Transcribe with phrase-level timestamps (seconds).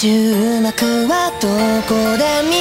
[0.00, 1.48] 終幕はど
[1.86, 2.59] こで見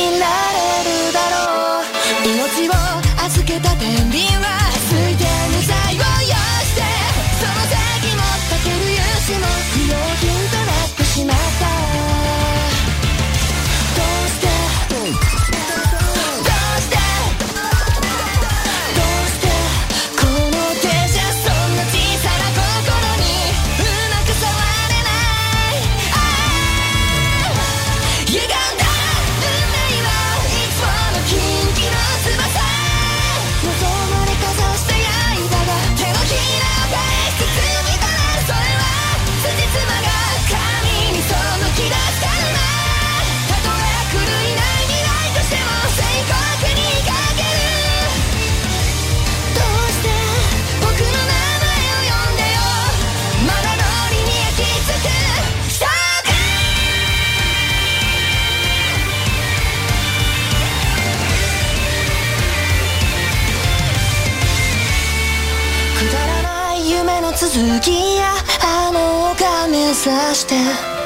[70.00, 70.56] さして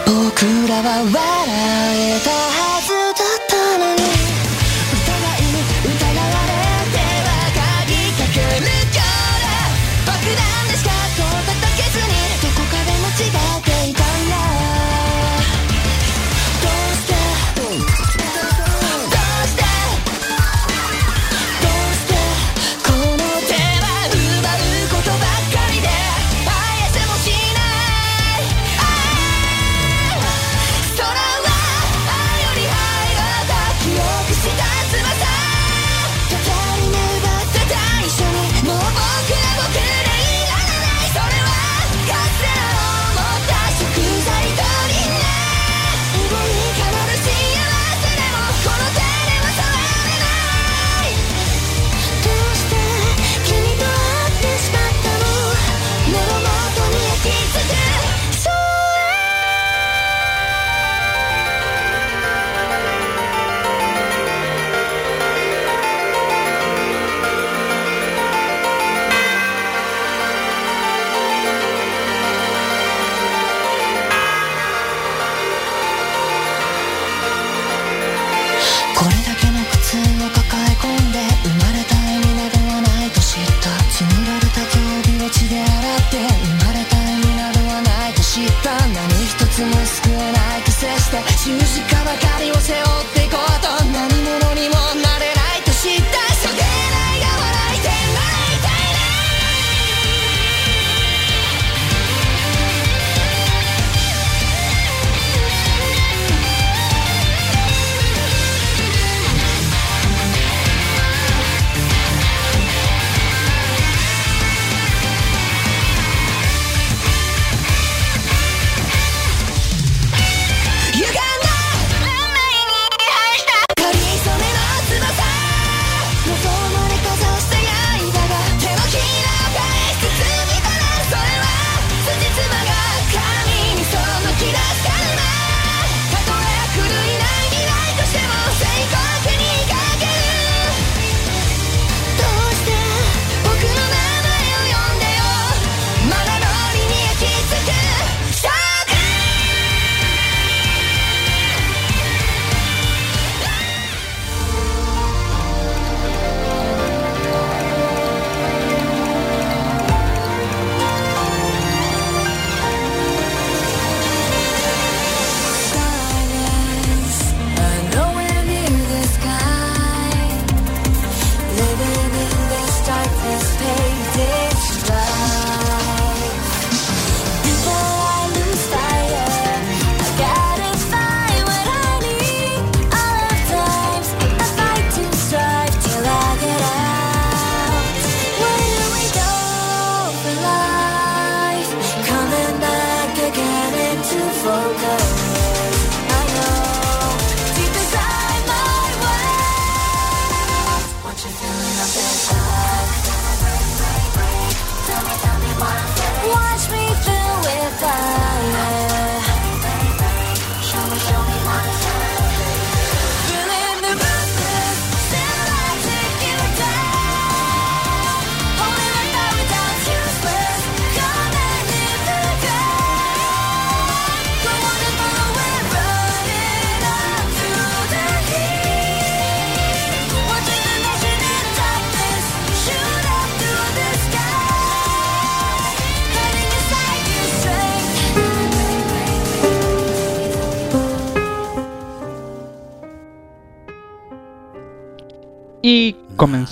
[0.06, 1.16] 僕らは笑
[1.98, 2.73] えた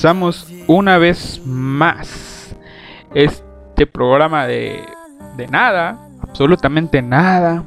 [0.02, 2.56] Comenzamos una vez más
[3.14, 4.84] este programa de,
[5.38, 7.64] de nada, absolutamente nada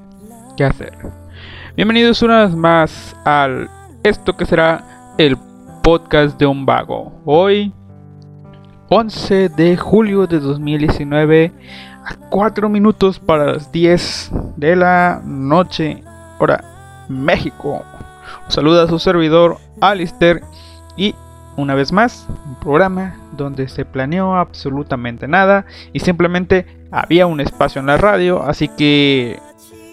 [0.57, 0.99] que hacer.
[1.77, 3.71] Bienvenidos una vez más al
[4.03, 5.37] esto que será el
[5.85, 7.13] podcast de un vago.
[7.25, 7.73] Hoy
[8.89, 11.53] 11 de julio de 2019
[12.05, 16.03] a 4 minutos para las 10 de la noche,
[16.41, 16.65] hora
[17.09, 17.85] México.
[18.49, 20.43] Saluda a su servidor Alister
[20.97, 21.15] y
[21.57, 27.81] una vez más un programa donde se planeó absolutamente nada y simplemente había un espacio
[27.81, 29.39] en la radio, así que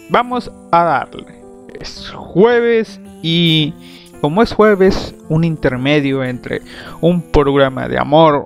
[0.10, 1.42] vamos a darle.
[1.80, 3.74] Es jueves y
[4.22, 6.62] como es jueves, un intermedio entre
[7.02, 8.46] un programa de amor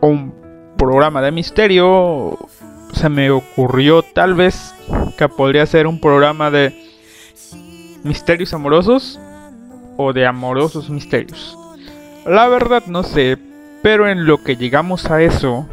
[0.00, 0.34] o un
[0.78, 2.38] programa de misterio,
[2.92, 4.74] se me ocurrió tal vez
[5.18, 6.74] que podría ser un programa de
[8.02, 9.20] misterios amorosos
[9.96, 11.58] o de amorosos misterios.
[12.26, 13.36] La verdad no sé,
[13.82, 15.68] pero en lo que llegamos a eso,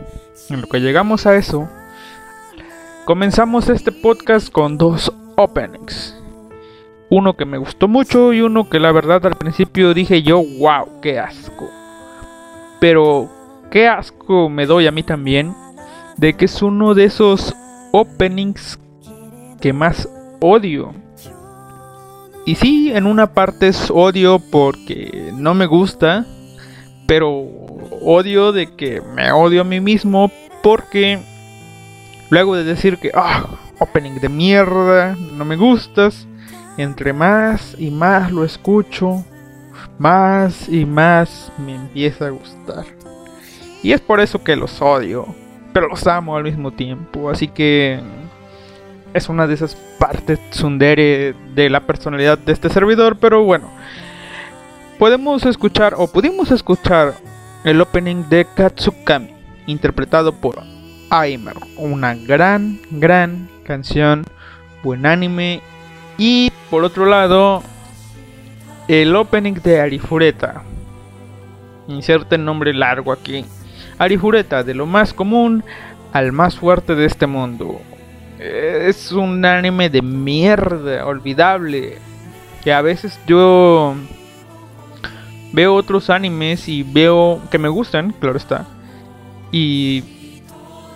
[0.50, 1.70] en lo que llegamos a eso,
[3.06, 6.14] comenzamos este podcast con dos openings.
[7.10, 11.00] Uno que me gustó mucho y uno que la verdad al principio dije yo, wow,
[11.02, 11.70] qué asco.
[12.82, 13.30] Pero
[13.72, 15.56] qué asco me doy a mí también
[16.18, 17.56] de que es uno de esos
[17.94, 18.78] openings
[19.62, 20.10] que más
[20.42, 20.94] odio.
[22.46, 26.26] Y sí, en una parte es odio porque no me gusta,
[27.12, 27.46] pero
[28.02, 30.32] odio de que me odio a mí mismo
[30.64, 31.20] porque
[32.30, 33.48] luego de decir que, ah,
[33.80, 36.26] opening de mierda, no me gustas,
[36.78, 39.26] entre más y más lo escucho,
[40.00, 42.86] más y más me empieza a gustar.
[43.84, 45.26] Y es por eso que los odio,
[45.74, 48.00] pero los amo al mismo tiempo, así que
[49.14, 53.70] es una de esas partes tsundere de la personalidad de este servidor, pero bueno.
[55.02, 57.16] Podemos escuchar o pudimos escuchar
[57.64, 59.34] el opening de Katsukami,
[59.66, 60.62] interpretado por
[61.10, 64.24] Aimer, una gran, gran canción,
[64.84, 65.62] buen anime.
[66.20, 67.64] Y por otro lado,
[68.88, 70.62] el opening de Arifureta.
[71.88, 73.44] Inserte el nombre largo aquí.
[73.98, 75.64] Arifureta, de lo más común
[76.14, 77.82] al más fuerte de este mundo
[78.38, 81.98] es un anime de mierda, olvidable.
[82.64, 83.96] Que a veces yo
[85.54, 88.66] veo otros animes y veo que me gustan, claro está.
[89.52, 90.04] Y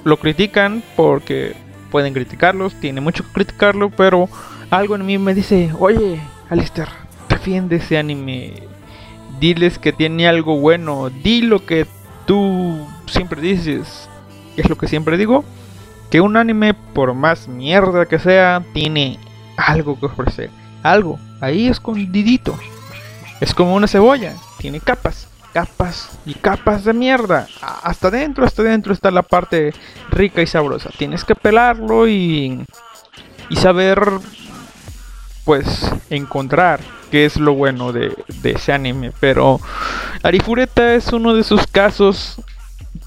[0.03, 1.55] lo critican porque
[1.91, 4.29] pueden criticarlos, tiene mucho que criticarlo, pero
[4.69, 6.19] algo en mí me dice, oye,
[6.49, 6.89] Alistair,
[7.29, 8.53] defiende ese anime.
[9.39, 11.85] Diles que tiene algo bueno, di lo que
[12.25, 14.09] tú siempre dices.
[14.55, 15.43] es lo que siempre digo?
[16.09, 19.19] que un anime, por más mierda que sea, tiene
[19.57, 20.49] algo que ofrecer.
[20.83, 22.57] Algo, ahí escondidito.
[23.41, 27.47] Es como una cebolla, tiene capas, capas y capas de mierda.
[27.61, 29.73] Hasta dentro, hasta dentro está la parte
[30.09, 30.89] rica y sabrosa.
[30.97, 32.65] Tienes que pelarlo y,
[33.49, 34.01] y saber,
[35.43, 36.79] pues, encontrar
[37.11, 39.11] qué es lo bueno de, de ese anime.
[39.19, 39.59] Pero
[40.23, 42.41] Arifureta es uno de esos casos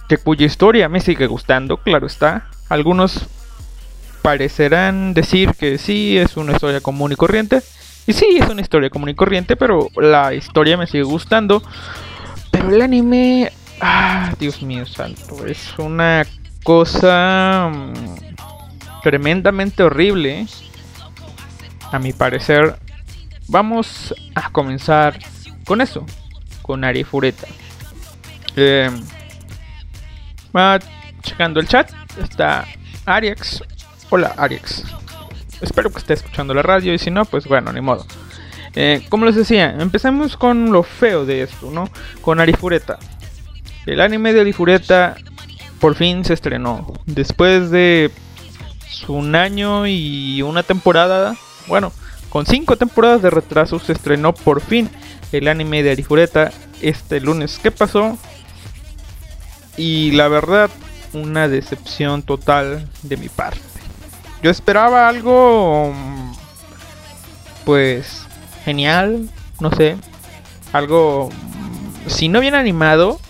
[0.09, 2.49] que cuya historia me sigue gustando, claro está.
[2.69, 3.27] Algunos
[4.23, 7.63] parecerán decir que sí, es una historia común y corriente.
[8.09, 11.63] Y sí, es una historia común y corriente, pero la historia me sigue gustando.
[12.51, 13.53] Pero el anime...
[13.83, 16.27] Ah, Dios mío santo, es una
[16.65, 17.93] cosa mm,
[19.03, 20.47] tremendamente horrible.
[21.93, 22.79] A mi parecer,
[23.47, 25.19] vamos a comenzar
[25.67, 26.07] con eso,
[26.63, 27.47] con Arifureta.
[28.57, 28.91] Eh,
[30.57, 30.79] va
[31.21, 32.65] checando el chat está
[33.05, 33.63] Ariex.
[34.09, 34.83] Hola Ariex.
[35.61, 38.07] Espero que esté escuchando la radio y si no, pues bueno, ni modo.
[38.75, 41.89] Eh, como les decía, empecemos con lo feo de esto, ¿no?
[42.21, 42.99] Con Arifureta.
[43.87, 45.17] El anime de Arifureta
[45.81, 46.93] por fin se estrenó.
[47.07, 48.11] Después de
[49.09, 51.37] un año y una temporada,
[51.67, 51.93] bueno,
[52.29, 54.91] con cinco temporadas de retraso se estrenó por fin
[55.33, 57.59] el anime de Arifureta este lunes.
[57.63, 58.19] ¿Qué pasó?
[59.77, 60.71] Y la verdad,
[61.13, 63.61] una decepción total de mi parte.
[64.43, 65.93] Yo esperaba algo,
[67.65, 68.27] pues,
[68.65, 69.29] genial,
[69.61, 69.97] no sé,
[70.73, 71.31] algo,
[72.07, 73.21] si no bien animado,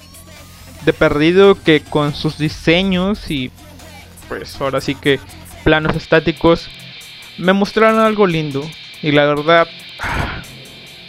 [0.85, 3.51] de perdido que con sus diseños y,
[4.29, 5.19] pues, ahora sí que
[5.65, 6.69] planos estáticos,
[7.39, 8.63] me mostraron algo lindo.
[9.03, 9.67] Y la verdad,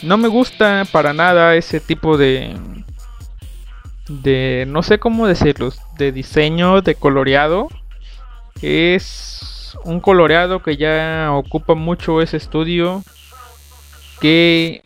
[0.01, 2.55] no me gusta para nada ese tipo de
[4.09, 7.67] de no sé cómo decirlo, de diseño, de coloreado.
[8.61, 9.48] Es
[9.83, 13.03] un coloreado que ya ocupa mucho ese estudio
[14.19, 14.83] que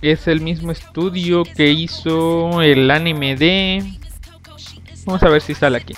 [0.00, 3.84] es el mismo estudio que hizo el anime de...
[5.04, 5.94] Vamos a ver si sale aquí.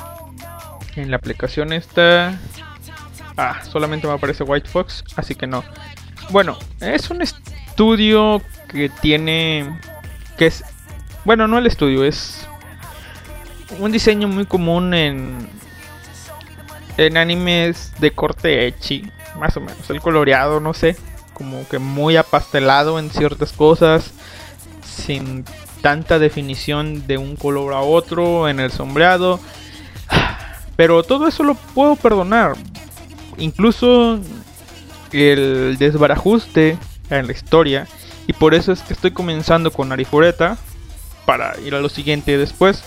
[0.97, 2.39] En la aplicación está...
[3.37, 5.65] Ah, solamente me aparece White Fox, así que no.
[6.31, 9.79] Bueno, es un estudio que tiene...
[10.37, 10.65] que es...
[11.25, 12.47] Bueno, no el estudio, es
[13.79, 15.49] un diseño muy común en
[16.97, 19.89] en animes de corte echi, más o menos.
[19.91, 20.97] El coloreado, no sé,
[21.33, 24.13] como que muy apastelado en ciertas cosas,
[24.85, 25.45] sin
[25.81, 29.41] tanta definición de un color a otro en el sombreado.
[30.77, 32.55] Pero todo eso lo puedo perdonar.
[33.37, 34.19] Incluso
[35.13, 36.79] el desbarajuste
[37.11, 37.87] en la historia.
[38.27, 40.57] Y por eso es que estoy comenzando con Arifureta.
[41.27, 42.83] Para ir a lo siguiente después.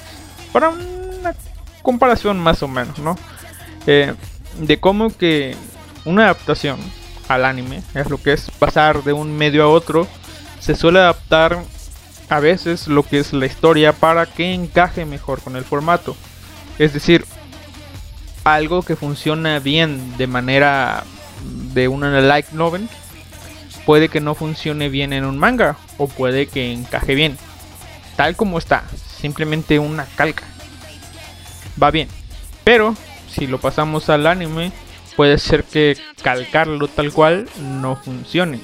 [0.52, 1.36] Para una
[1.82, 3.18] comparación más o menos, ¿no?
[3.88, 4.14] Eh,
[4.60, 5.56] de cómo que
[6.06, 6.78] una adaptación
[7.28, 10.08] al anime es lo que es pasar de un medio a otro.
[10.60, 11.64] Se suele adaptar
[12.30, 16.16] a veces lo que es la historia para que encaje mejor con el formato.
[16.78, 17.26] Es decir,
[18.44, 21.04] algo que funciona bien de manera
[21.74, 22.88] de una light novel
[23.86, 27.38] puede que no funcione bien en un manga o puede que encaje bien.
[28.18, 28.84] Tal como está,
[29.20, 30.44] simplemente una calca.
[31.82, 32.10] Va bien.
[32.64, 32.96] Pero
[33.38, 34.72] si lo pasamos al anime,
[35.16, 38.60] puede ser que calcarlo tal cual no funcione.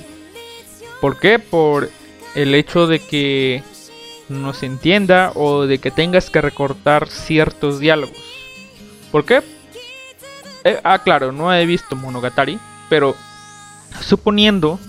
[0.99, 1.37] ¿Por qué?
[1.37, 1.89] Por
[2.35, 3.61] el hecho de que
[4.29, 8.17] no se entienda o de que tengas que recortar ciertos diálogos.
[9.11, 9.43] ¿Por qué?
[10.63, 12.57] Eh, ah, claro, no he visto Monogatari,
[12.89, 13.15] pero
[14.01, 14.79] suponiendo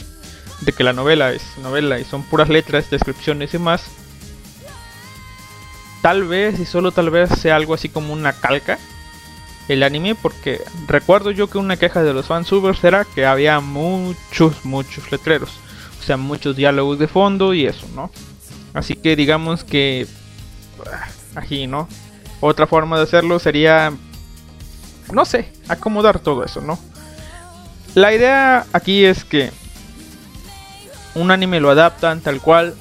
[0.60, 3.84] de que la novela es novela y son puras letras, descripciones y más,
[6.00, 8.78] tal vez y solo tal vez sea algo así como una calca
[9.68, 14.64] el anime porque recuerdo yo que una queja de los fansubers era que había muchos,
[14.64, 15.50] muchos letreros.
[16.00, 18.10] O sea, muchos diálogos de fondo y eso, ¿no?
[18.74, 20.06] Así que digamos que...
[20.86, 21.88] Ah, aquí, ¿no?
[22.40, 23.92] Otra forma de hacerlo sería...
[25.12, 26.78] No sé, acomodar todo eso, ¿no?
[27.94, 29.50] La idea aquí es que
[31.14, 32.74] un anime lo adaptan tal cual,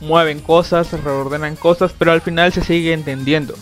[0.00, 3.54] mueven cosas, reordenan cosas, pero al final se sigue entendiendo.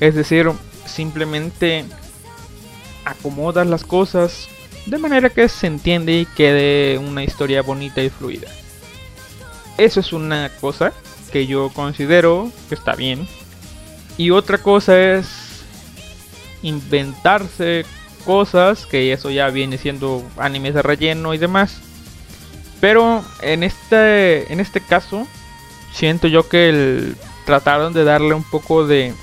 [0.00, 0.50] Es decir,
[0.86, 1.84] simplemente
[3.10, 4.48] acomodas las cosas
[4.86, 8.48] de manera que se entiende y quede una historia bonita y fluida.
[9.76, 10.92] Eso es una cosa
[11.30, 13.26] que yo considero que está bien.
[14.16, 15.62] Y otra cosa es
[16.62, 17.84] inventarse
[18.24, 21.80] cosas, que eso ya viene siendo animes de relleno y demás.
[22.80, 25.26] Pero en este, en este caso,
[25.92, 29.14] siento yo que el, trataron de darle un poco de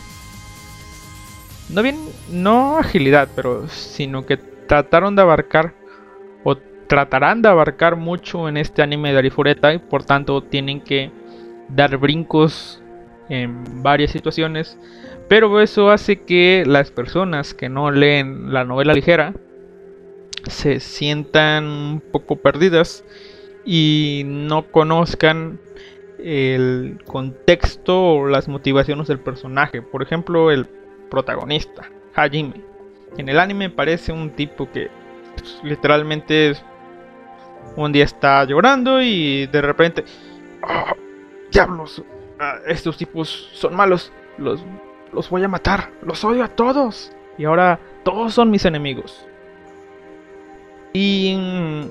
[1.69, 1.97] no bien,
[2.31, 5.73] no agilidad, pero sino que trataron de abarcar
[6.43, 6.55] o
[6.87, 11.11] tratarán de abarcar mucho en este anime de Arifureta y por tanto tienen que
[11.69, 12.81] dar brincos
[13.29, 14.77] en varias situaciones,
[15.27, 19.33] pero eso hace que las personas que no leen la novela ligera
[20.47, 23.03] se sientan un poco perdidas
[23.65, 25.59] y no conozcan
[26.19, 29.81] el contexto o las motivaciones del personaje.
[29.81, 30.67] Por ejemplo, el
[31.15, 32.61] protagonista, Hajime.
[33.17, 34.89] En el anime parece un tipo que
[35.37, 36.53] pues, literalmente
[37.77, 40.03] un día está llorando y de repente,
[40.61, 40.93] ¡Oh,
[41.53, 42.03] diablos,
[42.37, 44.61] ah, estos tipos son malos, los,
[45.13, 47.13] los voy a matar, los odio a todos.
[47.37, 49.25] Y ahora todos son mis enemigos.
[50.91, 51.31] Y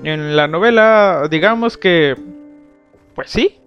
[0.03, 2.15] en la novela, digamos que,
[3.15, 3.59] pues sí,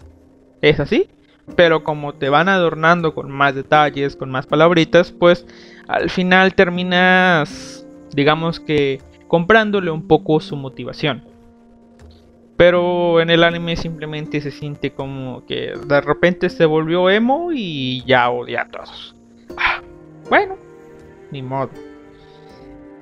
[0.60, 1.08] es así.
[1.56, 5.46] Pero como te van adornando con más detalles, con más palabritas, pues
[5.88, 11.24] al final terminas, digamos que, comprándole un poco su motivación.
[12.56, 18.02] Pero en el anime simplemente se siente como que de repente se volvió emo y
[18.04, 19.14] ya odia a todos.
[19.56, 19.80] Ah,
[20.28, 20.56] bueno,
[21.30, 21.70] ni modo.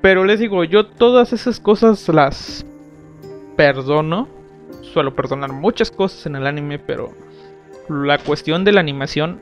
[0.02, 2.66] Pero les digo, yo todas esas cosas las
[3.56, 4.28] perdono.
[4.82, 7.12] Suelo perdonar muchas cosas en el anime, pero
[7.88, 9.40] la cuestión de la animación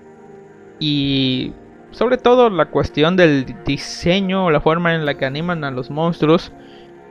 [0.78, 1.52] y
[1.90, 6.52] sobre todo la cuestión del diseño, la forma en la que animan a los monstruos,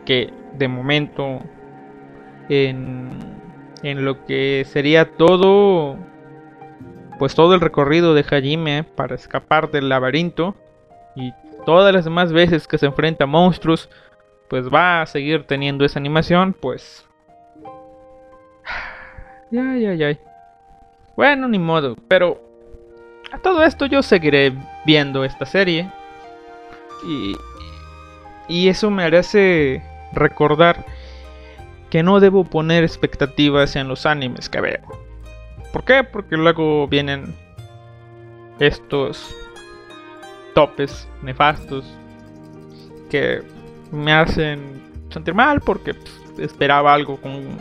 [0.05, 1.39] que de momento
[2.49, 3.11] en,
[3.81, 5.97] en lo que sería todo,
[7.17, 10.55] pues todo el recorrido de Hajime para escapar del laberinto
[11.15, 11.31] y
[11.65, 13.89] todas las demás veces que se enfrenta a monstruos,
[14.49, 17.07] pues va a seguir teniendo esa animación, pues...
[19.51, 20.17] Ya, ya, ya.
[21.15, 22.41] Bueno, ni modo, pero
[23.31, 24.53] a todo esto yo seguiré
[24.85, 25.91] viendo esta serie.
[27.05, 27.35] Y,
[28.47, 30.85] y eso me hace recordar
[31.89, 34.81] que no debo poner expectativas en los animes que veo.
[35.71, 36.03] ¿Por qué?
[36.03, 37.35] Porque luego vienen
[38.59, 39.35] estos
[40.53, 41.85] topes nefastos
[43.09, 43.41] que
[43.91, 47.59] me hacen sentir mal porque pues, esperaba algo con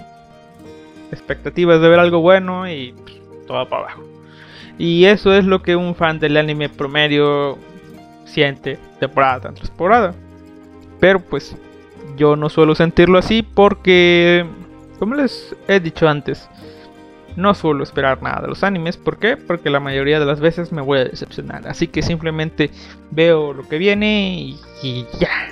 [1.11, 3.22] expectativas de ver algo bueno y pues,
[3.53, 4.03] para abajo.
[4.79, 7.59] Y eso es lo que un fan del anime promedio
[8.25, 10.15] siente temporada tras temporada.
[10.99, 11.57] Pero pues
[12.17, 14.47] yo no suelo sentirlo así porque,
[14.99, 16.49] como les he dicho antes,
[17.37, 18.97] no suelo esperar nada de los animes.
[18.97, 19.37] ¿Por qué?
[19.37, 21.67] Porque la mayoría de las veces me voy a decepcionar.
[21.67, 22.71] Así que simplemente
[23.11, 25.49] veo lo que viene y ya.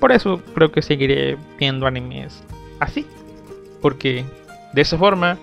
[0.00, 2.42] Por eso creo que seguiré viendo animes
[2.80, 3.06] así.
[3.80, 4.24] Porque
[4.72, 5.38] de esa forma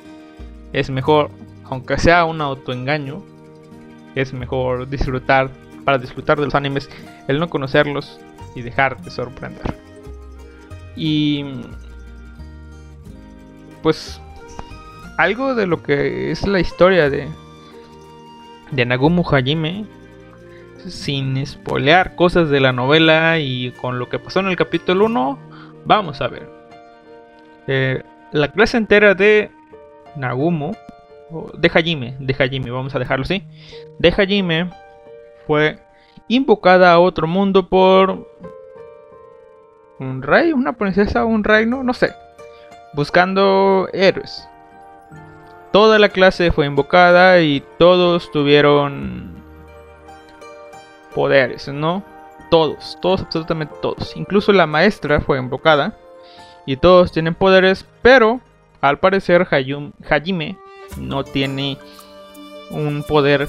[0.74, 1.30] es mejor,
[1.66, 3.24] aunque sea un autoengaño,
[4.16, 5.50] es mejor disfrutar,
[5.86, 6.90] para disfrutar de los animes,
[7.28, 8.20] el no conocerlos
[8.56, 9.76] y dejar de sorprender.
[10.96, 11.46] Y
[13.82, 14.22] pues
[15.18, 17.28] algo de lo que es la historia de
[18.72, 19.86] de Nagumo Hajime
[20.88, 25.40] sin spoilear cosas de la novela y con lo que pasó en el capítulo 1,
[25.86, 26.50] vamos a ver.
[27.68, 28.02] Eh,
[28.32, 29.52] la clase entera de
[30.16, 30.76] Nagumo,
[31.54, 33.44] de Hajime, vamos a dejarlo así,
[34.00, 34.70] de Hajime
[35.48, 35.80] fue
[36.28, 38.28] invocada a otro mundo por
[40.00, 42.14] un rey, una princesa, un reino, no sé,
[42.94, 44.48] buscando héroes.
[45.72, 49.42] Toda la clase fue invocada y todos tuvieron
[51.16, 52.04] poderes, ¿no?
[52.50, 54.18] Todos, todos, absolutamente todos.
[54.18, 55.98] Incluso la maestra fue invocada
[56.66, 58.42] y todos tienen poderes, pero
[58.82, 60.58] al parecer Hajime
[60.98, 61.78] no tiene
[62.70, 63.48] un poder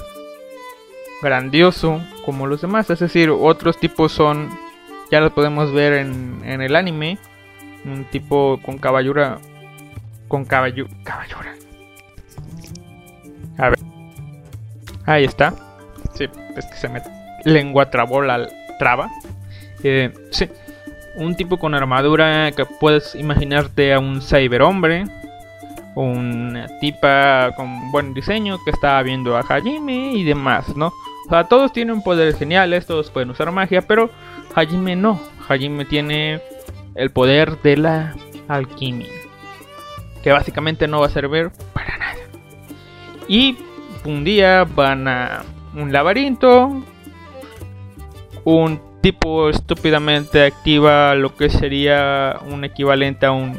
[1.21, 2.89] grandioso como los demás.
[2.89, 4.49] Es decir, otros tipos son,
[5.11, 7.17] ya los podemos ver en, en el anime,
[7.85, 9.39] un tipo con caballura,
[10.27, 11.53] con caballo, caballura.
[13.57, 13.79] A ver,
[15.05, 15.53] ahí está.
[16.13, 17.01] Sí, es que se me
[17.45, 18.47] lengua trabó la
[18.79, 19.09] traba.
[19.83, 20.49] Eh, sí,
[21.15, 25.05] un tipo con armadura que puedes imaginarte a un cyberhombre.
[25.95, 30.87] Una tipa con buen diseño que está viendo a Hajime y demás, ¿no?
[30.87, 34.09] O sea, todos tienen poderes geniales, todos pueden usar magia, pero
[34.55, 35.19] Hajime no.
[35.47, 36.41] Hajime tiene
[36.95, 38.15] el poder de la
[38.47, 39.09] alquimia.
[40.23, 42.19] Que básicamente no va a servir para nada.
[43.27, 43.57] Y
[44.05, 45.43] un día van a
[45.75, 46.83] un laberinto.
[48.45, 53.57] Un tipo estúpidamente activa lo que sería un equivalente a un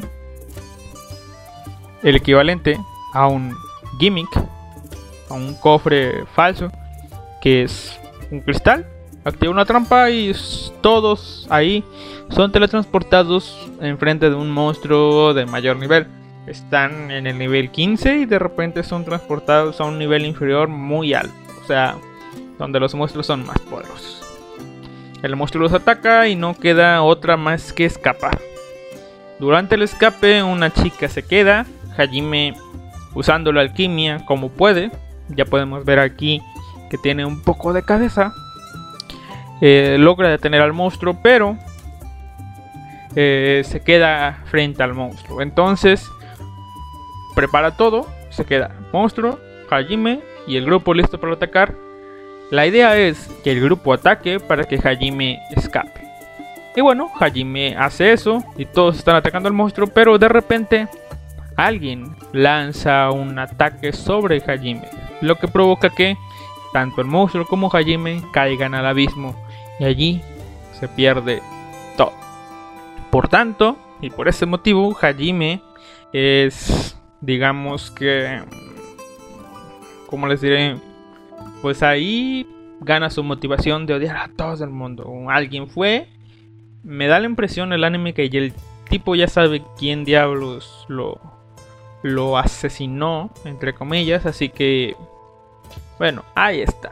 [2.05, 2.79] el equivalente
[3.13, 3.57] a un
[3.99, 4.29] gimmick,
[5.29, 6.71] a un cofre falso,
[7.41, 7.99] que es
[8.31, 8.85] un cristal.
[9.25, 10.31] Activa una trampa y
[10.81, 11.83] todos ahí
[12.29, 16.05] son teletransportados enfrente de un monstruo de mayor nivel.
[16.45, 21.15] Están en el nivel 15 y de repente son transportados a un nivel inferior muy
[21.15, 21.33] alto.
[21.63, 21.95] O sea,
[22.59, 24.21] donde los monstruos son más poderosos.
[25.23, 28.39] El monstruo los ataca y no queda otra más que escapar.
[29.39, 31.65] Durante el escape, una chica se queda
[31.97, 32.55] Hajime
[33.13, 34.91] usando la alquimia como puede.
[35.29, 36.41] Ya podemos ver aquí
[36.89, 38.33] que tiene un poco de cabeza.
[39.61, 41.57] Eh, logra detener al monstruo, pero
[43.15, 45.41] eh, se queda frente al monstruo.
[45.41, 46.09] Entonces
[47.35, 48.07] prepara todo.
[48.29, 51.73] Se queda monstruo, Hajime y el grupo listo para atacar.
[52.51, 56.05] La idea es que el grupo ataque para que Hajime escape.
[56.75, 60.87] Y bueno, Hajime hace eso y todos están atacando al monstruo, pero de repente
[61.55, 64.87] alguien lanza un ataque sobre Hajime,
[65.21, 66.17] lo que provoca que
[66.73, 69.35] tanto el monstruo como Hajime caigan al abismo
[69.79, 70.21] y allí
[70.79, 71.41] se pierde
[71.97, 72.13] todo.
[73.11, 75.61] Por tanto, y por ese motivo, Hajime
[76.11, 78.41] es, digamos que,
[80.07, 80.77] ¿cómo les diré?
[81.61, 82.47] Pues ahí
[82.81, 85.09] gana su motivación de odiar a todos el mundo.
[85.29, 86.09] Alguien fue,
[86.83, 88.53] me da la impresión el anime que el
[88.89, 91.19] tipo ya sabe quién diablos lo,
[92.05, 94.95] lo asesinó, entre comillas, así que,
[95.97, 96.91] bueno, ahí está.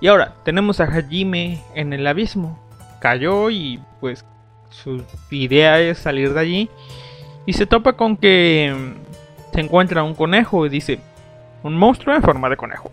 [0.00, 2.56] Y ahora, tenemos a Hajime en el abismo.
[3.00, 4.24] Cayó y pues
[4.70, 6.70] su idea es salir de allí.
[7.46, 11.00] Y se topa con que mm, se encuentra un conejo y dice,
[11.64, 12.92] un monstruo en forma de conejo.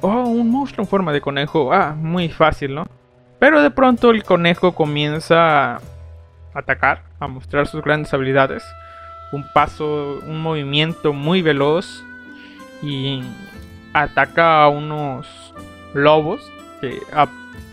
[0.00, 1.72] Oh, un monstruo en forma de conejo.
[1.72, 2.86] Ah, muy fácil, ¿no?
[3.40, 5.80] Pero de pronto el conejo comienza a
[6.54, 8.62] atacar, a mostrar sus grandes habilidades
[9.32, 12.04] un paso, un movimiento muy veloz
[12.82, 13.22] y
[13.92, 15.26] ataca a unos
[15.94, 16.40] lobos
[16.80, 17.00] que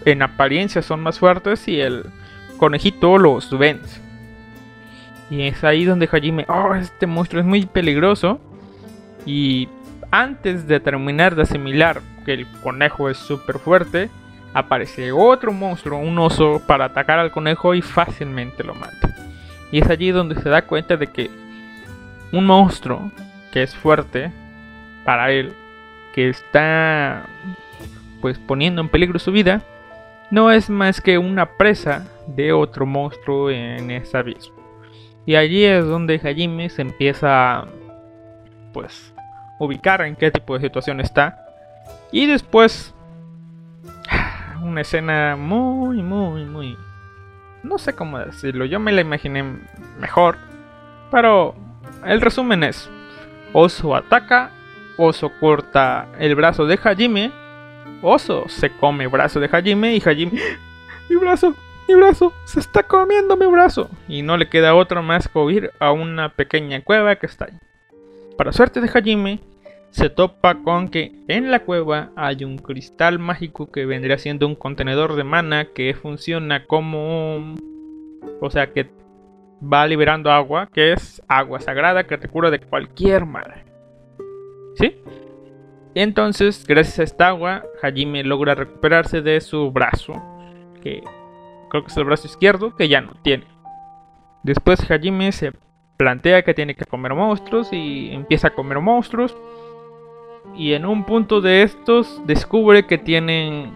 [0.06, 2.06] en apariencia son más fuertes y el
[2.58, 4.02] conejito los vence.
[5.30, 8.40] Y es ahí donde Hajime, oh, este monstruo es muy peligroso.
[9.26, 9.68] Y
[10.12, 14.10] antes de terminar de asimilar que el conejo es súper fuerte,
[14.54, 19.16] aparece otro monstruo, un oso, para atacar al conejo y fácilmente lo mata.
[19.72, 21.32] Y es allí donde se da cuenta de que
[22.34, 23.12] un monstruo
[23.52, 24.32] que es fuerte
[25.06, 25.54] para él,
[26.14, 27.26] que está
[28.22, 29.62] pues poniendo en peligro su vida,
[30.32, 34.56] no es más que una presa de otro monstruo en ese abismo.
[35.26, 37.66] Y allí es donde Hajime se empieza
[38.74, 39.14] pues
[39.60, 41.46] ubicar en qué tipo de situación está.
[42.12, 42.94] Y después
[44.64, 46.78] una escena muy, muy, muy...
[47.62, 49.44] No sé cómo decirlo, yo me la imaginé
[50.00, 50.38] mejor.
[51.12, 51.56] Pero
[52.06, 52.90] el resumen es,
[53.54, 54.52] Oso ataca,
[54.98, 57.32] Oso corta el brazo de Hajime,
[58.02, 60.40] Oso se come el brazo de Hajime y Hajime...
[61.10, 61.54] Mi brazo,
[61.88, 63.90] mi brazo, se está comiendo mi brazo.
[64.08, 67.58] Y no le queda otro más que huir a una pequeña cueva que está ahí.
[68.38, 69.42] Para suerte de Hajime,
[69.90, 74.56] se topa con que en la cueva hay un cristal mágico que vendría siendo un
[74.56, 77.56] contenedor de mana que funciona como...
[78.40, 78.90] O sea, que
[79.62, 83.64] va liberando agua, que es agua sagrada que te cura de cualquier mal.
[84.76, 85.02] ¿Sí?
[85.96, 90.14] Entonces, gracias a esta agua, Hajime logra recuperarse de su brazo,
[90.82, 91.04] que
[91.70, 93.46] creo que es el brazo izquierdo, que ya no tiene.
[94.44, 95.54] Después Hajime se
[95.98, 99.36] plantea que tiene que comer monstruos y empieza a comer monstruos
[100.56, 103.72] y en un punto de estos descubre que tienen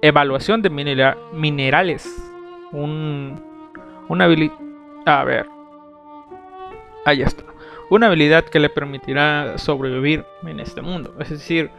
[0.00, 2.32] evaluación de minerales.
[2.72, 3.40] Un,
[4.08, 4.54] una habilidad...
[5.06, 5.46] A ver.
[7.04, 7.44] Ahí está.
[7.90, 11.14] Una habilidad que le permitirá sobrevivir en este mundo.
[11.18, 11.70] Es decir,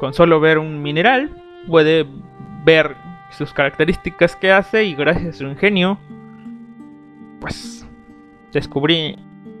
[0.00, 1.30] con solo ver un mineral
[1.68, 2.06] puede
[2.64, 2.96] ver
[3.30, 5.98] sus características que hace y gracias a su ingenio,
[7.40, 7.86] pues
[8.52, 9.16] descubrí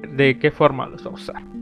[0.08, 1.54] de qué forma los va a usar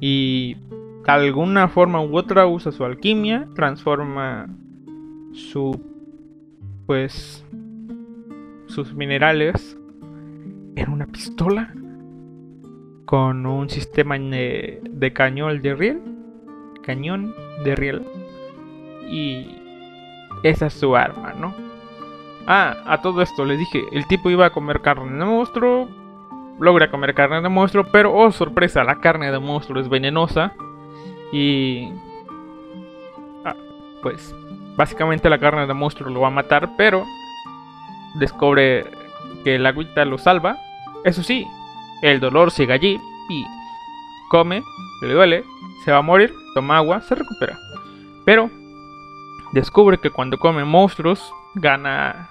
[0.00, 4.48] y de alguna forma u otra usa su alquimia, transforma
[5.32, 5.80] su
[6.86, 7.44] pues
[8.76, 9.74] sus minerales
[10.76, 11.72] en una pistola
[13.06, 16.02] con un sistema de, de cañón de riel,
[16.82, 17.34] cañón
[17.64, 18.02] de riel
[19.08, 19.56] y
[20.42, 21.54] esa es su arma, ¿no?
[22.46, 25.88] Ah, a todo esto les dije, el tipo iba a comer carne de monstruo,
[26.60, 30.52] logra comer carne de monstruo, pero oh sorpresa, la carne de monstruo es venenosa
[31.32, 31.88] y
[33.42, 33.56] ah,
[34.02, 34.34] pues
[34.76, 37.06] básicamente la carne de monstruo lo va a matar, pero
[38.18, 38.84] descubre
[39.44, 40.58] que el agüita lo salva.
[41.04, 41.46] Eso sí,
[42.02, 43.44] el dolor sigue allí y
[44.28, 44.62] come,
[45.02, 45.44] le duele,
[45.84, 47.58] se va a morir, toma agua, se recupera.
[48.24, 48.50] Pero
[49.52, 52.28] descubre que cuando come monstruos gana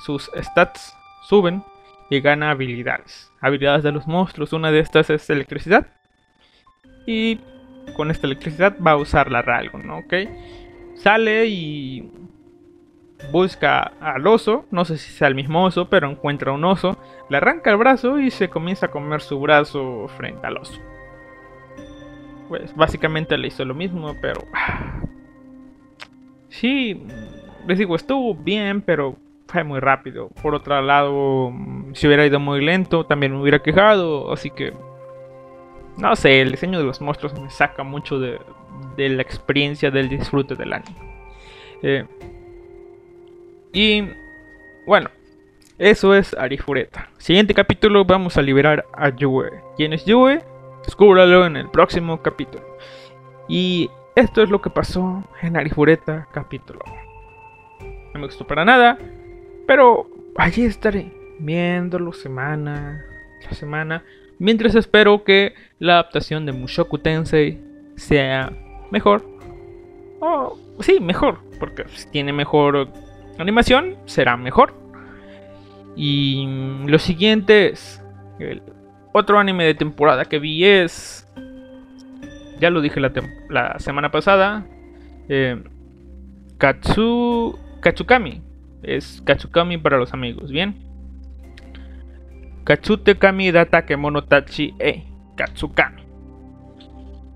[0.00, 1.62] sus stats suben
[2.10, 3.32] y gana habilidades.
[3.40, 4.52] Habilidades de los monstruos.
[4.52, 5.86] Una de estas es electricidad.
[7.06, 7.40] Y
[7.96, 9.98] con esta electricidad va a usarla algo, ¿no?
[9.98, 10.14] ¿Ok?
[10.96, 12.10] Sale y
[13.30, 14.64] busca al oso.
[14.70, 16.96] No sé si sea el mismo oso, pero encuentra un oso.
[17.28, 20.80] Le arranca el brazo y se comienza a comer su brazo frente al oso.
[22.48, 24.40] Pues básicamente le hizo lo mismo, pero...
[26.48, 27.06] Sí,
[27.66, 30.28] les digo, estuvo bien, pero fue muy rápido.
[30.42, 31.52] Por otro lado,
[31.92, 34.32] si hubiera ido muy lento, también me hubiera quejado.
[34.32, 34.72] Así que,
[35.96, 38.38] no sé, el diseño de los monstruos me saca mucho de,
[38.96, 40.96] la experiencia del disfrute del anime.
[41.82, 42.04] Eh,
[43.72, 44.10] y
[44.86, 45.10] bueno,
[45.78, 47.08] eso es Arifureta.
[47.18, 49.50] Siguiente capítulo vamos a liberar a Yue.
[49.76, 50.42] ¿Quién es Yue?
[50.84, 52.64] Descúbralo en el próximo capítulo.
[53.48, 56.80] Y esto es lo que pasó en Arifureta capítulo.
[58.12, 58.98] No me gustó para nada.
[59.66, 60.06] Pero
[60.36, 63.04] allí estaré viéndolo semana
[63.40, 64.04] tras semana.
[64.38, 67.60] Mientras espero que la adaptación de Mushoku Tensei
[67.96, 68.52] sea
[68.90, 69.24] mejor.
[70.20, 71.38] Oh, sí, mejor.
[71.58, 72.88] Porque tiene mejor
[73.38, 74.74] animación, será mejor.
[75.96, 76.46] Y
[76.86, 78.02] lo siguiente es.
[79.12, 81.26] Otro anime de temporada que vi es.
[82.60, 84.66] Ya lo dije la, semana pasada.
[85.28, 85.62] Eh,
[86.58, 87.58] Katsu.
[87.80, 88.42] Katsukami.
[88.82, 90.90] Es Katsukami para los amigos, ¿bien?
[92.64, 95.04] Katsute Kami Data Kemonotachi E
[95.36, 96.02] Katsukami.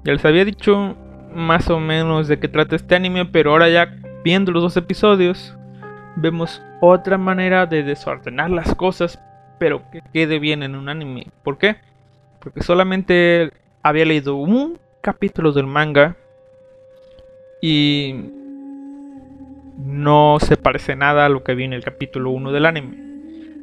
[0.05, 0.97] Ya les había dicho
[1.35, 5.57] más o menos de qué trata este anime, pero ahora ya viendo los dos episodios,
[6.17, 9.21] vemos otra manera de desordenar las cosas,
[9.59, 11.27] pero que quede bien en un anime.
[11.43, 11.77] ¿Por qué?
[12.41, 16.17] Porque solamente había leído un capítulo del manga
[17.61, 18.31] y
[19.79, 22.99] no se parece nada a lo que vi en el capítulo 1 del anime.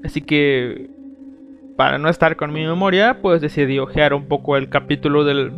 [0.03, 0.89] Así que
[1.75, 5.51] para no estar con mi memoria, pues decidí ojear un poco el capítulo del,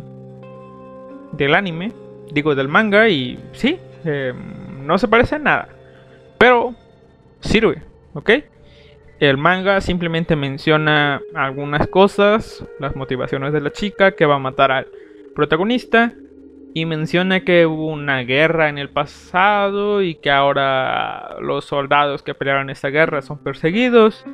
[1.32, 1.92] del anime,
[2.32, 4.32] digo del manga, y sí, eh,
[4.82, 5.68] no se parece en nada,
[6.38, 6.74] pero
[7.44, 7.82] sirve,
[8.14, 8.30] ¿ok?
[9.20, 14.72] El manga simplemente menciona algunas cosas, las motivaciones de la chica que va a matar
[14.72, 14.88] al
[15.34, 16.12] protagonista,
[16.76, 22.34] y menciona que hubo una guerra en el pasado y que ahora los soldados que
[22.34, 24.26] pelearon esta guerra son perseguidos.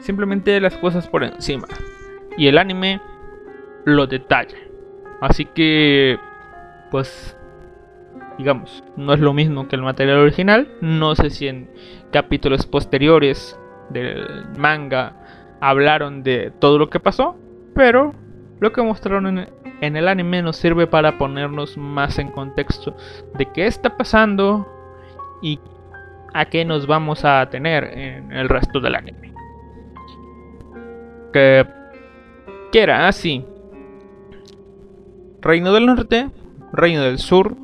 [0.00, 1.68] Simplemente las cosas por encima.
[2.36, 3.00] Y el anime
[3.84, 4.58] lo detalla.
[5.20, 6.18] Así que,
[6.90, 7.33] pues,
[8.38, 10.68] digamos, no es lo mismo que el material original.
[10.80, 11.70] No sé si en
[12.10, 13.58] capítulos posteriores
[13.90, 15.16] del manga
[15.60, 17.36] hablaron de todo lo que pasó.
[17.74, 18.14] Pero
[18.60, 19.38] lo que mostraron
[19.80, 22.96] en, el anime nos sirve para ponernos más en contexto
[23.34, 24.66] de qué está pasando
[25.42, 25.58] y
[26.32, 29.32] a qué nos vamos a tener en el resto del anime.
[31.32, 31.66] Que,
[32.72, 33.44] que era así.
[35.40, 36.30] Reino del Norte,
[36.72, 37.56] Reino del Sur.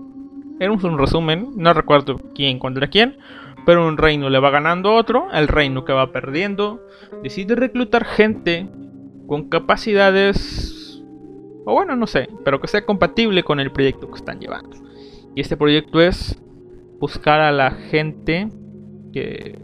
[0.60, 3.18] Era un resumen, no recuerdo quién contra quién,
[3.66, 6.86] pero un reino le va ganando a otro, el reino que va perdiendo
[7.22, 8.68] decide reclutar gente
[9.26, 10.80] con capacidades
[11.64, 14.76] o bueno, no sé, pero que sea compatible con el proyecto que están llevando.
[15.34, 16.40] Y este proyecto es
[16.98, 18.48] buscar a la gente
[19.12, 19.58] que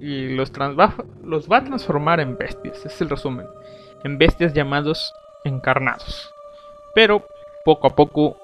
[0.00, 3.46] los, va, los va a transformar en bestias, es el resumen,
[4.04, 5.12] en bestias llamados
[5.44, 6.32] encarnados.
[6.94, 7.26] Pero
[7.64, 8.36] poco a poco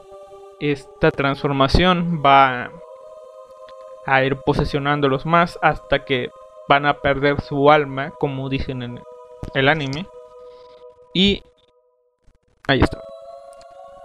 [0.60, 2.70] esta transformación va
[4.06, 6.30] a ir posesionándolos más hasta que
[6.68, 9.00] van a perder su alma, como dicen en
[9.54, 10.06] el anime,
[11.12, 11.42] y
[12.70, 13.02] Ahí está.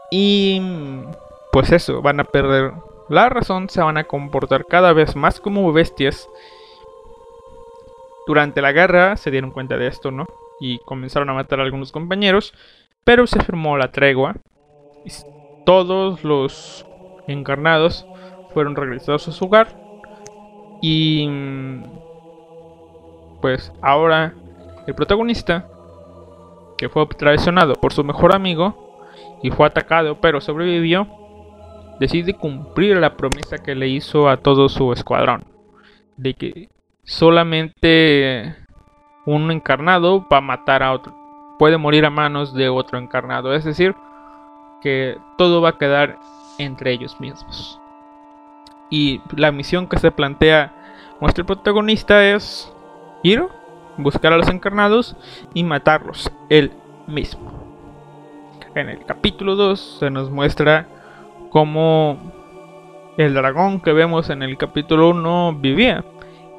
[0.10, 0.60] Y
[1.52, 2.74] pues eso, van a perder
[3.10, 6.28] la razón, se van a comportar cada vez más como bestias.
[8.26, 10.26] Durante la guerra se dieron cuenta de esto, ¿no?
[10.60, 12.56] Y comenzaron a matar a algunos compañeros,
[13.04, 14.36] pero se firmó la tregua.
[15.66, 16.86] Todos los
[17.28, 18.06] encarnados
[18.54, 19.68] fueron regresados a su hogar.
[20.82, 21.28] Y
[23.42, 24.34] pues ahora
[24.88, 25.68] el protagonista
[26.78, 29.04] que fue traicionado por su mejor amigo
[29.42, 31.08] y fue atacado pero sobrevivió,
[32.00, 35.46] decide cumplir la promesa que le hizo a todo su escuadrón,
[36.18, 36.70] de que
[37.04, 38.56] solamente
[39.26, 41.16] un encarnado va a matar a otro,
[41.58, 43.96] puede morir a manos de otro encarnado, es decir,
[44.82, 46.20] que todo va a quedar
[46.58, 47.80] entre ellos mismos.
[48.90, 50.74] Y la misión que se plantea
[51.20, 52.72] nuestro protagonista es
[53.24, 53.44] ir
[53.98, 55.16] buscar a los encarnados
[55.54, 56.72] y matarlos él
[57.08, 57.52] mismo.
[58.76, 60.88] En el capítulo 2 se nos muestra
[61.50, 62.20] cómo
[63.18, 66.04] el dragón que vemos en el capítulo 1 vivía,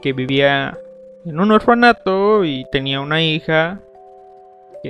[0.01, 0.79] que vivía
[1.27, 3.81] en un orfanato y tenía una hija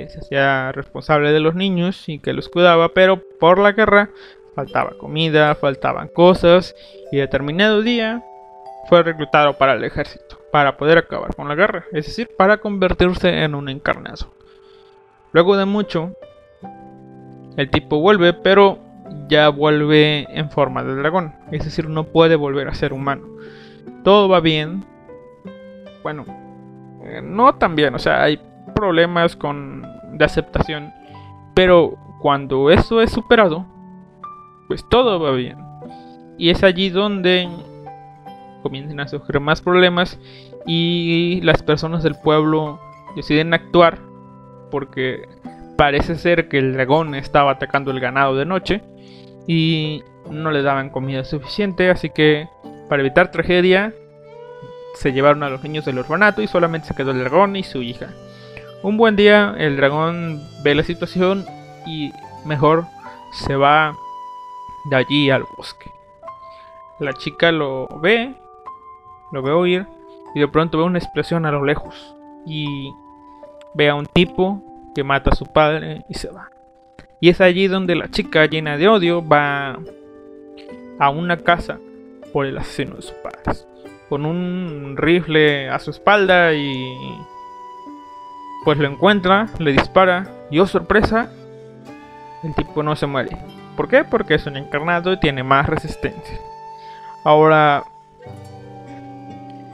[0.09, 4.09] se hacía responsable de los niños y que los cuidaba, pero por la guerra
[4.55, 6.75] faltaba comida, faltaban cosas
[7.11, 8.23] y determinado día
[8.87, 13.43] fue reclutado para el ejército para poder acabar con la guerra, es decir, para convertirse
[13.43, 14.31] en un encarnado.
[15.31, 16.13] Luego de mucho,
[17.57, 18.79] el tipo vuelve, pero
[19.27, 23.27] ya vuelve en forma de dragón, es decir, no puede volver a ser humano.
[24.03, 24.85] Todo va bien,
[26.01, 26.25] bueno,
[27.03, 28.39] eh, no tan bien, o sea, hay
[28.73, 30.93] problemas con de aceptación,
[31.53, 33.65] pero cuando eso es superado,
[34.67, 35.57] pues todo va bien.
[36.37, 37.47] Y es allí donde
[38.63, 40.19] comienzan a surgir más problemas
[40.65, 42.79] y las personas del pueblo
[43.15, 43.99] deciden actuar
[44.69, 45.27] porque
[45.77, 48.83] parece ser que el dragón estaba atacando el ganado de noche
[49.47, 52.49] y no le daban comida suficiente, así que
[52.89, 53.93] para evitar tragedia
[54.95, 57.81] se llevaron a los niños del orfanato y solamente se quedó el dragón y su
[57.81, 58.09] hija.
[58.87, 61.43] Un buen día el dragón ve la situación
[61.85, 62.13] y
[62.45, 62.85] mejor
[63.33, 63.93] se va
[64.89, 65.91] de allí al bosque.
[66.97, 68.33] La chica lo ve
[69.33, 69.85] lo veo ir
[70.33, 72.93] y de pronto veo una explosión a lo lejos y
[73.73, 74.63] ve a un tipo
[74.95, 76.49] que mata a su padre y se va.
[77.19, 79.79] Y es allí donde la chica llena de odio va
[80.97, 81.77] a una casa
[82.31, 83.67] por el asesino de sus padres.
[84.07, 86.95] Con un rifle a su espalda y
[88.67, 91.31] pues lo encuentra, le dispara y oh sorpresa,
[92.43, 93.37] el tipo no se muere.
[93.77, 94.03] ¿Por qué?
[94.03, 96.37] Porque es un encarnado y tiene más resistencia.
[97.23, 97.85] Ahora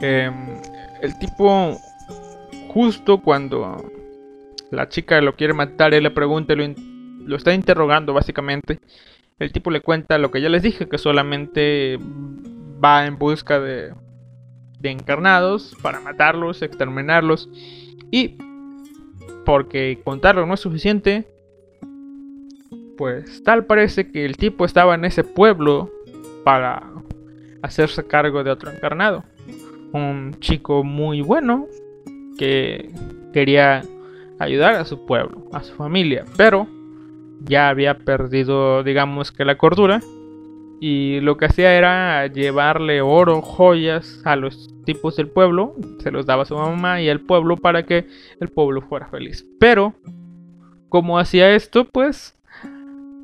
[0.06, 0.60] Em,
[1.00, 1.78] el tipo,
[2.68, 3.90] justo cuando
[4.70, 6.64] la chica lo quiere matar, él le pregunta, lo,
[7.24, 8.80] lo está interrogando básicamente.
[9.38, 11.98] El tipo le cuenta lo que ya les dije, que solamente
[12.84, 13.94] va en busca de,
[14.78, 17.48] de encarnados para matarlos, exterminarlos.
[18.10, 18.36] Y
[19.44, 21.26] porque contarlo no es suficiente,
[22.96, 25.90] pues tal parece que el tipo estaba en ese pueblo
[26.44, 26.82] para
[27.62, 29.24] hacerse cargo de otro encarnado.
[29.92, 31.66] Un chico muy bueno
[32.38, 32.90] que
[33.32, 33.82] quería
[34.38, 36.66] ayudar a su pueblo, a su familia, pero
[37.40, 40.00] ya había perdido, digamos que la cordura.
[40.80, 46.26] Y lo que hacía era llevarle oro, joyas a los tipos del pueblo, se los
[46.26, 48.06] daba a su mamá y al pueblo para que
[48.40, 49.46] el pueblo fuera feliz.
[49.58, 49.94] Pero,
[50.88, 52.36] como hacía esto, pues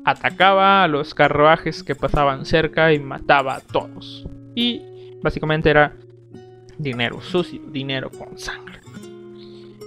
[0.05, 4.27] atacaba a los carruajes que pasaban cerca y mataba a todos.
[4.55, 4.81] Y
[5.21, 5.93] básicamente era
[6.77, 8.79] dinero sucio, dinero con sangre.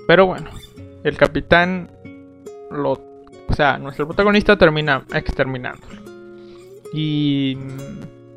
[0.06, 0.50] Pero bueno,
[1.02, 1.90] el capitán
[2.70, 2.92] lo...
[3.46, 6.03] O sea, nuestro protagonista termina exterminándolo.
[6.94, 7.58] Y...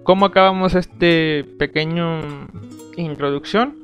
[0.08, 2.48] ¿Cómo acabamos este pequeño
[2.96, 3.76] introducción?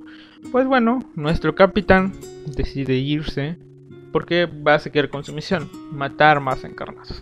[0.53, 2.13] Pues bueno, nuestro capitán
[2.45, 3.57] decide irse
[4.13, 7.21] porque va a seguir con su misión, matar más encarnados.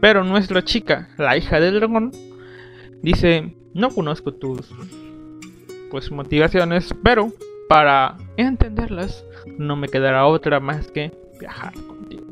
[0.00, 2.10] Pero nuestra chica, la hija del dragón,
[3.02, 4.68] dice, no conozco tus
[5.92, 7.32] pues motivaciones, pero
[7.68, 9.24] para entenderlas
[9.58, 12.26] no me quedará otra más que viajar contigo.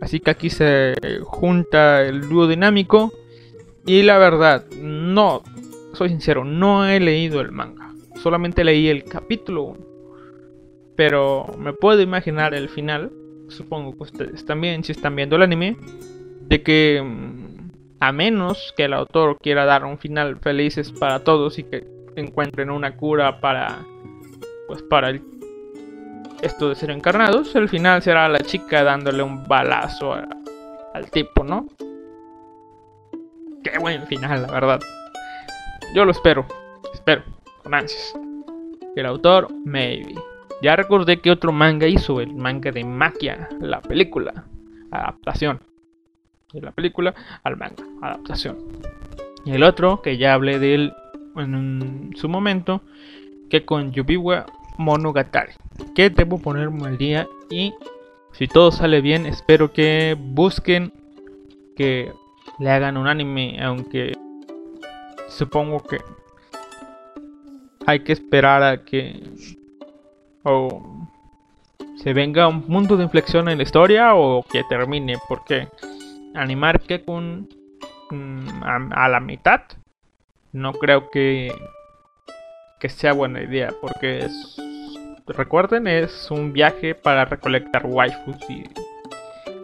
[0.00, 3.12] Así que aquí se junta el dúo dinámico
[3.86, 5.42] y la verdad, no,
[5.94, 7.92] soy sincero, no he leído el manga,
[8.22, 9.80] solamente leí el capítulo 1.
[10.96, 13.10] Pero me puedo imaginar el final,
[13.48, 15.76] supongo que ustedes también si están viendo el anime,
[16.42, 21.58] de que mm, a menos que el autor quiera dar un final felices para todos
[21.58, 23.78] y que encuentren una cura para
[24.68, 25.22] pues para el,
[26.42, 30.28] esto de ser encarnados, el final será la chica dándole un balazo a-
[30.94, 31.68] al tipo, ¿no?
[33.62, 34.80] Qué buen final, la verdad.
[35.94, 36.46] Yo lo espero,
[36.92, 37.22] espero,
[37.62, 38.14] con ansias.
[38.96, 40.14] El autor, maybe.
[40.62, 44.44] Ya recordé que otro manga hizo, el manga de Maquia, la película,
[44.90, 45.60] adaptación
[46.52, 48.58] de la película al manga, adaptación.
[49.44, 50.92] Y el otro, que ya hablé de él
[51.36, 52.82] en su momento,
[53.50, 54.46] que con Yubiwa
[54.78, 55.52] Monogatari,
[55.94, 57.72] que debo ponerme al día y
[58.32, 60.92] si todo sale bien, espero que busquen
[61.76, 62.12] que
[62.58, 64.12] le hagan un anime, aunque
[65.28, 65.98] supongo que
[67.86, 69.22] hay que esperar a que
[70.44, 71.08] o
[71.96, 75.68] se venga un punto de inflexión en la historia o que termine, porque
[76.34, 77.48] animar que con
[78.10, 79.62] mm, a, la mitad
[80.52, 81.52] no creo que
[82.80, 84.56] que sea buena idea porque es
[85.26, 88.64] recuerden es un viaje para recolectar waifus y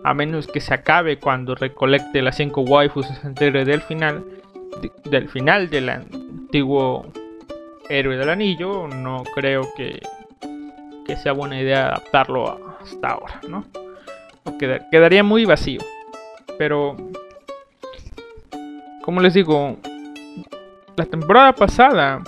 [0.04, 4.24] a menos que se acabe cuando recolecte las 5 waifus del final
[4.80, 7.06] de- del final del antiguo
[7.88, 10.00] héroe del anillo no creo que
[11.06, 13.64] que sea buena idea adaptarlo a- hasta ahora no
[14.90, 15.80] quedaría muy vacío.
[16.58, 16.96] Pero
[19.02, 19.76] como les digo
[20.96, 22.22] la temporada pasada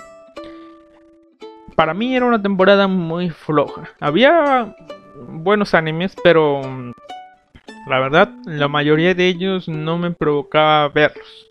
[1.74, 3.88] para mí era una temporada muy floja.
[4.00, 4.74] Había
[5.28, 6.60] buenos animes pero
[7.90, 11.50] la verdad la mayoría de ellos no me provocaba verlos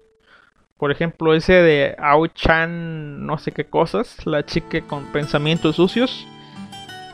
[0.77, 6.25] por ejemplo ese de Ao-chan no sé qué cosas la chica con pensamientos sucios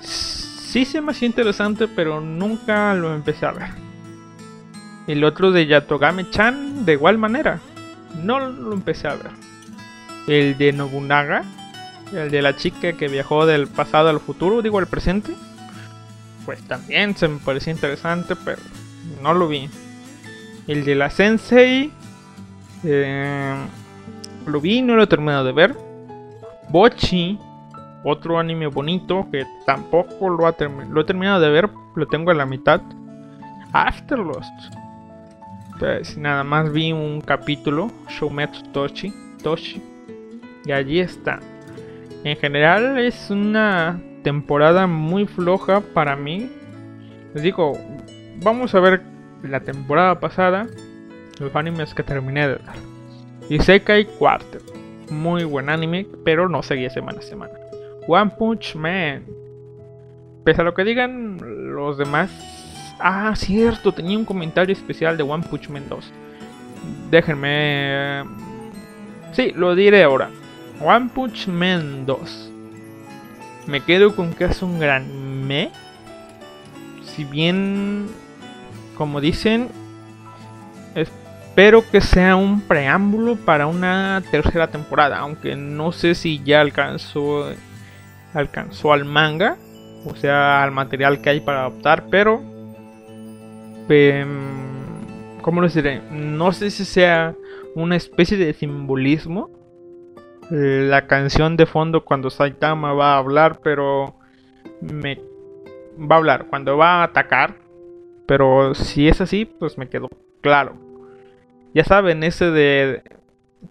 [0.02, 3.86] sí se me hacía interesante pero nunca lo empecé a ver
[5.08, 7.60] el otro de Yatogame-chan de igual manera.
[8.24, 9.32] No lo empecé a ver.
[10.28, 11.44] El de Nobunaga.
[12.12, 15.34] El de la chica que viajó del pasado al futuro, digo al presente.
[16.46, 18.62] Pues también se me parecía interesante, pero
[19.22, 19.70] no lo vi.
[20.68, 21.92] El de la Sensei.
[22.84, 23.56] eh,
[24.46, 25.76] lo vi y no lo he terminado de ver.
[26.70, 27.40] Bochi.
[28.08, 30.56] Otro anime bonito que tampoco lo, ha
[30.90, 31.70] lo he terminado de ver.
[31.96, 32.82] Lo tengo a la mitad.
[33.74, 34.76] Afterlost.
[35.80, 39.82] Pues nada más vi un capítulo, Shoumetsu Toshi, Toshi,
[40.66, 41.42] y allí está.
[42.24, 46.50] En general es una temporada muy floja para mí.
[47.34, 47.78] Les digo,
[48.42, 49.02] vamos a ver
[49.44, 50.68] la temporada pasada,
[51.40, 52.76] los animes que terminé de dar.
[53.50, 54.64] Isekai Quartet,
[55.12, 57.54] muy buen anime, pero no seguía semana a semana.
[58.08, 59.26] One Punch Man,
[60.44, 62.32] pese a lo que digan los demás
[63.00, 66.12] Ah, cierto, tenía un comentario especial de One Punch Man 2.
[67.12, 68.24] Déjenme.
[69.34, 70.30] Sí, lo diré ahora.
[70.82, 72.52] One Punch Man 2.
[73.68, 75.72] Me quedo con que es un gran me.
[77.04, 78.08] Si bien,
[78.96, 79.70] como dicen,
[80.96, 85.20] espero que sea un preámbulo para una tercera temporada.
[85.20, 87.50] Aunque no sé si ya alcanzó,
[88.34, 89.58] alcanzó al manga.
[90.06, 92.06] O sea, al material que hay para adaptar.
[92.10, 92.42] Pero
[93.90, 94.66] em,
[95.46, 96.02] ¿Cómo lo diré?
[96.10, 97.36] No sé si sea
[97.76, 99.52] una especie de simbolismo.
[100.50, 104.16] La canción de fondo cuando Saitama va a hablar, pero
[104.82, 105.22] me
[106.00, 107.58] va a hablar cuando va a atacar.
[108.28, 110.10] Pero si es así, pues me quedó
[110.42, 110.76] claro.
[111.74, 113.04] Ya saben, ese de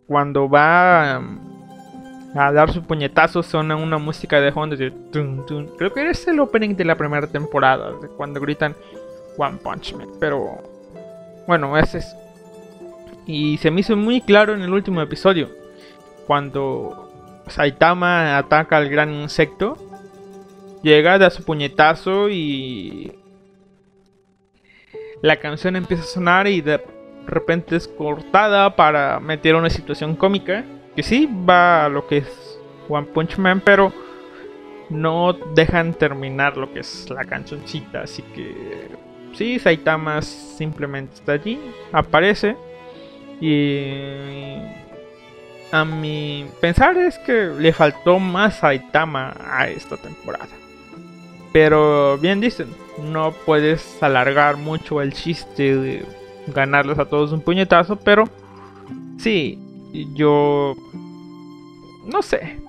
[0.06, 4.76] cuando va um, a dar su puñetazo suena una música de fondo.
[4.76, 5.70] de tun, tun.
[5.78, 8.74] Creo que es el opening de la primera temporada, de cuando gritan
[9.38, 10.08] One Punch Man.
[10.20, 10.58] Pero
[11.46, 12.16] bueno, ese es.
[13.26, 15.48] Y se me hizo muy claro en el último episodio.
[16.26, 17.10] Cuando
[17.48, 19.76] Saitama ataca al gran insecto.
[20.82, 23.12] Llega, da su puñetazo y.
[25.24, 26.84] La canción empieza a sonar y de
[27.24, 30.66] repente es cortada para meter una situación cómica.
[30.94, 32.58] Que sí va a lo que es
[32.90, 33.90] One Punch Man, pero
[34.90, 38.02] no dejan terminar lo que es la cancioncita.
[38.02, 38.88] Así que
[39.32, 41.58] sí, Saitama simplemente está allí,
[41.90, 42.54] aparece.
[43.40, 44.58] Y
[45.72, 50.52] a mi pensar es que le faltó más Saitama a esta temporada.
[51.50, 56.04] Pero bien dicen, no puedes alargar mucho el chiste de
[56.48, 58.24] ganarles a todos un puñetazo, pero
[59.18, 59.58] sí,
[60.14, 60.74] yo
[62.06, 62.60] no sé.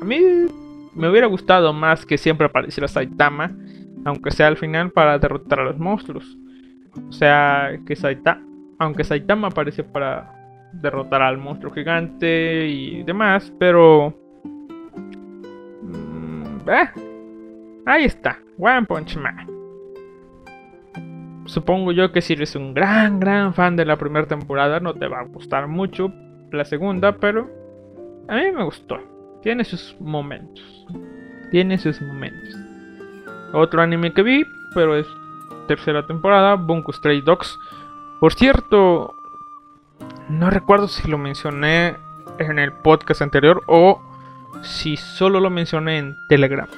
[0.00, 0.20] A mí
[0.94, 3.52] me hubiera gustado más que siempre apareciera Saitama,
[4.04, 6.36] aunque sea al final para derrotar a los monstruos.
[7.08, 8.42] O sea, que Saitama,
[8.78, 10.32] aunque Saitama aparece para
[10.72, 14.14] derrotar al monstruo gigante y demás, pero
[15.82, 17.05] mm, eh,
[17.86, 19.46] ahí está, One Punch Man.
[21.46, 25.06] Supongo yo que si eres un gran, gran fan de la primera temporada, no te
[25.06, 26.12] va a gustar mucho
[26.50, 27.48] la segunda, pero
[28.28, 28.98] a mí me gustó.
[29.42, 30.86] Tiene sus momentos.
[31.50, 32.56] Tiene sus momentos.
[33.52, 35.06] Otro anime que vi, pero es
[35.68, 37.56] tercera temporada, Bunko Stray Dogs.
[38.20, 39.14] Por cierto,
[40.28, 41.96] no recuerdo si lo mencioné
[42.38, 44.02] en el podcast anterior o
[44.62, 46.68] si solo lo mencioné en Telegram.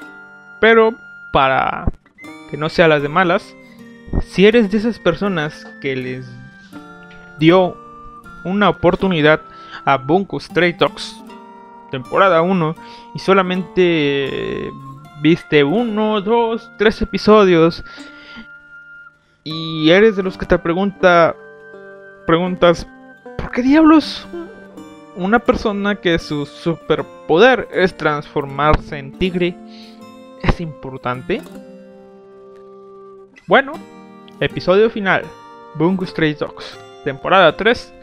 [0.59, 0.93] Pero
[1.31, 1.85] para
[2.49, 3.55] que no sea las de malas,
[4.21, 6.25] si eres de esas personas que les
[7.37, 7.77] dio
[8.43, 9.41] una oportunidad
[9.85, 11.15] a Bunko Stray Dogs
[11.91, 12.75] temporada 1
[13.15, 14.71] y solamente
[15.21, 17.83] viste uno, dos, tres episodios
[19.43, 21.35] y eres de los que te pregunta
[22.27, 22.87] preguntas
[23.37, 24.27] ¿por qué diablos
[25.15, 29.55] una persona que su superpoder es transformarse en tigre
[30.43, 31.41] es importante?
[33.47, 33.73] Bueno,
[34.39, 35.23] episodio final,
[35.75, 37.93] Bungo Stray Dogs, temporada 3,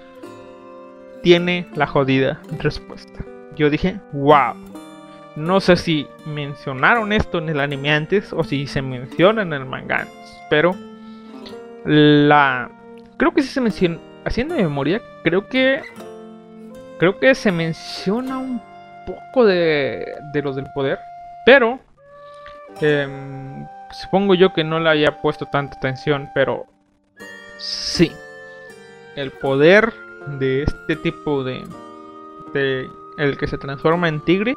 [1.22, 3.24] tiene la jodida respuesta.
[3.56, 4.54] Yo dije, wow.
[5.36, 9.66] No sé si mencionaron esto en el anime antes o si se menciona en el
[9.66, 10.06] manga
[10.48, 10.74] pero
[11.84, 12.70] la
[13.18, 15.82] creo que sí se menciona haciendo memoria, creo que
[16.98, 18.62] creo que se menciona un
[19.06, 20.98] poco de de los del poder,
[21.44, 21.78] pero
[22.80, 26.66] em, supongo yo que no le haya puesto tanta atención, pero
[27.58, 28.12] sí.
[29.14, 29.92] El poder
[30.38, 31.64] de este tipo de
[32.52, 34.54] de el que se transforma en tigre.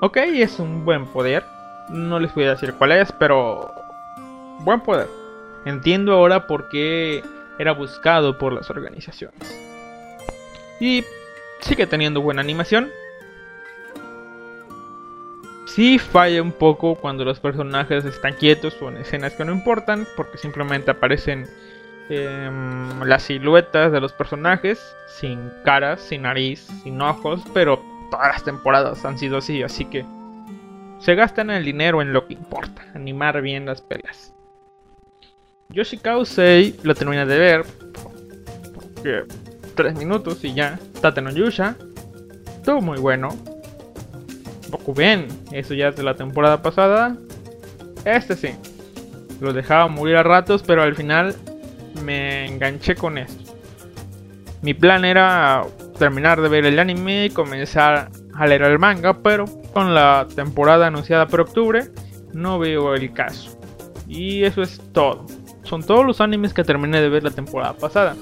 [0.00, 1.44] Ok, es un buen poder.
[1.88, 3.70] No les voy a decir cuál es, pero
[4.60, 5.08] buen poder.
[5.64, 7.22] Entiendo ahora por qué
[7.58, 9.40] era buscado por las organizaciones.
[10.80, 11.04] Y
[11.60, 12.90] sigue teniendo buena animación.
[15.74, 20.04] Sí falla un poco cuando los personajes están quietos o en escenas que no importan,
[20.16, 21.46] porque simplemente aparecen
[22.08, 22.50] eh,
[23.04, 24.80] las siluetas de los personajes,
[25.20, 30.04] sin caras, sin nariz, sin ojos, pero todas las temporadas han sido así, así que
[30.98, 34.34] se gastan el dinero en lo que importa, animar bien las peleas.
[35.68, 37.64] Yoshikao 6 lo terminé de ver,
[38.74, 39.22] porque
[39.76, 41.76] 3 minutos y ya, Tate no Yusha,
[42.56, 43.28] estuvo muy bueno.
[44.70, 47.16] Bokuben, eso ya es de la temporada pasada.
[48.04, 48.48] Este sí,
[49.40, 51.34] lo dejaba morir a ratos, pero al final
[52.04, 53.54] me enganché con esto.
[54.62, 55.64] Mi plan era
[55.98, 60.86] terminar de ver el anime y comenzar a leer el manga, pero con la temporada
[60.86, 61.90] anunciada por octubre
[62.32, 63.58] no veo el caso.
[64.06, 65.26] Y eso es todo.
[65.62, 68.16] Son todos los animes que terminé de ver la temporada pasada.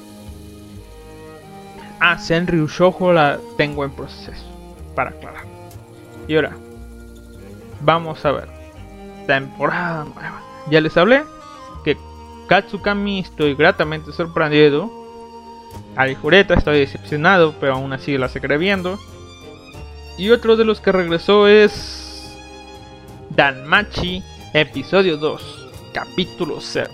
[2.01, 4.45] Ah, Senryu Shoujo la tengo en proceso,
[4.95, 5.48] para aclarar.
[6.29, 6.57] Y ahora,
[7.81, 8.49] vamos a ver.
[9.27, 10.43] Temporada nueva.
[10.71, 11.25] Ya les hablé
[11.85, 11.97] que
[12.49, 14.91] Katsukami estoy gratamente sorprendido.
[15.97, 18.99] Arijureta estoy decepcionado, pero aún así la seguiré viendo.
[20.19, 22.37] Y otro de los que regresó es
[23.31, 24.23] Danmachi,
[24.53, 26.91] episodio 2, capítulo 0.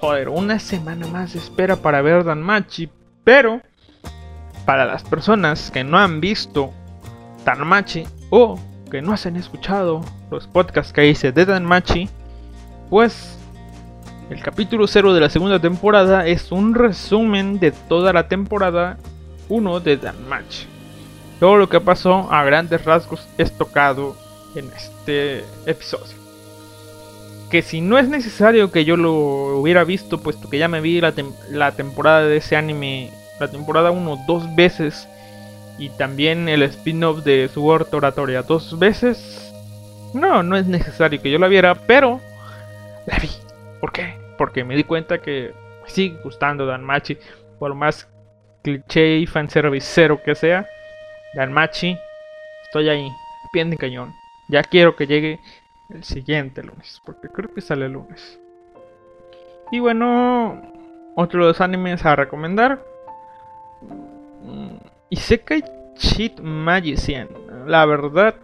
[0.00, 2.88] joder, una semana más de espera para ver Danmachi,
[3.22, 3.60] pero
[4.64, 6.72] para las personas que no han visto
[7.48, 8.58] Danmachi o
[8.90, 12.06] que no han escuchado los podcasts que hice de Danmachi,
[12.90, 13.38] pues
[14.28, 18.98] el capítulo 0 de la segunda temporada es un resumen de toda la temporada
[19.48, 20.66] 1 de Danmachi.
[21.40, 24.14] Todo lo que pasó a grandes rasgos es tocado
[24.54, 26.18] en este episodio.
[27.50, 31.00] Que si no es necesario que yo lo hubiera visto, puesto que ya me vi
[31.00, 31.14] la,
[31.50, 35.08] la temporada de ese anime, la temporada 1 dos veces,
[35.78, 39.52] y también el spin-off de Sword Oratoria dos veces,
[40.12, 42.20] no, no es necesario que yo la viera, pero
[43.06, 43.30] la vi.
[43.80, 44.18] ¿Por qué?
[44.36, 45.54] Porque me di cuenta que
[45.84, 47.18] me sigue gustando Danmachi,
[47.58, 48.08] por más
[48.62, 50.66] cliché y fanservice cero que sea.
[51.34, 51.96] Danmachi,
[52.64, 53.08] estoy ahí,
[53.52, 54.12] pie de cañón.
[54.48, 55.38] Ya quiero que llegue
[55.90, 58.38] el siguiente lunes, porque creo que sale el lunes.
[59.70, 60.60] Y bueno,
[61.14, 62.82] otro de los animes a recomendar.
[65.10, 65.62] Isekai
[65.96, 67.28] Cheat Magician.
[67.66, 68.34] La verdad,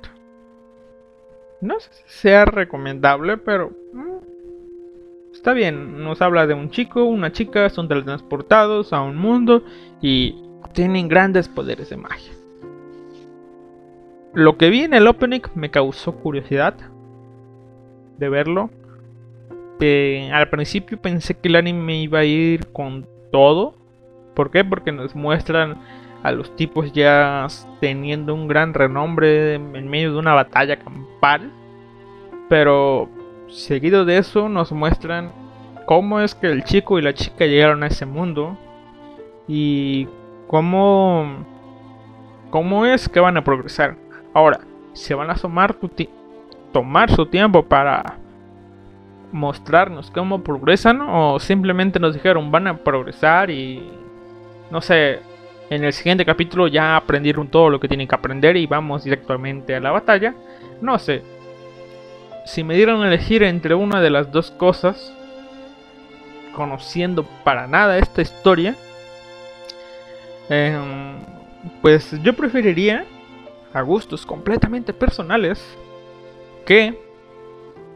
[1.61, 6.03] no sé si sea recomendable, pero mm, está bien.
[6.03, 9.62] Nos habla de un chico, una chica, son teletransportados a un mundo
[10.01, 10.37] y
[10.73, 12.33] tienen grandes poderes de magia.
[14.35, 16.75] Lo que vi en el opening me causó curiosidad
[18.19, 18.71] de verlo.
[19.81, 23.75] Eh, al principio pensé que el anime iba a ir con todo.
[24.35, 24.65] ¿Por qué?
[24.65, 25.79] Porque nos muestran
[26.25, 27.47] a los tipos ya
[27.81, 31.53] teniendo un gran renombre en medio de una batalla campal.
[32.49, 33.11] Pero
[33.49, 35.31] seguido de eso nos muestran
[35.87, 38.57] cómo es que el chico y la chica llegaron a ese mundo.
[39.47, 40.09] Y
[40.47, 41.45] cómo,
[42.49, 43.97] cómo es que van a progresar.
[44.33, 44.61] Ahora,
[44.95, 45.77] se van a tomar,
[46.72, 48.16] tomar su tiempo para
[49.31, 53.83] mostrarnos cómo progresan o simplemente nos dijeron van a progresar y
[54.70, 55.18] no sé,
[55.71, 59.75] en el siguiente capítulo ya aprendieron todo lo que tienen que aprender y vamos directamente
[59.75, 60.35] a la batalla.
[60.81, 61.23] No sé.
[62.45, 65.12] Si me dieran a elegir entre una de las dos cosas,
[66.55, 68.77] conociendo para nada esta historia,
[70.51, 71.17] em,
[71.81, 73.07] pues yo preferiría
[73.73, 75.65] a gustos completamente personales
[76.67, 76.99] que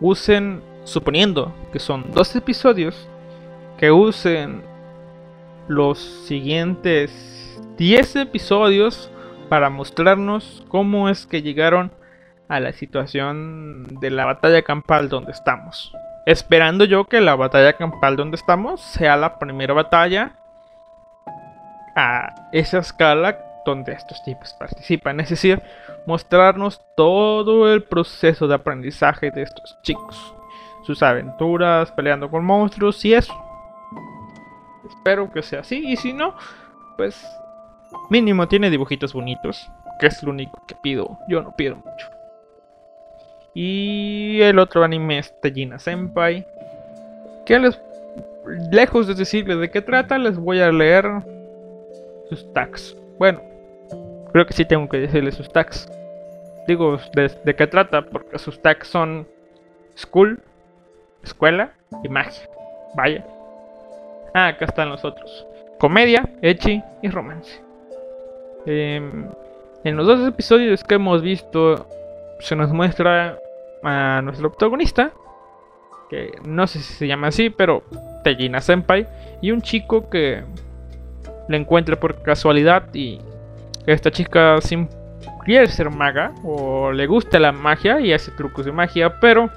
[0.01, 3.09] usen, suponiendo que son dos episodios,
[3.77, 4.63] que usen
[5.69, 7.38] los siguientes
[7.79, 9.09] 10 episodios
[9.49, 11.93] para mostrarnos cómo es que llegaron
[12.49, 15.95] a la situación de la batalla campal donde estamos.
[16.27, 20.33] Esperando yo que la batalla campal donde estamos sea la primera batalla
[21.95, 25.21] a esa escala donde estos tipos participan.
[25.21, 25.63] Es decir,
[26.05, 30.35] mostrarnos todo el proceso de aprendizaje de estos chicos.
[30.85, 33.35] Sus aventuras, peleando con monstruos y eso.
[34.89, 35.93] Espero que sea así.
[35.93, 36.35] Y si no,
[36.97, 37.25] pues
[38.11, 39.71] mínimo tiene dibujitos bonitos.
[39.99, 41.19] Que es lo único que pido.
[41.29, 42.09] Yo no pido mucho.
[43.55, 46.47] Y el otro anime es Tejina Senpai.
[47.45, 47.81] Que les,
[48.71, 51.07] lejos de decirles de qué trata, les voy a leer
[52.29, 52.97] sus tags.
[53.19, 53.41] Bueno,
[54.33, 55.91] creo que sí tengo que decirles sus tags.
[56.69, 59.27] Digo de, de qué trata, porque sus tags son
[59.97, 60.41] school,
[61.25, 61.73] escuela
[62.05, 62.49] y magia.
[62.95, 63.25] Vaya.
[64.35, 65.47] Ah, acá están los otros.
[65.79, 67.68] Comedia, echi y romance.
[68.71, 69.25] Em,
[69.83, 71.87] en los dos episodios que hemos visto
[72.41, 73.39] se nos muestra
[73.83, 75.11] a nuestro protagonista,
[76.11, 77.83] que no sé si se llama así, pero
[78.25, 79.07] Tejina Senpai,
[79.41, 80.45] y un chico que
[81.49, 83.19] le encuentra por casualidad y
[83.87, 84.89] esta chica sim-
[85.47, 89.49] quiere ser maga o le gusta la magia y hace trucos de magia, pero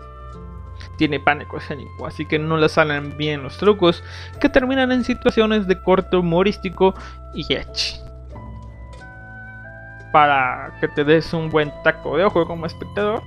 [0.97, 4.03] tiene pánico escénico, así que no le salen bien los trucos
[4.39, 6.93] que terminan en situaciones de corte humorístico
[7.33, 7.99] y ecchi.
[10.11, 13.23] Para que te des un buen taco de ojo como espectador,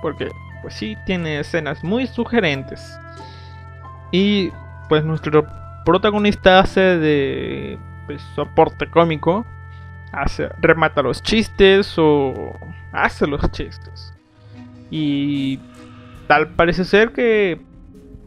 [0.00, 0.30] porque
[0.62, 2.98] pues sí tiene escenas muy sugerentes.
[4.12, 4.52] Y
[4.88, 5.46] pues nuestro
[5.84, 9.46] protagonista hace de pues, soporte cómico,
[10.12, 12.52] hace, remata los chistes o
[12.92, 14.12] hace los chistes.
[14.90, 15.58] Y
[16.26, 17.60] tal parece ser que,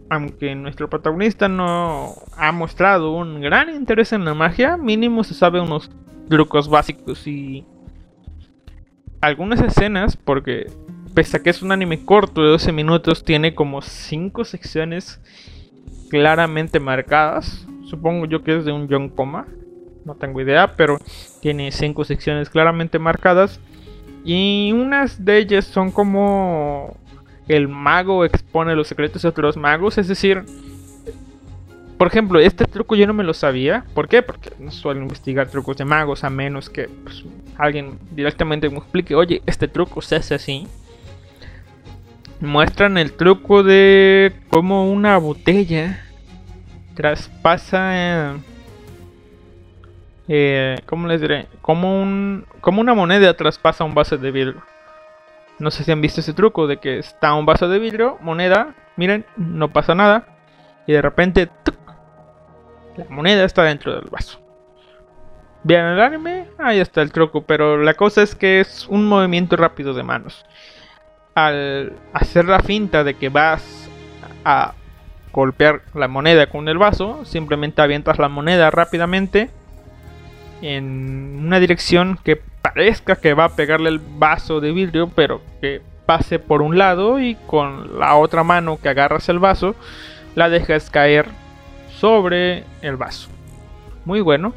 [0.10, 5.60] aunque nuestro protagonista no ha mostrado un gran interés en la magia, mínimo se sabe
[5.60, 5.92] unos
[6.30, 7.66] trucos básicos y
[9.24, 10.70] algunas escenas, porque
[11.14, 15.22] pese a que es un anime corto de 12 minutos, tiene como 5 secciones
[16.10, 17.66] claramente marcadas.
[17.86, 19.48] Supongo yo que es de un John Coma,
[20.04, 21.00] no tengo idea, pero
[21.42, 23.62] tiene 5 secciones claramente marcadas.
[24.26, 26.98] Y unas de ellas son como
[27.48, 30.44] el mago expone los secretos de otros magos, es decir,
[31.98, 33.86] por ejemplo, este truco yo no me lo sabía.
[33.94, 34.22] ¿Por qué?
[34.22, 37.24] Porque no suelo investigar trucos de magos a menos que pues,
[37.58, 40.68] alguien directamente me explique, oye, este truco se hace así.
[42.40, 46.04] Muestran el truco de cómo una botella
[46.94, 48.36] traspasa...
[50.30, 51.48] Eh, ¿Cómo les diré?
[51.62, 54.62] Como, un, una moneda traspasa un vaso de vidrio.
[55.60, 58.74] No sé si han visto ese truco de que está un vaso de vidrio, moneda,
[58.96, 60.28] miren, no pasa nada.
[60.88, 61.50] Y de repente,
[62.98, 64.43] la moneda está dentro del vaso.
[65.64, 69.56] Vean el anime, ahí está el truco, pero la cosa es que es un movimiento
[69.56, 70.46] rápido de manos.
[71.36, 73.90] Al hacer la finta de que vas
[74.44, 74.74] a
[75.32, 79.50] golpear la moneda con el vaso, simplemente avientas la moneda rápidamente
[80.62, 85.82] en una dirección que parezca que va a pegarle el vaso de vidrio, pero que
[86.06, 89.76] pase por un lado y con la otra mano que agarras el vaso,
[90.36, 91.28] la dejas caer
[91.90, 93.30] sobre el vaso.
[94.06, 94.54] Muy bueno.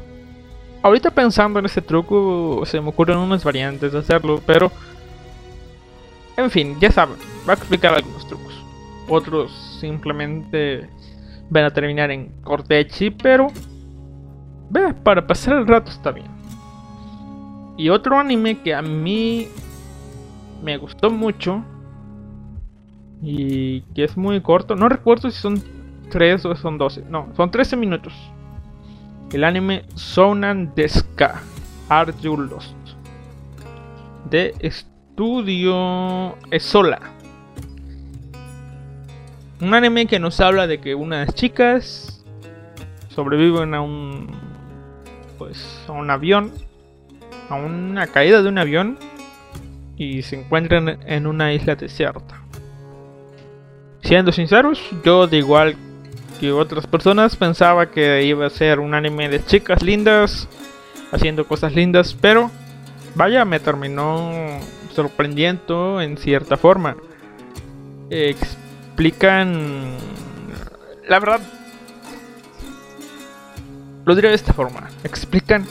[0.81, 4.71] Ahorita pensando en este truco, se me ocurren unas variantes de hacerlo, pero...
[6.37, 8.53] En fin, ya saben, voy a explicar algunos trucos.
[9.09, 10.87] Otros simplemente
[11.49, 13.47] van a terminar en cortechi, pero...
[14.69, 16.27] Ve, para pasar el rato está bien.
[17.77, 19.47] Y otro anime que a mí
[20.63, 21.63] me gustó mucho
[23.21, 25.61] y que es muy corto, no recuerdo si son
[26.09, 28.13] 3 o son 12, no, son 13 minutos.
[29.33, 31.41] El anime Sonan Deska
[31.89, 32.75] Are You Lost
[34.29, 36.99] de Estudio Esola.
[39.59, 42.23] Un anime que nos habla de que unas chicas
[43.09, 44.27] sobreviven a un
[45.37, 46.53] pues a un avión
[47.49, 48.97] a una caída de un avión
[49.97, 52.41] y se encuentran en una isla desierta.
[54.03, 55.75] Siendo sinceros, yo de igual
[56.39, 60.47] que otras personas pensaba que iba a ser un anime de chicas lindas
[61.11, 62.51] haciendo cosas lindas, pero
[63.15, 64.31] vaya, me terminó
[64.93, 66.95] sorprendiendo en cierta forma.
[68.09, 69.95] Explican,
[71.07, 71.41] la verdad,
[74.05, 75.65] lo diré de esta forma, explican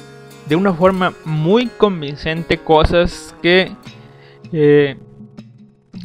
[0.46, 3.72] de una forma muy convincente cosas que
[4.52, 4.96] eh,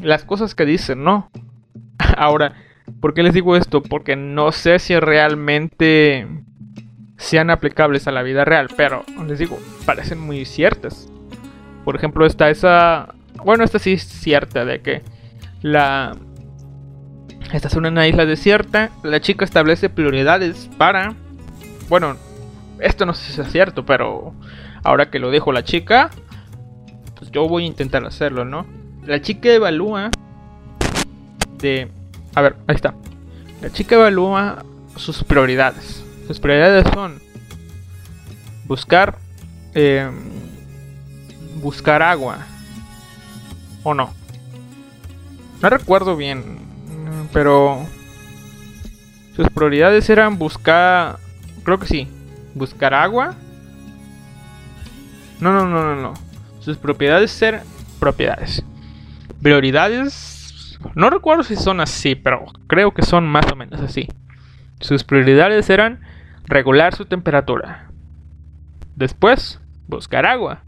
[0.01, 1.29] las cosas que dicen, ¿no?
[2.17, 2.55] Ahora,
[3.01, 3.83] ¿por qué les digo esto?
[3.83, 6.27] Porque no sé si realmente
[7.17, 11.09] sean aplicables a la vida real, pero les digo, parecen muy ciertas.
[11.83, 15.01] Por ejemplo, está esa, bueno, esta sí es cierta de que
[15.61, 16.15] la
[17.51, 21.15] esta es una isla desierta, la chica establece prioridades para
[21.91, 22.15] bueno,
[22.79, 24.33] esto no sé si es cierto, pero
[24.81, 26.09] ahora que lo dejo la chica,
[27.17, 28.65] pues yo voy a intentar hacerlo, ¿no?
[29.05, 30.09] La chica evalúa
[31.57, 31.91] de...
[32.35, 32.93] A ver, ahí está.
[33.61, 34.63] La chica evalúa
[34.95, 36.03] sus prioridades.
[36.27, 37.19] Sus prioridades son
[38.65, 39.17] buscar...
[39.73, 40.09] Eh,
[41.61, 42.39] buscar agua.
[43.83, 44.13] ¿O no?
[45.61, 46.59] No recuerdo bien,
[47.33, 47.85] pero...
[49.35, 51.19] Sus prioridades eran buscar...
[51.63, 52.07] Creo que sí,
[52.55, 53.35] buscar agua.
[55.39, 56.13] No, no, no, no, no.
[56.59, 57.63] Sus propiedades ser
[57.99, 58.63] propiedades.
[59.41, 60.30] Prioridades.
[60.95, 64.07] No recuerdo si son así, pero creo que son más o menos así.
[64.79, 66.01] Sus prioridades eran
[66.45, 67.89] regular su temperatura.
[68.95, 70.63] Después, buscar agua.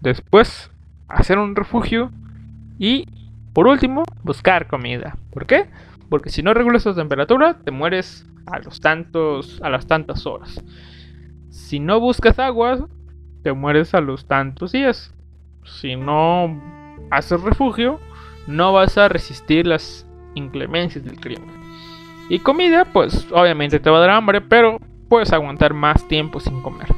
[0.00, 0.70] Después,
[1.08, 2.10] hacer un refugio.
[2.78, 3.06] Y,
[3.52, 5.16] por último, buscar comida.
[5.30, 5.68] ¿Por qué?
[6.08, 10.62] Porque si no regulas tu temperatura, te mueres a los tantos, a las tantas horas.
[11.50, 12.88] Si no buscas agua,
[13.42, 15.14] te mueres a los tantos días.
[15.64, 16.60] Si no
[17.10, 18.00] haces refugio,
[18.46, 21.52] no vas a resistir las inclemencias del clima.
[22.28, 24.78] Y comida, pues obviamente te va a dar hambre, pero
[25.08, 26.88] puedes aguantar más tiempo sin comer.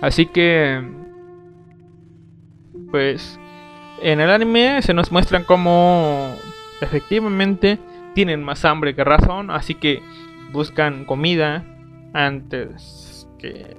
[0.00, 0.82] Así que,
[2.90, 3.38] pues,
[4.02, 6.34] en el anime se nos muestran como
[6.80, 7.78] efectivamente
[8.14, 10.02] tienen más hambre que razón, así que
[10.52, 11.64] buscan comida
[12.12, 13.76] antes que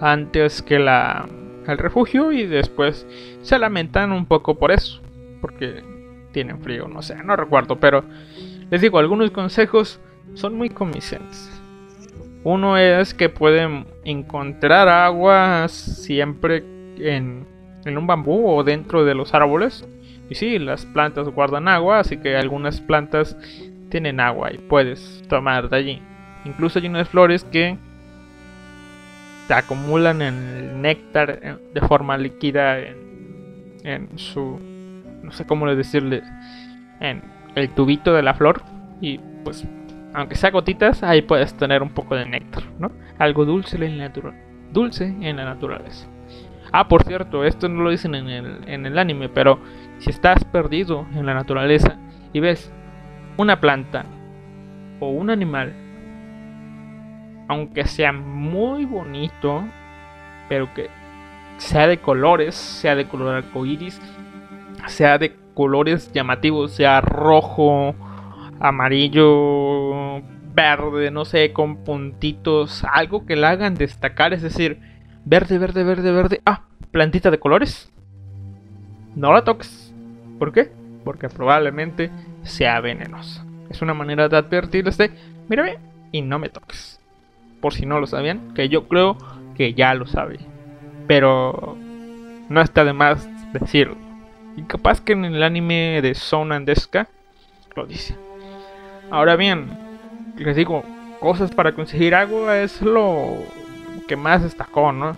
[0.00, 1.28] antes que la
[1.66, 3.06] el refugio y después
[3.42, 5.01] se lamentan un poco por eso,
[5.42, 5.82] porque
[6.32, 8.02] tienen frío, no sé, no recuerdo, pero
[8.70, 10.00] les digo, algunos consejos
[10.32, 11.50] son muy convincentes.
[12.44, 16.64] Uno es que pueden encontrar agua siempre
[16.96, 17.46] en,
[17.84, 19.86] en un bambú o dentro de los árboles.
[20.30, 23.36] Y sí, las plantas guardan agua, así que algunas plantas
[23.90, 26.02] tienen agua y puedes tomar de allí.
[26.44, 27.76] Incluso hay unas flores que
[29.46, 32.96] te acumulan el néctar eh, de forma líquida en,
[33.84, 34.58] en su
[35.22, 36.22] no sé cómo decirle
[37.00, 37.22] en
[37.54, 38.62] el tubito de la flor
[39.00, 39.66] y pues
[40.14, 42.92] aunque sea gotitas, ahí puedes tener un poco de néctar, ¿no?
[43.18, 44.34] Algo dulce en la, natura-
[44.70, 46.06] dulce en la naturaleza.
[46.70, 49.58] Ah, por cierto, esto no lo dicen en el, en el anime, pero
[49.98, 51.96] si estás perdido en la naturaleza
[52.32, 52.72] y ves
[53.36, 54.04] una planta
[55.00, 55.72] o un animal,
[57.48, 59.64] aunque sea muy bonito,
[60.48, 60.88] pero que
[61.58, 64.00] sea de colores, sea de color arcoíris,
[64.86, 67.94] sea de colores llamativos, sea rojo,
[68.60, 70.22] amarillo,
[70.54, 74.78] verde, no sé, con puntitos, algo que la hagan destacar, es decir,
[75.24, 77.90] verde, verde, verde, verde, ah, plantita de colores.
[79.14, 79.92] No la toques.
[80.38, 80.70] ¿Por qué?
[81.04, 82.10] Porque probablemente
[82.42, 83.44] sea venenosa.
[83.70, 85.10] Es una manera de advertirles de,
[85.48, 85.78] mírame
[86.12, 87.00] y no me toques.
[87.60, 89.16] Por si no lo sabían, que yo creo
[89.56, 90.38] que ya lo sabe.
[91.06, 91.76] Pero
[92.48, 93.96] no está de más decirlo.
[94.56, 97.08] Y capaz que en el anime de Son and Deska
[97.74, 98.16] lo dice.
[99.10, 99.70] Ahora bien,
[100.36, 100.84] les digo,
[101.20, 103.36] cosas para conseguir agua es lo
[104.08, 105.16] que más destacó, ¿no?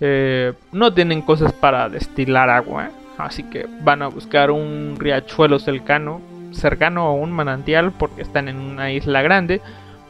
[0.00, 6.20] Eh, no tienen cosas para destilar agua, así que van a buscar un riachuelo cercano,
[6.52, 9.60] cercano a un manantial porque están en una isla grande.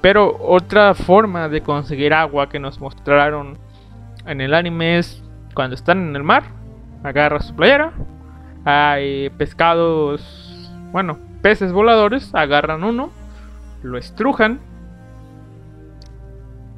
[0.00, 3.58] Pero otra forma de conseguir agua que nos mostraron
[4.26, 5.22] en el anime es
[5.54, 6.44] cuando están en el mar,
[7.04, 7.92] agarra su playera,
[8.64, 10.22] hay pescados,
[10.92, 13.10] bueno, peces voladores, agarran uno,
[13.82, 14.60] lo estrujan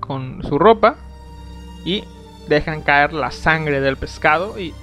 [0.00, 0.96] con su ropa
[1.84, 2.04] y
[2.48, 4.74] dejan caer la sangre del pescado y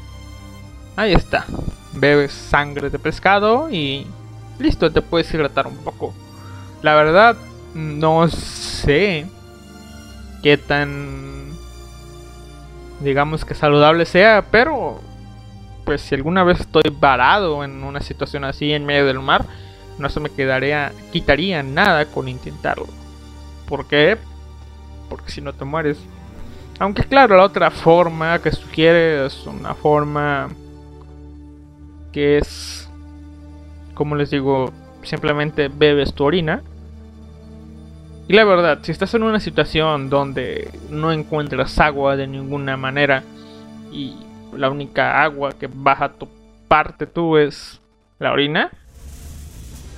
[0.95, 1.45] ahí está.
[1.93, 4.08] Bebes sangre de pescado y
[4.60, 6.14] listo, te puedes hidratar un poco.
[6.82, 7.36] La verdad,
[7.74, 9.28] no sé
[10.41, 11.52] qué tan
[12.99, 14.99] digamos que saludable sea, pero
[15.86, 19.46] pues si alguna vez estoy varado en una situación así en medio del mar,
[19.98, 22.88] no se me quedaría quitaría nada con intentarlo.
[23.68, 24.18] ¿Por qué?
[25.10, 25.98] Porque si no te mueres.
[26.80, 30.50] Aunque claro, la otra forma que sugiere es una forma
[32.12, 32.82] que es
[33.94, 34.72] como les digo,
[35.04, 36.64] simplemente bebes tu orina.
[38.28, 43.24] Y la verdad, si estás en una situación donde no encuentras agua de ninguna manera
[43.92, 44.16] y
[44.54, 46.28] la única agua que baja tu
[46.68, 47.82] parte tú es
[48.20, 48.72] la orina,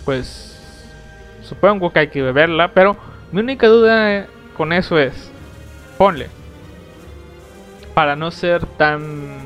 [0.05, 0.59] pues
[1.43, 2.97] supongo que hay que beberla, pero
[3.31, 5.31] mi única duda con eso es,
[5.97, 6.29] ponle,
[7.93, 9.37] para no ser tan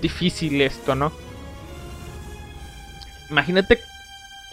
[0.00, 1.12] difícil esto, ¿no?
[3.30, 3.78] Imagínate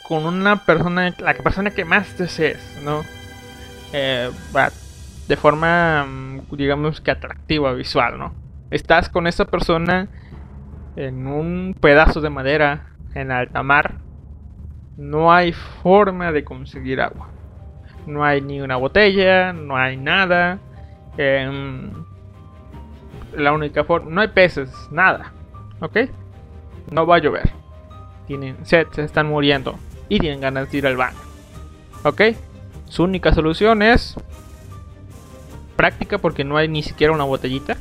[0.04, 3.04] con una persona, la persona que más desees, ¿no?
[3.92, 4.30] Eh,
[5.28, 8.47] de forma, mm, digamos que atractiva visual, ¿no?
[8.70, 10.10] Estás con esa persona
[10.96, 14.00] en un pedazo de madera en alta mar.
[14.98, 17.30] No hay forma de conseguir agua.
[18.06, 20.60] No hay ni una botella, no hay nada.
[21.18, 21.92] em,
[23.34, 25.34] la única forma, no hay peces, nada.
[25.80, 25.98] ¿Ok?
[26.92, 27.50] No va a llover.
[28.28, 31.18] Tienen sed, se están muriendo y tienen ganas de ir al baño.
[32.04, 32.22] ¿Ok?
[32.86, 34.16] Su única solución es
[35.76, 37.78] práctica porque no hay ni siquiera una botellita.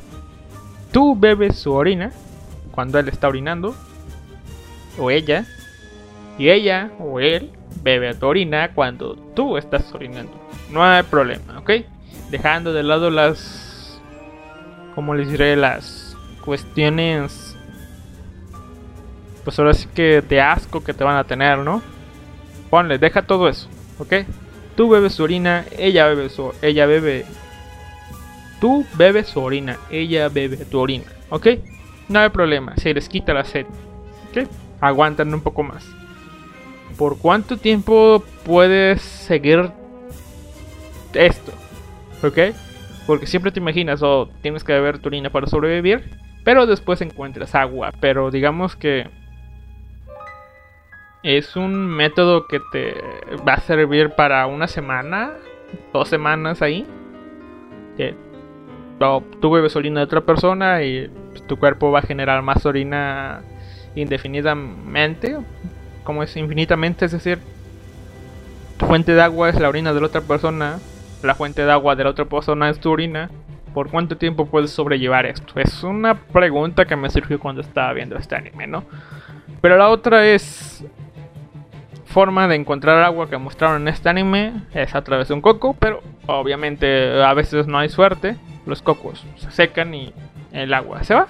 [0.93, 2.13] Tú bebes su orina
[2.73, 3.75] cuando él está orinando
[4.99, 5.45] o ella
[6.39, 7.51] y ella o él
[7.83, 10.33] bebe tu orina cuando tú estás orinando.
[10.71, 11.71] No hay problema, ¿ok?
[12.31, 14.01] Dejando de lado las,
[14.95, 17.57] como les diré, las cuestiones,
[19.45, 21.83] pues ahora sí que de asco que te van a tener, ¿no?
[22.71, 23.69] Ponle, deja todo eso,
[23.99, 24.15] ¿ok?
[24.77, 27.25] Tú bebes su orina, ella bebe su, ella bebe,
[28.61, 31.47] tú bebes su orina, ella bebe tu orina, ¿ok?
[32.09, 33.67] No hay problema, se les quita la sed,
[34.31, 34.49] ¿ok?
[34.81, 35.87] Aguantan un poco más.
[36.97, 39.71] ¿Por cuánto tiempo puedes seguir
[41.13, 41.53] esto?
[42.23, 42.55] ¿Ok?
[43.07, 46.11] Porque siempre te imaginas, oh, tienes que beber tu orina para sobrevivir,
[46.45, 47.93] pero después encuentras agua.
[48.01, 49.09] Pero digamos que
[51.23, 52.95] es un método que te
[53.47, 55.35] va a servir para una semana,
[55.93, 56.87] dos semanas ahí.
[59.41, 61.11] Tú bebes orina de otra persona y
[61.47, 63.43] tu cuerpo va a generar más orina
[63.95, 65.37] indefinidamente,
[66.05, 67.39] como es infinitamente, es decir,
[68.77, 70.79] tu fuente de agua es la orina de la otra persona,
[71.23, 73.31] la fuente de agua de la otra persona es tu orina.
[73.73, 75.61] ¿Por cuánto tiempo puedes sobrellevar esto?
[75.61, 78.85] Es una pregunta que me surgió cuando estaba viendo este anime, ¿no?
[79.61, 80.83] Pero la otra es
[82.07, 85.77] forma de encontrar agua que mostraron en este anime es a través de un coco,
[85.79, 88.37] pero obviamente a veces no hay suerte,
[88.67, 90.13] los cocos se secan y
[90.53, 91.27] el agua se va.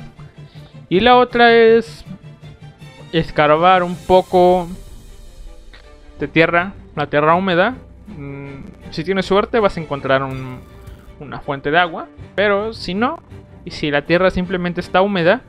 [0.89, 2.05] Y la otra es
[3.13, 4.69] escarbar un poco
[6.19, 7.75] de tierra, la tierra húmeda,
[8.09, 10.61] mm, si tienes suerte vas a encontrar un-
[11.21, 13.23] una fuente de agua, pero si no,
[13.65, 15.43] y si la tierra simplemente está húmeda,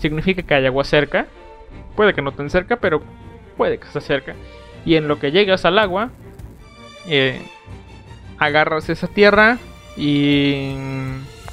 [0.00, 1.26] significa que hay agua cerca.
[1.96, 3.02] Puede que no tan cerca, pero
[3.56, 4.34] puede que esté cerca.
[4.84, 6.10] Y en lo que llegas al agua,
[7.08, 7.42] eh,
[8.38, 9.58] agarras esa tierra
[9.98, 10.74] y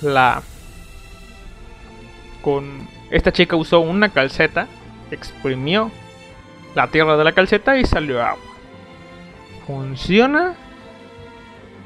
[0.01, 0.43] la
[2.41, 4.67] con esta chica usó una calceta,
[5.09, 5.91] exprimió
[6.75, 8.43] la tierra de la calceta y salió agua.
[9.65, 10.55] ¿Funciona?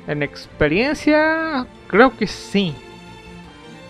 [0.08, 2.76] En experiencia, creo que sí.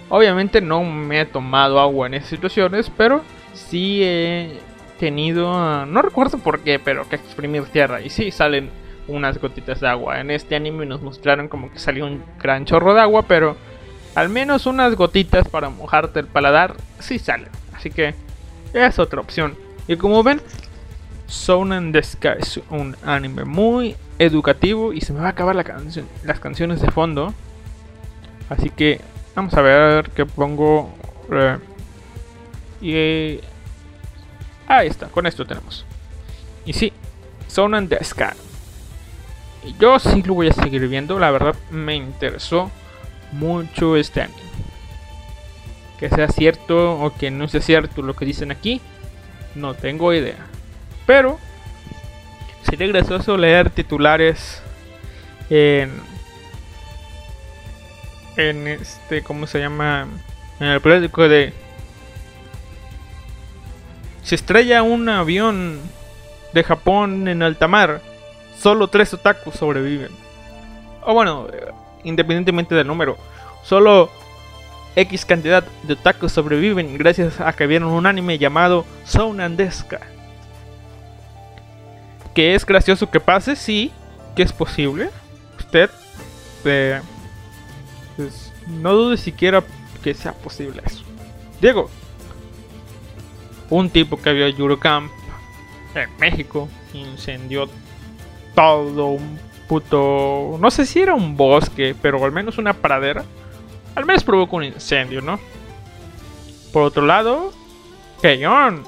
[0.09, 4.59] Obviamente no me he tomado agua en esas situaciones, pero sí he
[4.99, 8.69] tenido, no recuerdo por qué, pero que exprimir tierra y sí salen
[9.09, 10.19] unas gotitas de agua.
[10.19, 13.57] En este anime nos mostraron como que salió un gran chorro de agua, pero
[14.15, 17.49] al menos unas gotitas para mojarte el paladar sí salen.
[17.73, 18.15] Así que
[18.73, 19.55] es otra opción.
[19.87, 20.41] Y como ven,
[21.27, 25.63] Sound the Sky es un anime muy educativo y se me va a acabar la
[25.63, 27.33] canción, las canciones de fondo.
[28.49, 29.01] Así que
[29.35, 30.93] vamos a ver qué pongo.
[31.31, 31.57] eh,
[32.81, 33.41] y eh,
[34.67, 35.85] ahí está, con esto tenemos.
[36.65, 36.93] Y sí,
[37.47, 38.48] Sound the Sky.
[39.79, 42.71] Yo sí lo voy a seguir viendo, la verdad me interesó
[43.31, 44.39] mucho este anime.
[45.99, 48.81] Que sea cierto o que no sea cierto lo que dicen aquí,
[49.55, 50.37] no tengo idea.
[51.05, 51.39] Pero
[52.63, 54.61] sería gracioso leer titulares
[55.49, 55.91] en
[58.37, 60.07] en este cómo se llama
[60.59, 61.53] en el periódico de
[64.23, 65.79] se estrella un avión
[66.53, 68.01] de Japón en alta mar
[68.59, 70.11] solo tres otakus sobreviven
[71.05, 71.71] o bueno eh,
[72.03, 73.17] independientemente del número
[73.63, 74.09] solo
[74.95, 79.99] X cantidad de otakus sobreviven gracias a que vieron un anime llamado Sounandeska
[82.33, 83.91] que es gracioso que pase, sí,
[84.35, 85.09] que es posible.
[85.57, 85.89] Usted
[86.65, 87.01] eh,
[88.15, 89.63] pues, no dude siquiera
[90.03, 91.03] que sea posible eso.
[91.59, 91.89] Diego,
[93.69, 95.11] un tipo que vio Eurocamp
[95.95, 97.67] en México incendió
[98.59, 99.39] todo un
[99.69, 103.23] puto, no sé si era un bosque, pero al menos una pradera.
[103.95, 105.39] Al menos provocó un incendio, ¿no?
[106.73, 107.53] Por otro lado,
[108.21, 108.83] Keyon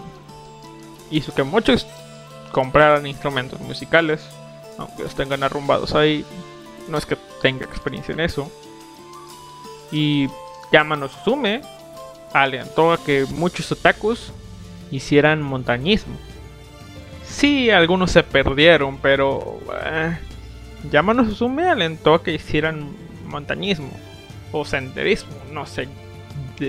[1.10, 1.88] hizo que muchos
[2.52, 4.22] compraran instrumentos musicales,
[4.78, 6.26] aunque los tengan arrumbados ahí.
[6.90, 8.52] No es que tenga experiencia en eso.
[9.90, 10.28] Y
[10.74, 11.62] Yamano Suzume
[12.34, 14.34] alentó a que muchos otakus
[14.92, 16.18] hicieran montañismo.
[17.32, 20.18] Sí, algunos se perdieron, pero eh,
[20.92, 22.90] Yamano Suzume alentó a que hicieran
[23.26, 23.92] montañismo
[24.52, 25.34] o senderismo.
[25.52, 25.88] No sé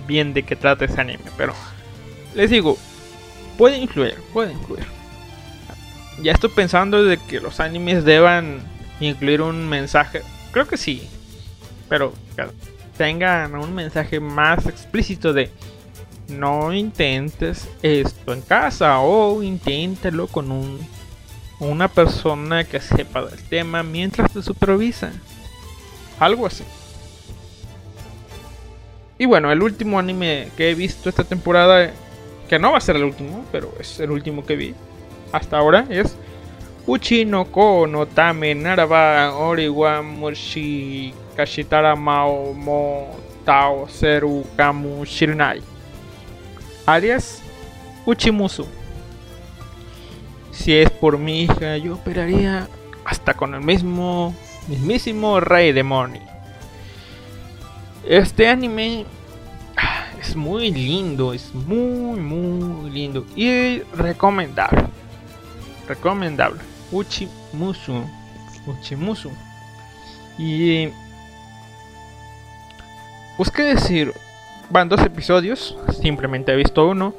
[0.07, 1.53] bien de qué trata ese anime, pero
[2.35, 2.79] les digo,
[3.59, 4.87] puede influir, puede influir
[6.21, 8.61] ya estoy pensando de que los animes deban
[9.01, 10.23] incluir un mensaje.
[10.51, 11.09] Creo que sí.
[11.89, 12.13] Pero
[12.97, 15.51] tengan un mensaje más explícito de
[16.33, 20.79] no intentes esto en casa o inténtalo con un
[21.61, 25.13] una persona que sepa del tema mientras te supervisa.
[26.19, 26.65] Algo así.
[29.17, 31.93] Y bueno, el último anime que he visto esta temporada,
[32.49, 34.75] que no va a ser el último, pero es el último que vi
[35.33, 36.17] hasta ahora es
[36.87, 43.07] Uchi no ko no tame naraba oriwa mushi kashitara mao mo
[43.89, 45.63] seru kamu shirinai.
[46.87, 47.43] Alias
[48.07, 48.67] Uchimusu.
[50.51, 52.69] Si es por mi hija, yo operaría
[53.05, 54.35] hasta con el mismo,
[54.69, 56.23] mismísimo rey demonio.
[58.07, 59.07] Este anime
[59.77, 64.93] ah, es muy lindo, es muy, muy lindo y recomendable
[65.87, 66.61] recomendable.
[66.91, 68.05] Uchimusu.
[68.67, 69.31] Uchimusu.
[70.39, 70.89] Y.
[73.37, 74.13] Pues qué decir.
[74.73, 75.77] Van dos episodios.
[76.01, 77.15] Simplemente he visto uno.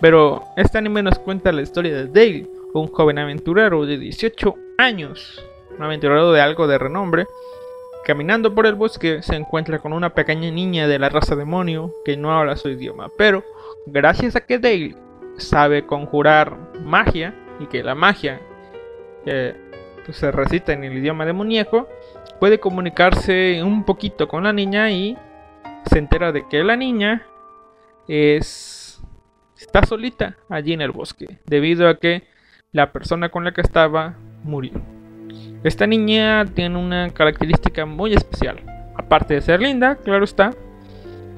[0.00, 2.46] Pero este anime nos cuenta la historia de Dale.
[2.72, 5.44] Un joven aventurero de 18 años.
[5.76, 7.26] Un aventurero de algo de renombre.
[8.06, 12.16] Caminando por el bosque se encuentra con una pequeña niña de la raza demonio que
[12.16, 13.10] no habla su idioma.
[13.18, 13.44] Pero
[13.86, 14.96] gracias a que Dale
[15.36, 18.40] sabe conjurar magia y que la magia
[19.26, 19.54] que
[20.06, 21.86] pues, se recita en el idioma demoníaco
[22.40, 25.16] puede comunicarse un poquito con la niña y
[25.90, 27.26] se entera de que la niña
[28.08, 29.02] es
[29.56, 32.24] está solita allí en el bosque debido a que
[32.72, 34.72] la persona con la que estaba murió.
[35.62, 38.60] Esta niña tiene una característica muy especial.
[38.96, 40.52] Aparte de ser linda, claro está,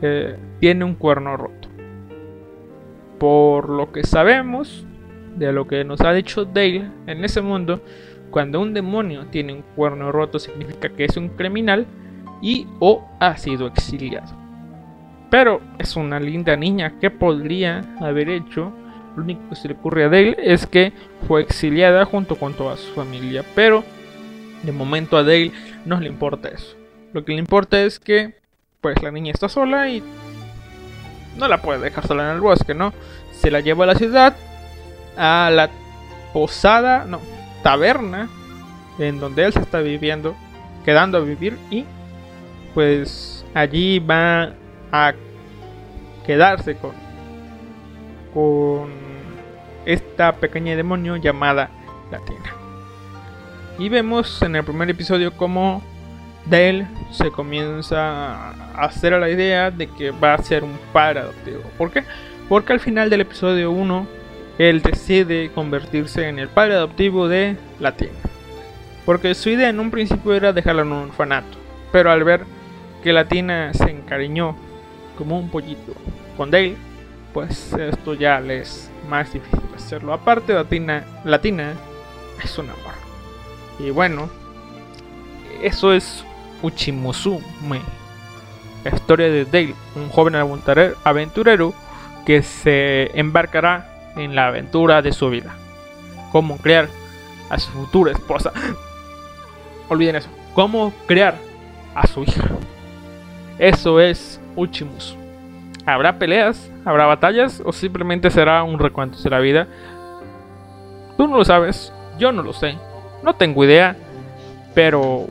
[0.03, 1.69] eh, tiene un cuerno roto.
[3.19, 4.85] Por lo que sabemos,
[5.37, 7.83] de lo que nos ha dicho Dale en ese mundo,
[8.31, 11.87] Cuando un demonio tiene un cuerno roto significa que es un criminal
[12.41, 14.35] y o ha sido exiliado.
[15.31, 18.73] Pero es una linda niña que podría haber hecho.
[19.17, 20.93] Lo único que se le ocurre a Dale es que
[21.27, 23.45] fue exiliada junto con toda su familia.
[23.55, 23.83] Pero
[24.63, 25.53] de momento a Dale
[25.85, 26.77] no le importa eso.
[27.13, 28.35] Lo que le importa es que
[28.81, 30.03] pues la niña está sola y
[31.37, 32.93] no la puede dejar sola en el bosque, ¿no?
[33.33, 34.37] Se la lleva a la ciudad,
[35.17, 35.71] a la
[36.33, 37.21] posada, no,
[37.63, 38.29] taberna,
[38.99, 40.37] en donde él se está viviendo,
[40.85, 41.85] quedando a vivir y
[42.77, 44.53] pues allí va
[44.93, 45.15] a
[46.27, 46.93] quedarse con
[48.35, 48.91] con
[49.87, 51.71] esta pequeña demonio llamada
[52.11, 52.53] Latina.
[53.79, 55.83] Y vemos en el primer episodio cómo
[56.45, 61.21] Dale se comienza a hacer a la idea de que va a ser un padre
[61.21, 61.63] adoptivo.
[61.79, 62.05] ¿Por qué?
[62.47, 64.07] Porque al final del episodio 1
[64.59, 68.19] él decide convertirse en el padre adoptivo de Latina.
[69.07, 71.57] Porque su idea en un principio era dejarla en un orfanato.
[71.91, 72.45] Pero al ver
[73.13, 74.57] Latina se encariñó
[75.17, 75.93] como un pollito
[76.37, 76.77] con Dale,
[77.33, 80.13] pues esto ya le es más difícil hacerlo.
[80.13, 81.75] Aparte, Latina, Latina
[82.43, 82.95] es un amor.
[83.79, 84.29] Y bueno,
[85.63, 86.25] eso es
[86.63, 87.81] Uchimusume,
[88.85, 90.35] la historia de Dale, un joven
[91.05, 91.75] aventurero
[92.25, 95.55] que se embarcará en la aventura de su vida.
[96.33, 96.89] Cómo crear
[97.51, 98.53] a su futura esposa.
[99.89, 100.29] Olviden eso.
[100.55, 101.37] Cómo crear
[101.95, 102.43] a su hija.
[103.59, 105.17] Eso es Uchimusu.
[105.87, 106.71] ¿Habrá peleas?
[106.85, 107.63] ¿Habrá batallas?
[107.65, 109.67] ¿O simplemente será un recuento de la vida?
[111.17, 112.77] Tú no lo sabes, yo no lo sé,
[113.23, 113.97] no tengo idea,
[114.75, 115.27] pero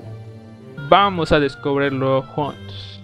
[0.89, 2.99] vamos a descubrirlo juntos.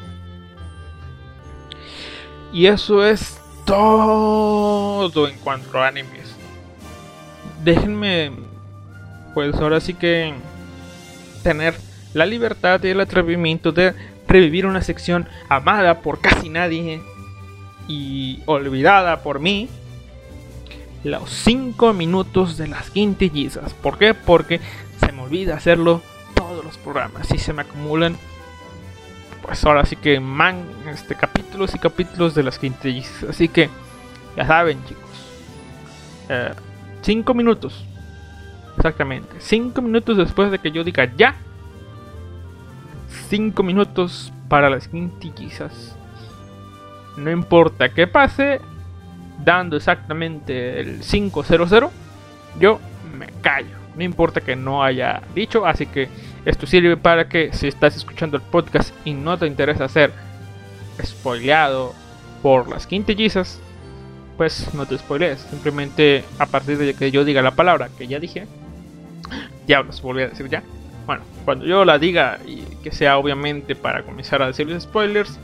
[2.51, 6.35] Y eso es todo en cuanto a animes.
[7.63, 8.31] Déjenme,
[9.33, 10.33] pues ahora sí que
[11.43, 11.75] tener
[12.13, 13.93] la libertad y el atrevimiento de
[14.31, 17.01] revivir una sección amada por casi nadie
[17.87, 19.69] y olvidada por mí.
[21.03, 23.73] Los 5 minutos de las quintillizas.
[23.73, 24.13] ¿Por qué?
[24.13, 24.61] Porque
[24.99, 26.01] se me olvida hacerlo
[26.35, 28.15] todos los programas y se me acumulan.
[29.41, 33.23] Pues ahora sí que man, este, capítulos y capítulos de las quintillizas.
[33.23, 33.69] Así que
[34.37, 35.03] ya saben, chicos.
[37.01, 37.83] 5 minutos.
[38.77, 39.35] Exactamente.
[39.39, 41.35] 5 minutos después de que yo diga ya.
[43.31, 45.95] 5 minutos para las quintillizas.
[47.15, 48.59] No importa qué pase.
[49.45, 51.47] Dando exactamente el 500.
[52.59, 52.81] Yo
[53.17, 53.77] me callo.
[53.95, 55.65] No importa que no haya dicho.
[55.65, 56.09] Así que
[56.43, 60.11] esto sirve para que si estás escuchando el podcast y no te interesa ser
[61.01, 61.93] spoileado
[62.43, 63.61] por las quintillizas,
[64.35, 65.39] pues no te spoilees.
[65.39, 68.45] Simplemente a partir de que yo diga la palabra que ya dije,
[69.67, 70.63] ya los volví a decir ya.
[71.11, 75.37] Bueno, cuando yo la diga y que sea obviamente para comenzar a decirles spoilers,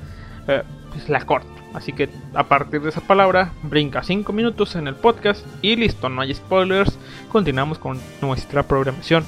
[0.47, 1.49] eh, pues la corto.
[1.73, 6.07] Así que a partir de esa palabra, brinca 5 minutos en el podcast y listo,
[6.07, 6.97] no hay spoilers.
[7.27, 9.25] Continuamos con nuestra programación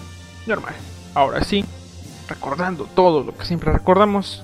[0.47, 0.73] normal.
[1.13, 1.65] Ahora sí,
[2.29, 4.41] recordando todo lo que siempre recordamos,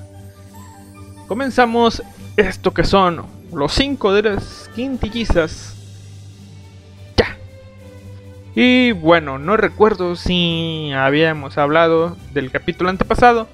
[1.30, 2.04] comenzamos
[2.36, 5.75] esto que son los 5 de las quintillizas.
[8.56, 13.50] Y bueno, no recuerdo si habíamos hablado del capítulo antepasado,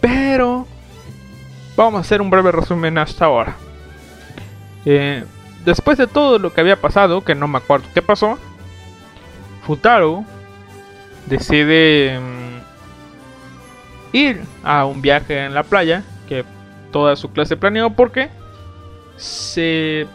[0.00, 0.66] pero
[1.76, 3.56] vamos a hacer un breve resumen hasta ahora.
[4.86, 5.24] Eh,
[5.66, 8.38] después de todo lo que había pasado, que no me acuerdo qué pasó,
[9.66, 10.24] Futaro
[11.26, 16.46] decide mm, ir a un viaje en la playa que
[16.90, 18.30] toda su clase planeó porque
[19.18, 20.06] se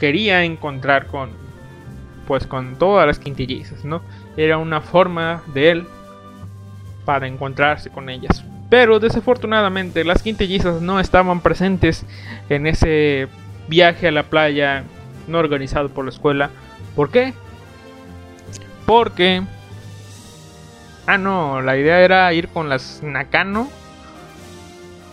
[0.00, 1.41] quería encontrar con
[2.26, 4.02] pues con todas las quintillizas, ¿no?
[4.36, 5.86] Era una forma de él
[7.04, 8.44] para encontrarse con ellas.
[8.70, 12.06] Pero desafortunadamente las quintillizas no estaban presentes
[12.48, 13.28] en ese
[13.68, 14.84] viaje a la playa
[15.28, 16.50] no organizado por la escuela.
[16.94, 17.34] ¿Por qué?
[18.86, 19.42] Porque
[21.06, 23.68] Ah, no, la idea era ir con las Nakano.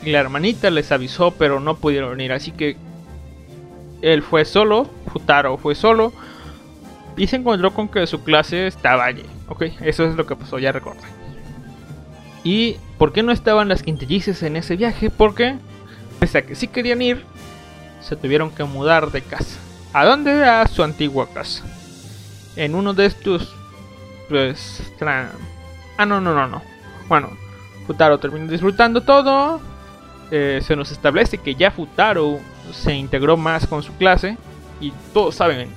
[0.03, 2.31] Y la hermanita les avisó, pero no pudieron venir.
[2.31, 2.77] Así que
[4.01, 6.13] él fue solo, Futaro fue solo.
[7.17, 9.25] Y se encontró con que su clase estaba allí.
[9.47, 11.01] Ok, eso es lo que pasó, ya recuerdo.
[12.43, 15.09] ¿Y por qué no estaban las quintillices en ese viaje?
[15.09, 15.55] Porque,
[16.19, 17.25] pese a que sí querían ir,
[18.01, 19.59] se tuvieron que mudar de casa.
[19.91, 20.45] ¿A dónde?
[20.45, 21.63] A su antigua casa.
[22.55, 23.53] En uno de estos,
[24.29, 26.61] pues, Ah, no, no, no, no.
[27.09, 27.29] Bueno,
[27.85, 29.59] Futaro terminó disfrutando todo.
[30.31, 32.39] Eh, se nos establece que ya Futaro
[32.71, 34.37] se integró más con su clase.
[34.79, 35.69] Y todos saben,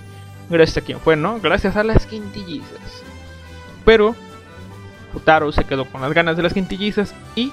[0.53, 1.41] gracias a quién fue, ¿no?
[1.41, 3.03] Gracias a las quintillizas.
[3.85, 4.15] Pero
[5.13, 7.53] Futaro se quedó con las ganas de las quintillizas y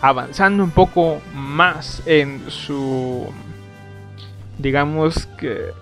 [0.00, 3.32] avanzando un poco más en su
[4.58, 5.72] digamos que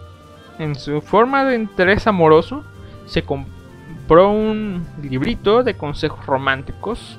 [0.58, 2.64] en su forma de interés amoroso
[3.06, 7.18] se compró un librito de consejos románticos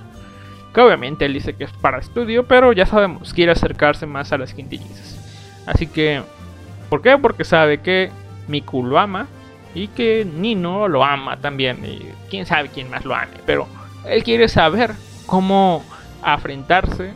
[0.73, 4.37] que obviamente él dice que es para estudio pero ya sabemos quiere acercarse más a
[4.37, 5.19] las quintillizas
[5.65, 6.23] así que
[6.89, 7.17] ¿por qué?
[7.17, 8.11] porque sabe que
[8.47, 9.27] Miku lo ama
[9.75, 13.67] y que Nino lo ama también y quién sabe quién más lo ame pero
[14.05, 14.93] él quiere saber
[15.25, 15.83] cómo
[16.21, 17.13] afrontarse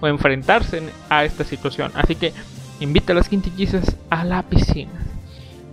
[0.00, 1.92] o enfrentarse a esta situación.
[1.94, 2.32] Así que
[2.80, 4.92] invita a las quintillizas a la piscina.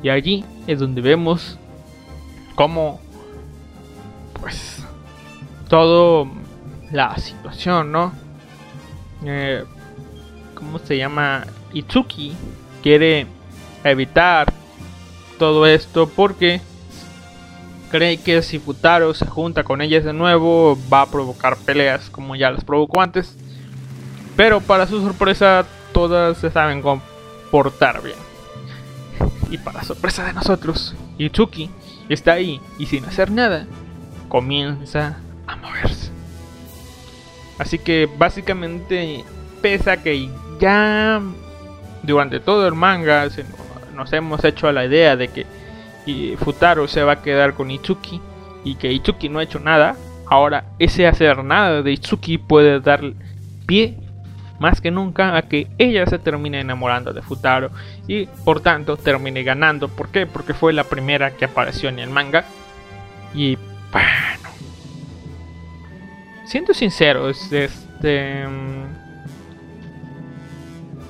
[0.04, 1.58] Y allí es donde vemos
[2.56, 3.00] cómo,
[4.40, 4.84] pues,
[5.70, 6.30] todo
[6.92, 8.14] la situación, ¿no?
[9.26, 9.64] Eh,
[10.54, 11.46] ¿Cómo se llama?
[11.74, 12.34] Itsuki
[12.82, 13.28] quiere
[13.92, 14.52] evitar
[15.38, 16.62] todo esto porque
[17.90, 22.36] cree que si Futaro se junta con ellas de nuevo va a provocar peleas como
[22.36, 23.36] ya las provocó antes.
[24.36, 28.18] Pero para su sorpresa todas se saben comportar bien.
[29.50, 31.70] Y para sorpresa de nosotros, Itsuki
[32.10, 33.66] está ahí y sin hacer nada
[34.28, 35.18] comienza
[35.48, 36.12] a moverse.
[37.58, 39.24] Así que básicamente
[39.62, 40.30] pese a que
[40.60, 41.22] ya
[42.04, 43.36] durante todo el manga nos
[44.12, 45.46] hemos hecho a la idea de que
[46.38, 48.22] Futaro se va a quedar con Itsuki
[48.64, 49.96] y que Itsuki no ha hecho nada,
[50.26, 53.02] ahora ese hacer nada de Itsuki puede dar
[53.66, 53.98] pie
[54.60, 57.70] más que nunca a que ella se termine enamorando de Futaro
[58.08, 59.88] y por tanto termine ganando.
[59.88, 60.26] ¿Por qué?
[60.26, 62.46] Porque fue la primera que apareció en el manga.
[63.34, 63.56] Y
[63.92, 64.50] bueno,
[66.46, 68.84] siendo sincero, este mm,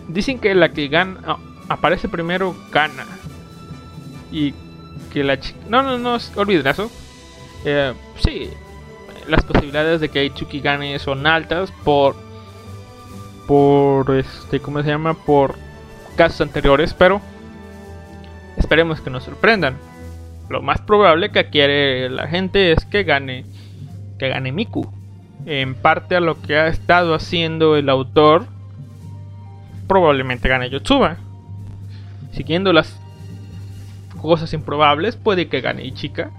[0.10, 1.38] dicen que la que gana
[1.70, 3.06] aparece primero gana
[4.32, 4.54] y
[5.12, 5.60] que la chica...
[5.70, 6.90] No, no, no, olviden eso.
[7.66, 8.50] Eh, sí,
[9.28, 12.16] las posibilidades de que Itsuki gane son altas por...
[13.48, 15.14] Por, este, ¿cómo se llama?
[15.14, 15.56] Por
[16.18, 17.22] casos anteriores, pero
[18.58, 19.78] esperemos que nos sorprendan.
[20.50, 23.46] Lo más probable que quiere la gente es que gane,
[24.20, 24.92] que gane Miku.
[25.46, 28.48] En parte a lo que ha estado haciendo el autor,
[29.88, 31.18] probablemente gane Yotsuba.
[32.38, 32.96] Siguiendo las
[34.22, 36.30] cosas improbables, puede que gane Ichika.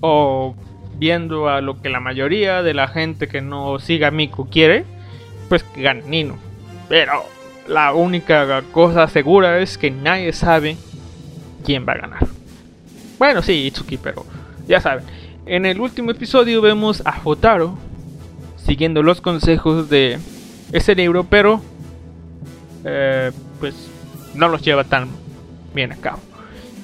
[0.00, 0.56] O
[0.98, 4.84] viendo a lo que la mayoría de la gente que no siga a Miku quiere,
[5.48, 6.38] pues que gane Nino.
[6.88, 7.24] Pero
[7.68, 10.76] la única cosa segura es que nadie sabe
[11.64, 12.26] quién va a ganar.
[13.16, 14.26] Bueno, sí, Itsuki, pero
[14.66, 15.04] ya saben.
[15.46, 17.78] En el último episodio vemos a Jotaro
[18.56, 20.18] siguiendo los consejos de
[20.72, 21.62] ese libro, pero
[22.84, 23.30] eh,
[23.60, 23.88] pues
[24.34, 25.08] no los lleva tan
[25.74, 26.20] bien a cabo.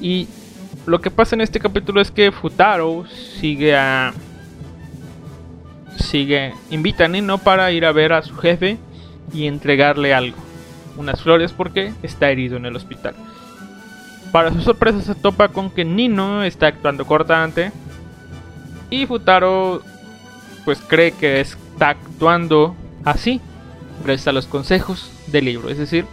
[0.00, 0.28] Y
[0.86, 3.04] lo que pasa en este capítulo es que Futaro
[3.40, 4.12] sigue a.
[5.98, 6.54] Sigue.
[6.70, 8.78] Invita a Nino para ir a ver a su jefe
[9.32, 10.36] y entregarle algo.
[10.96, 13.14] Unas flores porque está herido en el hospital.
[14.32, 17.72] Para su sorpresa se topa con que Nino está actuando cortante.
[18.90, 19.82] Y Futaro
[20.64, 23.40] pues cree que está actuando así.
[24.04, 25.70] Gracias a los consejos del libro.
[25.70, 26.04] Es decir,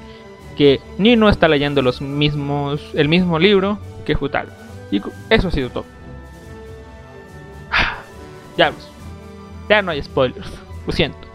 [0.54, 4.50] que Nino está leyendo los mismos, el mismo libro que Futaro.
[4.92, 5.86] Y eso ha sido todo.
[8.56, 8.72] Ya,
[9.68, 10.48] ya no hay spoilers,
[10.86, 11.28] lo siento.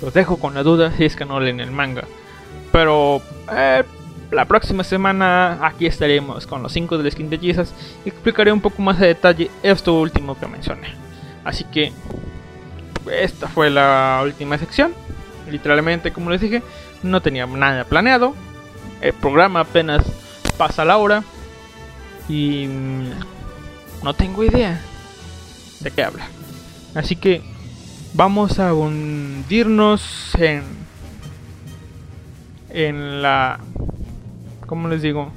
[0.00, 2.04] Los dejo con la duda si es que no leen el manga.
[2.70, 3.20] Pero
[3.52, 3.82] eh,
[4.30, 8.82] la próxima semana aquí estaremos con los 5 de las quintillizas y explicaré un poco
[8.82, 10.94] más de detalle esto último que mencioné.
[11.44, 11.92] Así que
[13.10, 14.92] esta fue la última sección.
[15.50, 16.62] Literalmente, como les dije,
[17.02, 18.34] no tenía nada planeado.
[19.00, 20.04] El programa apenas
[20.56, 21.22] pasa la hora.
[22.28, 23.10] Y mm,
[24.02, 24.80] no tengo idea
[25.80, 26.28] de qué hablar.
[26.94, 27.42] Así que
[28.14, 30.64] vamos a hundirnos en
[32.70, 33.60] en la
[34.66, 35.32] ¿cómo les digo?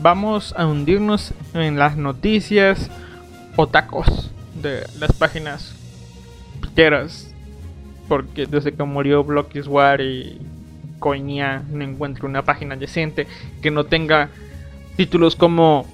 [0.00, 2.90] Vamos a hundirnos en las noticias
[3.56, 5.74] o tacos de las páginas
[6.62, 7.29] piteras
[8.10, 10.36] porque desde que murió War y
[10.98, 13.28] Coinía no encuentro una página decente
[13.62, 14.30] que no tenga
[14.96, 15.86] títulos como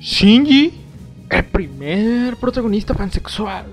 [0.00, 0.72] Shinji,
[1.28, 3.66] el primer protagonista pansexual.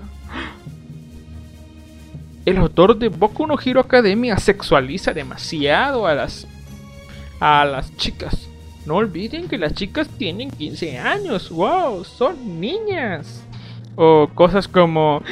[2.44, 6.46] El autor de Boku no Hero Academia sexualiza demasiado a las
[7.40, 8.46] a las chicas.
[8.84, 11.48] No olviden que las chicas tienen 15 años.
[11.48, 12.04] ¡Wow!
[12.04, 13.42] Son niñas.
[13.96, 15.22] O cosas como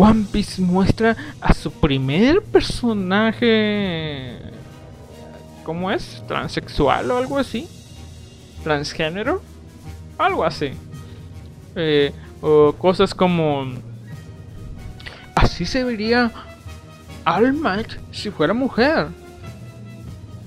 [0.00, 4.38] One Piece muestra a su primer personaje.
[5.64, 6.22] ¿Cómo es?
[6.28, 7.68] ¿Transexual o algo así?
[8.62, 9.42] ¿Transgénero?
[10.16, 10.70] Algo así.
[11.74, 13.66] Eh, o cosas como...
[15.34, 16.30] Así se vería
[17.24, 17.60] All
[18.12, 19.08] si fuera mujer.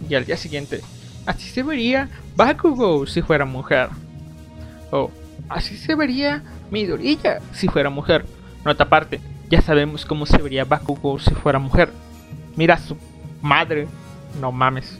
[0.08, 0.80] Y al día siguiente,
[1.26, 2.08] así se vería
[2.38, 3.90] Bakugo si fuera mujer.
[4.92, 5.12] O
[5.50, 6.42] así se vería
[6.72, 8.26] Midoriya si fuera mujer.
[8.64, 9.20] Nota aparte,
[9.52, 11.92] ya sabemos cómo se vería Bakugo si fuera mujer.
[12.56, 12.96] Mira a su
[13.42, 13.86] madre,
[14.40, 14.98] no mames.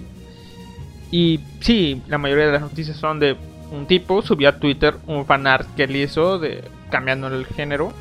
[1.10, 3.38] Y sí, la mayoría de las noticias son de
[3.72, 7.94] un tipo subió a Twitter un fanart que él hizo de cambiando el género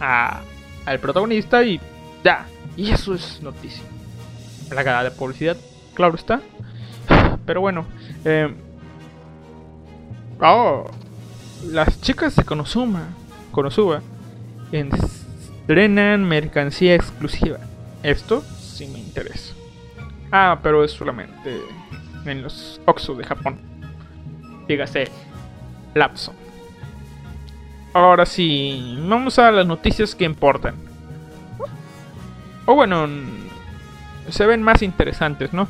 [0.00, 0.40] a,
[0.86, 1.78] al protagonista y
[2.24, 2.46] ya.
[2.78, 3.84] Y eso es noticia.
[4.70, 5.58] Plagada de publicidad,
[5.92, 6.40] claro está.
[7.44, 7.84] Pero bueno,
[8.24, 8.54] eh,
[10.40, 10.86] oh,
[11.70, 13.02] las chicas de Konosuba,
[13.52, 14.00] Konosuba
[15.70, 17.58] estrenan mercancía exclusiva.
[18.02, 19.54] Esto sí me interesa.
[20.32, 21.60] Ah, pero es solamente
[22.26, 23.60] en los Oxxo de Japón.
[24.66, 25.06] Dígase,
[25.94, 26.34] Lapso.
[27.92, 30.74] Ahora sí, vamos a las noticias que importan.
[32.66, 33.06] O bueno,
[34.28, 35.68] se ven más interesantes, ¿no?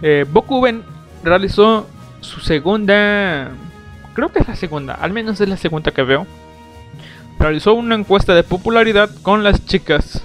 [0.00, 0.82] Eh, Bokuben
[1.22, 1.86] realizó
[2.22, 3.50] su segunda,
[4.14, 6.26] creo que es la segunda, al menos es la segunda que veo.
[7.38, 10.22] Realizó una encuesta de popularidad con las chicas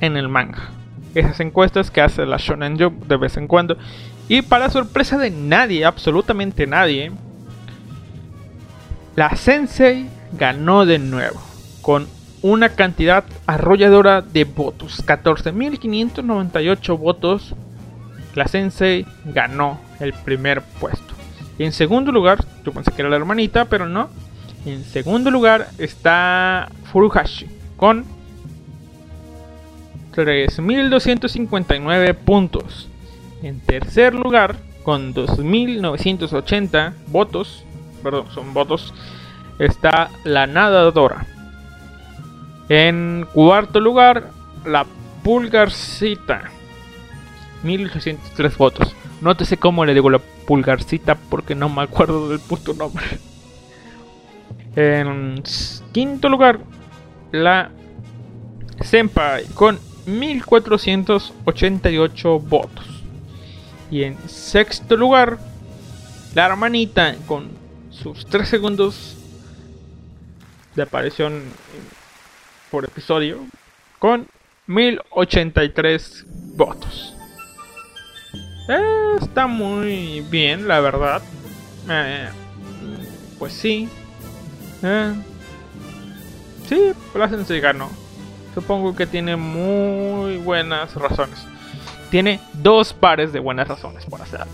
[0.00, 0.70] en el manga.
[1.14, 3.76] Esas encuestas que hace la Shonen Jump de vez en cuando.
[4.28, 7.12] Y para sorpresa de nadie, absolutamente nadie,
[9.14, 11.40] la Sensei ganó de nuevo.
[11.82, 12.08] Con
[12.42, 15.04] una cantidad arrolladora de votos.
[15.06, 17.54] 14.598 votos.
[18.34, 21.14] La Sensei ganó el primer puesto.
[21.58, 24.08] Y en segundo lugar, yo pensé que era la hermanita, pero no.
[24.64, 28.04] En segundo lugar está Furuhashi con
[30.14, 32.88] 3.259 puntos.
[33.42, 37.64] En tercer lugar, con 2.980 votos,
[38.02, 38.94] perdón, son votos,
[39.58, 41.26] está la nadadora.
[42.68, 44.30] En cuarto lugar,
[44.64, 44.86] la
[45.24, 46.52] pulgarcita,
[47.64, 48.94] 1.803 votos.
[49.20, 53.04] Nótese cómo le digo la pulgarcita porque no me acuerdo del puto nombre.
[54.74, 55.42] En
[55.92, 56.58] quinto lugar,
[57.30, 57.70] la
[58.80, 63.04] Senpai con 1488 votos.
[63.90, 65.38] Y en sexto lugar,
[66.34, 67.50] la hermanita con
[67.90, 69.18] sus 3 segundos
[70.74, 71.42] de aparición
[72.70, 73.40] por episodio
[73.98, 74.26] con
[74.66, 76.24] 1083
[76.56, 77.14] votos.
[78.68, 81.20] Eh, está muy bien, la verdad.
[81.90, 82.30] Eh,
[83.38, 83.90] pues sí.
[84.82, 85.14] Eh,
[86.68, 87.90] sí, Placense ganó.
[88.54, 91.38] Supongo que tiene muy buenas razones.
[92.10, 94.46] Tiene dos pares de buenas razones por hacerlo.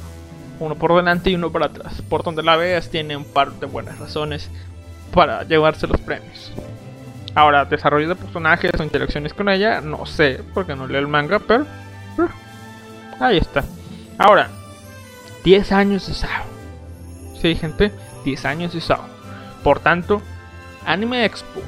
[0.61, 2.03] Uno por delante y uno por atrás.
[2.09, 4.51] Por donde la veas tiene un par de buenas razones
[5.13, 6.53] para llevarse los premios.
[7.35, 11.39] Ahora, desarrollo de personajes o interacciones con ella, no sé, porque no leo el manga,
[11.39, 11.63] pero...
[11.63, 12.29] eh,
[13.21, 13.65] ahí está.
[14.19, 14.49] Ahora,
[15.45, 16.45] 10 años de Sao.
[17.41, 17.93] Sí, gente,
[18.25, 19.05] 10 años de Sao.
[19.69, 20.23] Por tanto,
[20.87, 21.61] Anime Expo,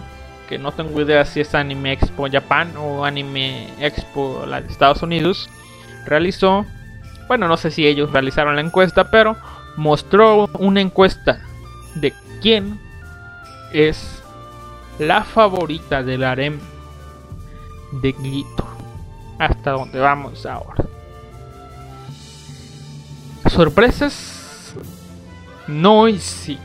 [0.49, 5.51] que no tengo idea si es Anime Expo Japan o Anime Expo de Estados Unidos,
[6.07, 6.65] realizó,
[7.29, 9.37] bueno, no sé si ellos realizaron la encuesta, pero
[9.77, 11.43] mostró una encuesta
[11.97, 12.81] de quién
[13.75, 14.23] es
[14.99, 16.59] la favorita del harem
[18.01, 18.67] de Gito.
[19.39, 20.87] Hasta donde vamos ahora.
[23.47, 24.75] Sorpresas,
[25.67, 26.59] no y sí.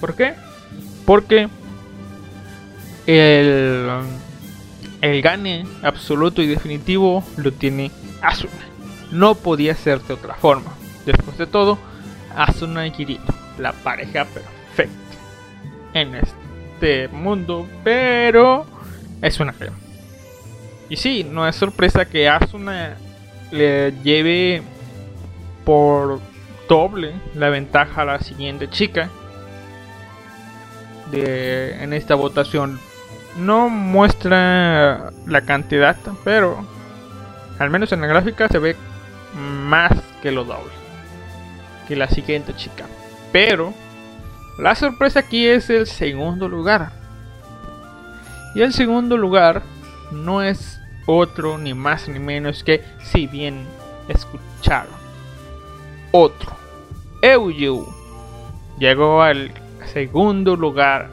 [0.00, 0.45] ¿Por qué?
[1.06, 1.48] Porque
[3.06, 3.88] el,
[5.00, 8.52] el gane absoluto y definitivo lo tiene Asuna.
[9.12, 10.74] No podía ser de otra forma.
[11.06, 11.78] Después de todo,
[12.34, 14.92] Asuna y Kirito, la pareja perfecta
[15.94, 18.66] en este mundo, pero
[19.22, 19.72] es una fea.
[20.88, 22.96] Y sí, no es sorpresa que Asuna
[23.50, 24.62] le lleve
[25.64, 26.20] por
[26.68, 29.08] doble la ventaja a la siguiente chica
[31.10, 32.78] de en esta votación.
[33.36, 36.64] No muestra la cantidad pero
[37.58, 38.76] al menos en la gráfica se ve
[39.34, 39.92] más
[40.22, 40.72] que lo doble
[41.86, 42.86] que la siguiente chica.
[43.32, 43.72] Pero
[44.58, 46.90] la sorpresa aquí es el segundo lugar.
[48.54, 49.62] Y el segundo lugar
[50.10, 53.66] no es otro ni más ni menos que si bien
[54.08, 54.94] escucharon
[56.10, 56.56] otro.
[57.22, 57.86] Euyu
[58.78, 59.52] llegó al
[59.86, 61.08] segundo lugar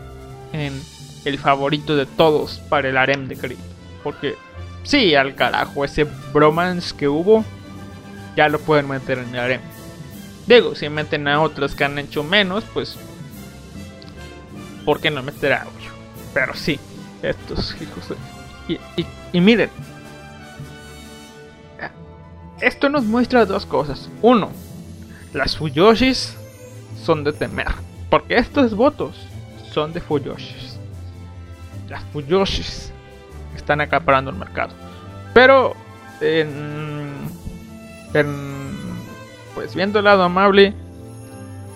[0.51, 0.81] en
[1.25, 3.59] el favorito de todos para el harem de Crit.
[4.03, 4.35] Porque
[4.83, 7.43] sí, al carajo, ese bromance que hubo
[8.35, 9.61] ya lo pueden meter en el harem.
[10.47, 12.97] Digo, si meten a otros que han hecho menos, pues
[14.85, 15.91] ¿por qué no meter audio?
[16.33, 16.79] Pero sí,
[17.21, 18.17] estos hijos
[19.31, 19.69] y miren,
[22.61, 24.09] esto nos muestra dos cosas.
[24.21, 24.51] Uno,
[25.33, 26.35] las Fuyoshis
[27.03, 27.67] son de temer.
[28.13, 29.15] Porque estos votos
[29.71, 30.77] son de Fuyoshis.
[31.89, 32.93] Las Fuyoshis
[33.55, 34.71] están acaparando el mercado.
[35.33, 35.73] Pero,
[36.21, 37.27] en,
[38.13, 38.77] en,
[39.55, 40.75] pues viendo el lado amable,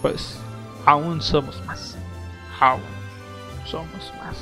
[0.04, 0.40] pues
[0.86, 1.98] aún somos más.
[2.60, 2.84] Aún
[3.66, 4.38] somos más.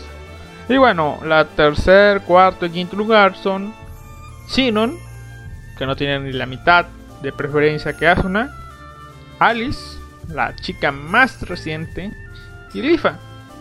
[0.68, 3.74] Y bueno, la tercer, cuarto y quinto lugar son
[4.50, 4.98] Sinon,
[5.78, 6.88] que no tienen ni la mitad
[7.22, 8.54] de preferencia que Asuna,
[9.40, 9.95] Alice,
[10.30, 12.12] la chica más reciente,
[12.74, 13.20] y Lifa,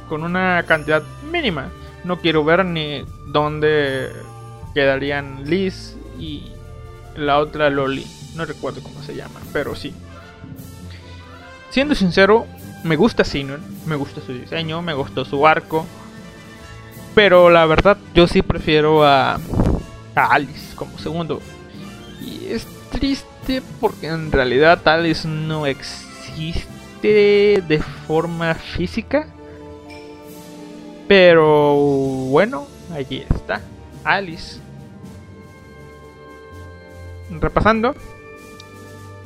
[0.09, 1.71] con una cantidad mínima.
[2.03, 4.11] No quiero ver ni dónde
[4.75, 6.53] quedarían Liz y
[7.17, 8.07] la otra Loli.
[8.35, 9.95] No recuerdo cómo se llama, pero sí.
[11.71, 12.47] Siendo sincero,
[12.83, 15.87] me gusta Sinon, me gusta su diseño, me gustó su arco.
[17.15, 19.35] Pero la verdad, yo sí prefiero a,
[20.15, 21.41] a Alice como segundo.
[22.21, 26.04] Y es triste porque en realidad Alice no existe
[27.03, 29.27] de forma física.
[31.07, 31.75] Pero
[32.31, 33.61] bueno, allí está.
[34.05, 34.61] Alice.
[37.31, 37.95] Repasando.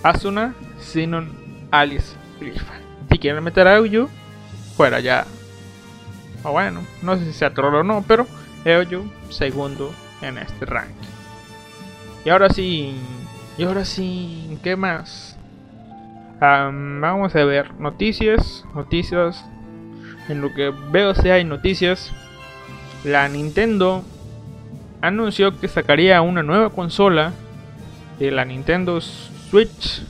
[0.03, 2.75] Asuna, Sinon, Alice, Grifa.
[3.11, 4.09] Si quieren meter a Euyu,
[4.77, 5.27] fuera ya.
[6.45, 8.27] O bueno, no sé si sea troll o no, pero
[8.65, 9.93] Euyu segundo
[10.23, 11.09] en este ranking.
[12.25, 12.95] Y ahora sí,
[13.57, 15.28] y ahora sí, ¿qué más?
[16.41, 19.45] Vamos a ver noticias, noticias.
[20.29, 22.13] En lo que veo si hay noticias,
[23.03, 24.05] la Nintendo
[25.01, 27.33] anunció que sacaría una nueva consola
[28.19, 30.03] de la Nintendo Switch,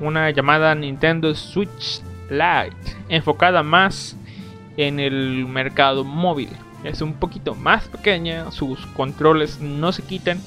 [0.00, 4.16] una llamada Nintendo Switch Lite, enfocada más
[4.76, 6.50] en el mercado móvil.
[6.84, 10.38] Es un poquito más pequeña, sus controles no se quitan,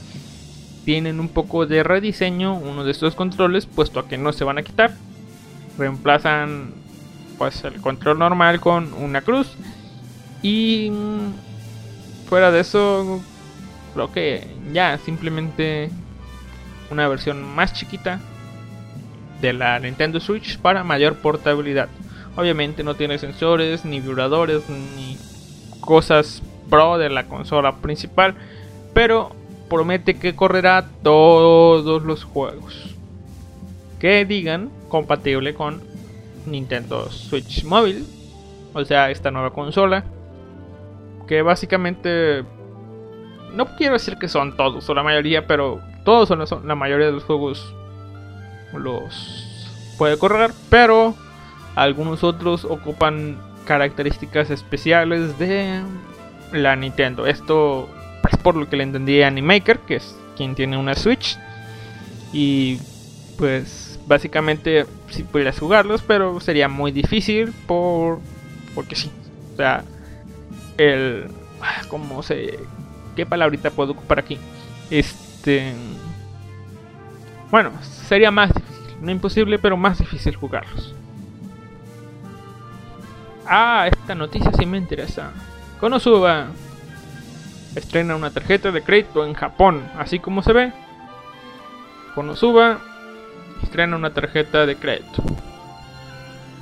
[0.86, 4.58] tienen un poco de rediseño uno de estos controles, puesto a que no se van
[4.58, 4.94] a quitar.
[5.78, 6.74] Reemplazan
[7.38, 9.56] pues el control normal con una cruz
[10.42, 13.22] y mm, fuera de eso
[13.94, 15.90] creo que ya simplemente
[16.92, 18.20] una versión más chiquita
[19.42, 21.90] de la Nintendo Switch para mayor portabilidad.
[22.36, 25.18] Obviamente no tiene sensores, ni vibradores, ni
[25.80, 28.36] cosas pro de la consola principal,
[28.94, 29.36] pero
[29.74, 32.96] promete que correrá todos los juegos.
[34.00, 35.82] Que digan compatible con
[36.46, 38.06] Nintendo Switch móvil,
[38.74, 40.04] o sea, esta nueva consola,
[41.28, 42.44] que básicamente
[43.54, 47.14] no quiero decir que son todos o la mayoría, pero todos son la mayoría de
[47.14, 47.74] los juegos
[48.74, 51.16] los puede correr, pero
[51.76, 55.82] algunos otros ocupan características especiales de
[56.52, 57.26] la Nintendo.
[57.26, 57.88] Esto
[58.32, 61.38] es por lo que le entendí a Animaker, que es quien tiene una Switch.
[62.32, 62.80] Y
[63.38, 68.20] pues básicamente si pudieras jugarlos, pero sería muy difícil por
[68.76, 69.12] porque sí.
[69.54, 69.84] O sea,
[70.78, 71.28] el
[71.88, 72.60] cómo se
[73.16, 74.38] qué palabrita puedo ocupar aquí.
[74.90, 75.74] Este
[77.52, 80.96] bueno, sería más difícil, no imposible, pero más difícil jugarlos.
[83.46, 85.32] Ah, esta noticia sí me interesa.
[85.80, 86.48] Konosuba
[87.76, 90.74] estrena una tarjeta de crédito en Japón, así como se ve.
[92.16, 92.80] Konosuba
[93.62, 95.24] estrena una tarjeta de crédito.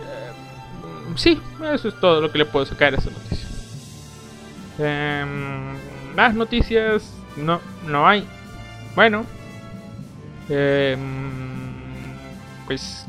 [0.01, 0.31] Eh,
[1.15, 1.41] sí,
[1.73, 3.47] eso es todo lo que le puedo sacar a esa noticia.
[6.15, 8.27] Más noticias no, no hay.
[8.95, 9.25] Bueno,
[10.49, 10.97] eh,
[12.65, 13.05] pues.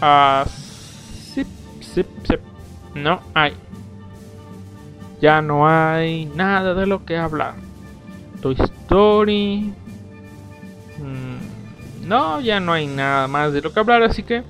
[0.00, 0.44] Ah,
[1.34, 1.44] sí,
[1.80, 2.34] sí, sí,
[2.94, 3.54] no hay
[5.20, 7.54] ya no hay nada de lo que hablar.
[8.40, 9.72] Toy Story.
[10.98, 14.42] Mm, no, ya no hay nada más de lo que hablar, así que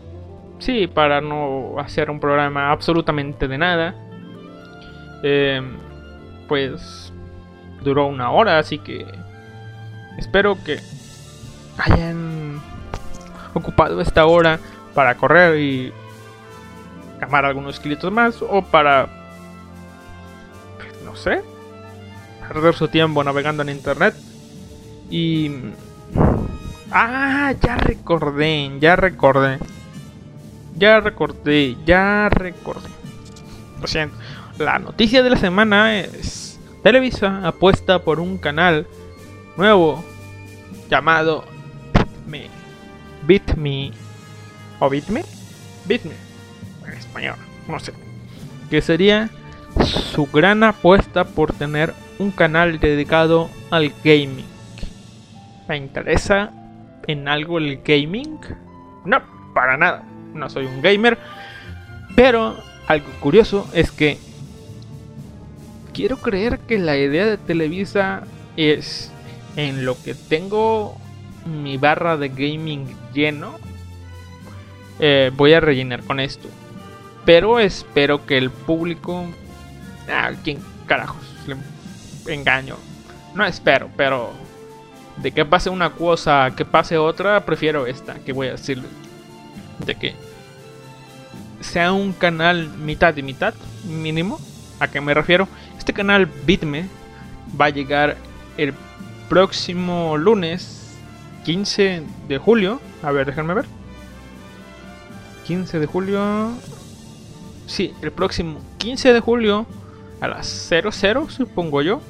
[0.58, 3.94] sí, para no hacer un programa absolutamente de nada.
[5.22, 5.76] Em,
[6.48, 7.12] pues
[7.82, 9.06] duró una hora, así que
[10.18, 10.78] espero que
[11.78, 12.60] hayan
[13.54, 14.58] ocupado esta hora
[14.94, 15.92] para correr y
[17.18, 19.19] quemar algunos kilitos más o para
[21.10, 21.42] no sé,
[22.46, 24.14] perder su tiempo navegando en internet.
[25.10, 25.50] Y...
[26.92, 29.58] Ah, ya recordé, ya recordé.
[30.76, 32.88] Ya recordé, ya recordé.
[33.80, 34.16] Lo siento.
[34.58, 36.58] La noticia de la semana es...
[36.82, 38.86] Televisa apuesta por un canal
[39.56, 40.02] nuevo
[40.88, 41.44] llamado
[41.92, 42.48] Bitme.
[43.26, 43.92] Bitme.
[44.78, 45.24] ¿O Bitme?
[45.86, 46.14] Bitme.
[46.86, 47.36] en español,
[47.68, 47.92] no sé.
[48.70, 49.28] Que sería
[49.84, 54.46] su gran apuesta por tener un canal dedicado al gaming.
[55.68, 56.52] ¿Me interesa
[57.06, 58.38] en algo el gaming?
[59.04, 59.22] No,
[59.54, 60.04] para nada.
[60.34, 61.18] No soy un gamer.
[62.16, 62.56] Pero
[62.86, 64.18] algo curioso es que
[65.94, 68.24] quiero creer que la idea de Televisa
[68.56, 69.10] es
[69.56, 70.96] en lo que tengo
[71.46, 73.54] mi barra de gaming lleno.
[74.98, 76.48] eh, voy a rellenar con esto.
[77.24, 79.24] Pero espero que el público.
[80.08, 81.22] Ah, ¿quién carajos?
[81.46, 82.76] Le engaño.
[83.34, 84.32] No espero, pero.
[85.16, 88.90] De que pase una cosa que pase otra, prefiero esta que voy a decirles.
[89.84, 90.14] De que
[91.60, 93.54] sea un canal mitad y mitad,
[93.84, 94.40] mínimo.
[94.78, 95.46] ¿A qué me refiero?
[95.78, 96.88] Este canal Bitme
[97.60, 98.16] va a llegar
[98.56, 98.72] el
[99.28, 100.96] próximo lunes
[101.44, 102.80] 15 de julio.
[103.02, 103.66] A ver, déjenme ver.
[105.46, 106.52] 15 de julio.
[107.66, 109.66] Sí, el próximo 15 de julio
[110.20, 112.00] a las 00, supongo yo,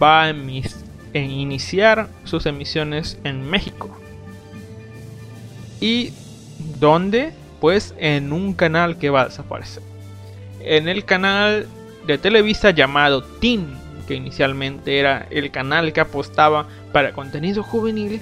[0.00, 3.96] va a en iniciar sus emisiones en México.
[5.80, 6.12] ¿Y
[6.78, 7.32] dónde?
[7.60, 9.82] Pues en un canal que va a desaparecer.
[10.60, 11.66] En el canal
[12.06, 13.74] de Televisa llamado Teen,
[14.06, 18.20] que inicialmente era el canal que apostaba para contenido juvenil,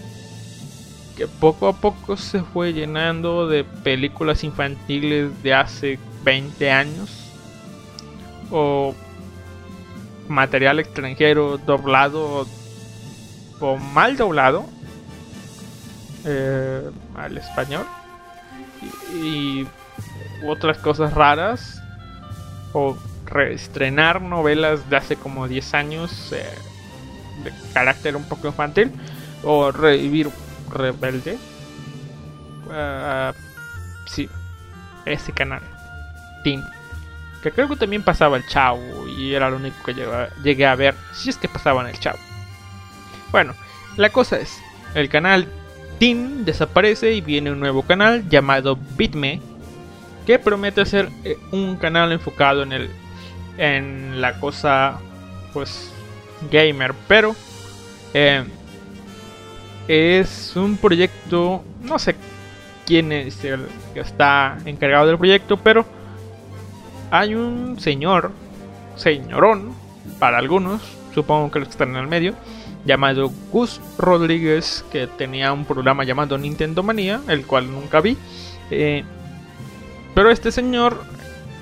[1.16, 7.30] que poco a poco se fue llenando de películas infantiles de hace 20 años
[8.50, 8.94] o
[10.30, 12.46] material extranjero doblado
[13.60, 14.64] o mal doblado
[16.24, 17.86] eh, al español
[19.22, 19.66] y,
[20.46, 21.82] otras cosas raras
[22.72, 22.96] o
[23.26, 26.42] reestrenar novelas de hace como 10 años eh,
[27.44, 28.90] de carácter un poco infantil
[29.44, 30.30] o revivir
[30.70, 31.36] Rebelde.
[32.70, 33.34] Ah,
[34.06, 34.30] sí
[35.04, 35.62] ese canal.
[36.44, 36.62] Teen
[37.42, 39.94] que creo que también pasaba el Chavo y era lo único que
[40.42, 42.18] llegué a- ver si es que pasaba en el Chavo.
[43.30, 43.54] Bueno
[43.96, 44.58] la cosa es
[44.94, 45.46] el canal
[45.98, 49.40] Teen desaparece y viene un nuevo canal llamado Bitme
[50.26, 52.90] que promete ser eh, un canal enfocado en el
[53.58, 54.98] en la cosa
[55.52, 55.90] pues
[56.50, 57.34] gamer pero
[58.14, 58.44] eh,
[59.88, 62.14] es un proyecto no sé
[62.86, 65.84] quién es el que está encargado del proyecto pero
[67.10, 68.32] hay un señor
[68.96, 69.72] señorón
[70.18, 70.82] para algunos
[71.14, 72.34] supongo que los que están en el medio
[72.84, 78.16] llamado Gus Rodríguez que tenía un programa llamado Nintendo Manía el cual nunca vi
[78.70, 79.04] eh,
[80.14, 81.02] pero este señor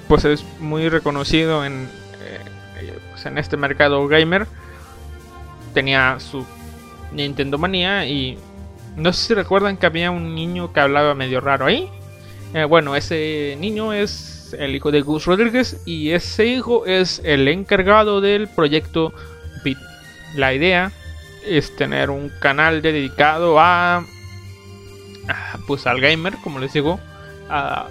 [0.06, 1.84] pues es muy reconocido en,
[2.22, 2.38] eh,
[2.80, 4.46] eh, pues, en este mercado gamer.
[5.74, 6.46] Tenía su
[7.12, 8.38] Nintendo Manía y
[8.96, 11.90] no sé si recuerdan que había un niño que hablaba medio raro ahí.
[12.68, 18.20] Bueno, ese niño es el hijo de Gus Rodríguez y ese hijo es el encargado
[18.20, 19.12] del proyecto
[19.64, 19.78] Bit.
[20.34, 20.92] La idea
[21.46, 24.04] es tener un canal dedicado a,
[25.66, 27.00] pues al gamer, como les digo,
[27.48, 27.86] a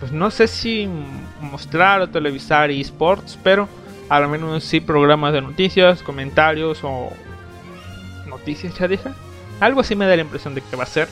[0.00, 0.88] pues no sé si
[1.40, 3.68] mostrar o televisar esports, pero
[4.08, 7.10] al menos sí programas de noticias, comentarios o
[8.26, 9.08] noticias, ya dije.
[9.60, 11.08] Algo así me da la impresión de que va a ser.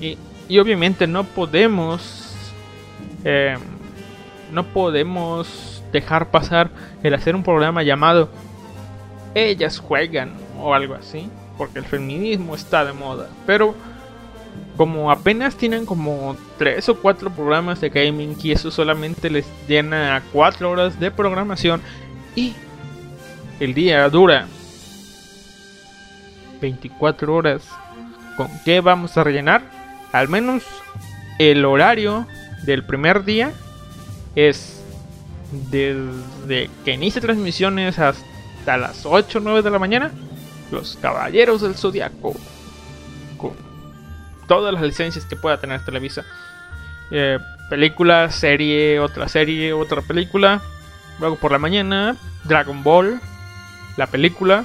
[0.00, 0.16] Y,
[0.48, 2.34] y obviamente no podemos...
[3.24, 3.58] eh,
[4.52, 6.70] no podemos dejar pasar
[7.02, 8.28] el hacer un programa llamado
[9.34, 11.30] Ellas juegan o algo así.
[11.56, 13.28] Porque el feminismo está de moda.
[13.44, 13.74] Pero
[14.76, 20.22] como apenas tienen como 3 o 4 programas de gaming y eso solamente les llena
[20.32, 21.82] 4 horas de programación
[22.36, 22.54] y
[23.58, 24.46] el día dura
[26.60, 27.68] 24 horas,
[28.36, 29.62] ¿con qué vamos a rellenar?
[30.12, 30.62] Al menos
[31.40, 32.26] el horario
[32.62, 33.52] del primer día
[34.46, 34.80] es
[35.70, 40.12] desde que inicia transmisiones hasta las 8 o 9 de la mañana.
[40.70, 42.34] Los Caballeros del Zodiaco.
[43.36, 43.52] Con
[44.46, 46.24] todas las licencias que pueda tener Televisa.
[47.10, 47.38] Eh,
[47.68, 50.62] película, serie, otra serie, otra película.
[51.18, 53.20] Luego por la mañana, Dragon Ball,
[53.96, 54.64] la película.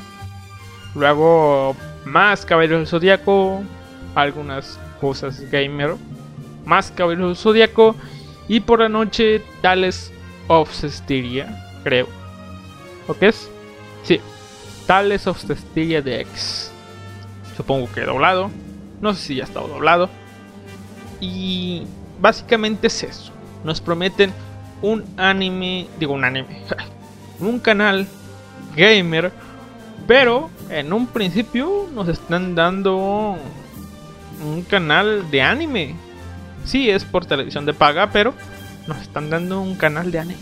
[0.94, 1.76] Luego
[2.06, 3.64] más Caballeros del Zodiaco,
[4.14, 5.96] algunas cosas gamer.
[6.64, 7.96] Más Caballeros del Zodiaco.
[8.48, 10.12] Y por la noche, Tales
[10.48, 12.08] of Cestiria, creo.
[13.08, 13.50] ¿O qué es?
[14.04, 14.20] Sí,
[14.86, 16.72] Tales of Cestiria de X.
[17.56, 18.50] Supongo que doblado.
[19.02, 20.10] No sé si ya está doblado.
[21.20, 21.84] Y
[22.20, 23.32] básicamente es eso.
[23.64, 24.34] Nos prometen
[24.82, 26.64] un anime, digo un anime,
[27.40, 28.06] un canal
[28.76, 29.32] gamer,
[30.08, 33.38] pero en un principio nos están dando
[34.46, 35.96] un canal de anime.
[36.66, 38.34] Sí, es por televisión de paga, pero
[38.88, 40.40] nos están dando un canal de anime.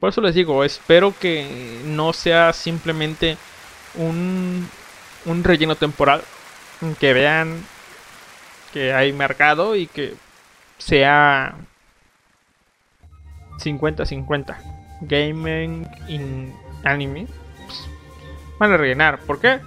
[0.00, 3.36] Por eso les digo, espero que no sea simplemente
[3.94, 4.68] un,
[5.24, 6.22] un relleno temporal.
[7.00, 7.64] Que vean
[8.72, 10.14] que hay mercado y que
[10.76, 11.54] sea
[13.58, 14.56] 50-50.
[15.02, 16.20] Gaming y
[16.86, 17.26] anime.
[17.66, 17.88] pues,
[18.58, 19.20] van a rellenar.
[19.20, 19.60] ¿Por qué?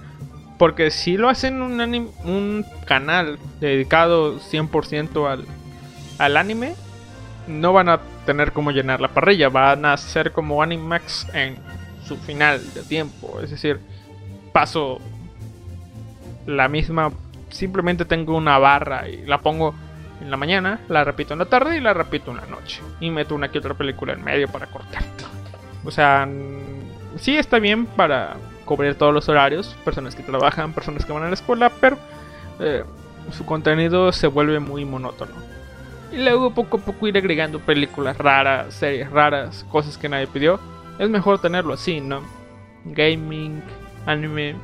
[0.58, 5.44] Porque si lo hacen un, anim- un canal dedicado 100% al,
[6.18, 6.74] al anime,
[7.46, 9.48] no van a tener cómo llenar la parrilla.
[9.48, 11.56] Van a ser como Animax en
[12.04, 13.40] su final de tiempo.
[13.40, 13.78] Es decir,
[14.52, 14.98] paso
[16.46, 17.12] la misma.
[17.50, 19.74] Simplemente tengo una barra y la pongo
[20.20, 22.82] en la mañana, la repito en la tarde y la repito en la noche.
[23.00, 25.02] Y meto una que otra película en medio para cortar.
[25.84, 26.28] O sea,
[27.16, 28.36] sí está bien para
[28.68, 31.96] cubrir todos los horarios, personas que trabajan, personas que van a la escuela, pero
[32.60, 32.84] eh,
[33.32, 35.32] su contenido se vuelve muy monótono.
[36.12, 40.60] Y luego poco a poco ir agregando películas raras, series raras, cosas que nadie pidió.
[40.98, 42.20] Es mejor tenerlo así, ¿no?
[42.84, 43.62] Gaming,
[44.04, 44.54] anime.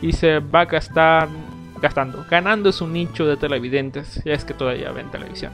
[0.00, 1.28] Y se va a gastar,
[1.82, 5.52] gastando, ganando su nicho de televidentes, ya es que todavía ven televisión.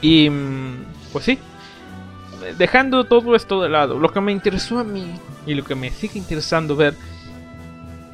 [0.00, 1.40] Y mm, pues sí,
[2.58, 5.14] dejando todo esto de lado, lo que me interesó a mí
[5.46, 6.94] y lo que me sigue interesando ver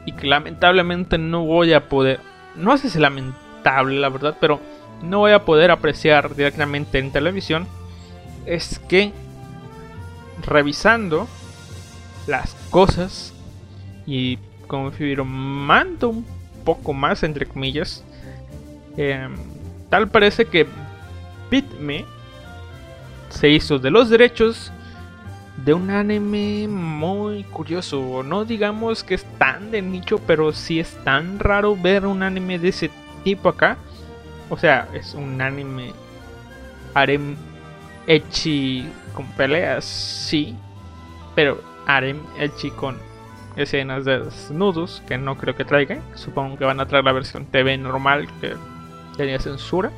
[0.05, 2.21] y que lamentablemente no voy a poder,
[2.55, 4.61] no sé si lamentable la verdad, pero
[5.03, 7.67] no voy a poder apreciar directamente en televisión,
[8.47, 9.13] es que
[10.47, 11.27] revisando
[12.27, 13.33] las cosas
[14.07, 16.27] y confirmando un
[16.65, 18.05] poco más entre comillas,
[18.97, 19.35] em,
[19.91, 20.67] tal parece que
[21.51, 22.05] Bitme
[23.37, 24.73] se hizo de los derechos
[25.63, 28.23] de un anime muy curioso.
[28.23, 32.59] No digamos que es tan de nicho, pero sí es tan raro ver un anime
[32.59, 32.91] de ese
[33.25, 33.77] tipo acá.
[34.49, 35.93] O sea, es un anime
[36.95, 37.37] harem
[38.07, 40.57] echi con peleas, sí,
[41.35, 42.97] pero harem echi con
[43.57, 46.01] escenas de desnudos que no creo que traigan.
[46.15, 48.55] Supongo que van a traer la versión TV normal que
[49.19, 49.91] tenía censura.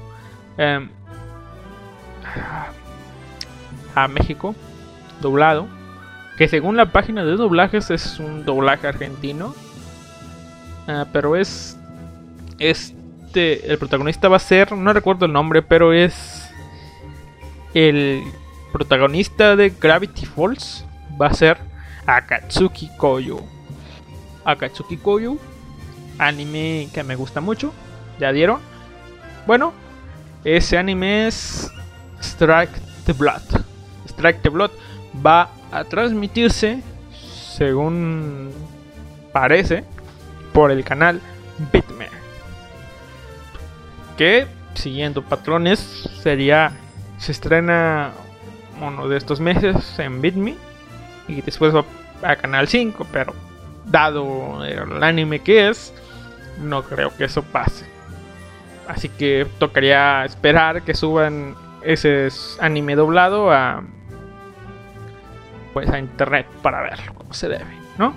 [0.57, 0.89] Em,
[4.05, 4.55] a México,
[5.21, 5.67] doblado,
[6.37, 9.55] que según la página de doblajes es un doblaje argentino,
[10.89, 11.77] Ah, pero es
[12.59, 16.49] este, el protagonista va a ser, no recuerdo el nombre, pero es
[17.75, 18.23] el
[18.73, 20.87] protagonista de Gravity Falls,
[21.21, 21.59] va a ser
[22.07, 23.41] Akatsuki Koyo.
[24.47, 25.37] Akatsuki Koyo,
[26.19, 27.75] anime que me gusta mucho,
[28.19, 28.59] ya dieron.
[29.47, 29.75] Bueno,
[30.43, 31.71] ese anime es
[32.23, 32.73] Strike
[33.05, 33.43] the Blood.
[34.19, 34.73] Strike the Blood
[35.25, 36.83] va a transmitirse,
[37.57, 38.51] según
[39.33, 39.85] parece,
[40.53, 41.21] por el canal
[41.73, 42.09] Bitme.
[44.17, 45.79] Que, siguiendo patrones,
[46.23, 46.73] sería.
[47.19, 48.13] Se estrena
[48.81, 50.57] uno de estos meses en Bitme
[51.27, 51.85] y después va
[52.23, 53.35] a Canal 5, pero
[53.87, 55.93] dado el anime que es,
[56.61, 57.87] no creo que eso pase.
[58.87, 62.29] Así que tocaría esperar que suban ese
[62.61, 63.83] anime doblado a
[65.73, 67.65] pues a internet para verlo como se debe,
[67.99, 68.15] ¿no?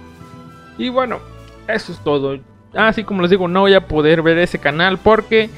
[0.77, 1.19] Y bueno,
[1.67, 2.39] eso es todo.
[2.73, 5.49] Así como les digo, no voy a poder ver ese canal porque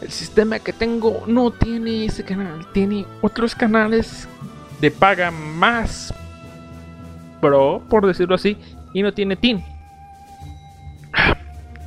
[0.00, 4.28] el sistema que tengo no tiene ese canal, tiene otros canales
[4.80, 6.12] de paga más
[7.40, 8.56] pro, por decirlo así,
[8.92, 9.64] y no tiene TIN.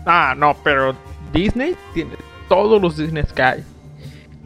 [0.06, 0.95] Ah, no, pero
[1.32, 2.11] Disney tiene
[2.49, 3.64] todos los Disney que hay.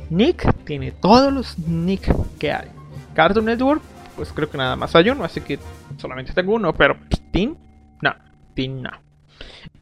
[0.10, 2.68] Nick tiene todos los Nick que hay.
[3.14, 3.82] Cartoon Network,
[4.16, 5.60] pues creo que nada más hay uno, así que
[5.98, 6.98] solamente tengo uno, pero
[7.32, 7.58] TIN,
[8.02, 8.16] no,
[8.54, 8.92] TIN no.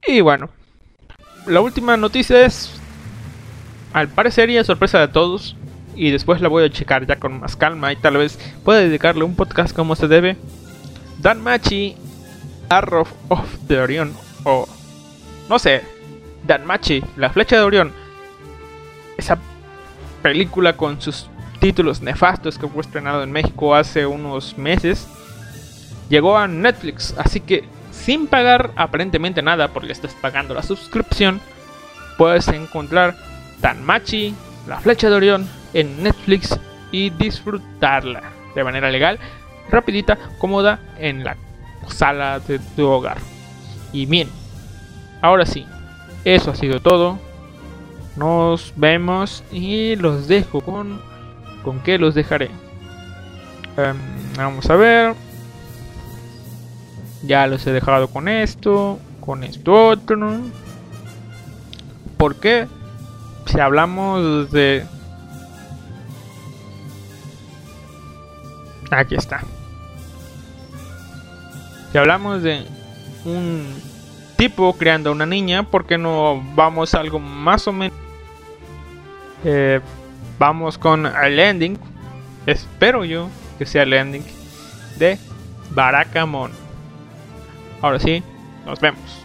[0.08, 0.50] Y bueno,
[1.48, 2.72] la última noticia es,
[3.94, 5.56] al parecer y sorpresa de todos,
[5.96, 9.24] y después la voy a checar ya con más calma y tal vez pueda dedicarle
[9.24, 10.38] un podcast como se debe.
[11.20, 11.96] Dan Machi,
[12.70, 14.68] Arrow of the Orion, o
[15.50, 15.84] no sé,
[16.46, 17.92] Dan Machi, La Flecha de Orión,
[19.18, 19.38] esa
[20.22, 21.30] película con sus
[21.64, 25.08] títulos nefastos que fue estrenado en México hace unos meses,
[26.10, 31.40] llegó a Netflix, así que sin pagar aparentemente nada porque estás pagando la suscripción,
[32.18, 33.16] puedes encontrar
[33.62, 34.36] Tanmachi,
[34.68, 36.60] La Flecha de Orión en Netflix
[36.92, 38.24] y disfrutarla
[38.54, 39.18] de manera legal,
[39.70, 41.38] rapidita, cómoda en la
[41.88, 43.20] sala de tu hogar.
[43.94, 44.28] Y bien,
[45.22, 45.66] ahora sí,
[46.26, 47.20] eso ha sido todo.
[48.18, 51.13] Nos vemos y los dejo con...
[51.64, 52.52] ¿Con qué los dejaré?
[53.78, 53.98] Em,
[54.38, 55.16] vamos a ver.
[57.24, 60.38] Ya los he dejado con esto, con esto otro.
[62.18, 62.68] ¿Por qué?
[63.46, 64.86] Si hablamos de
[68.94, 69.42] Aquí está.
[71.92, 72.64] Si hablamos de
[73.26, 73.66] un
[74.38, 77.98] tipo creando una niña, ¿por qué no vamos a algo más o menos?
[79.44, 79.80] Eh,
[80.40, 81.78] vamos con el ending.
[82.46, 84.24] Espero yo que sea el ending
[84.98, 85.18] de
[85.72, 86.52] Barakamon.
[87.82, 88.24] Ahora sí,
[88.66, 89.23] nos vemos.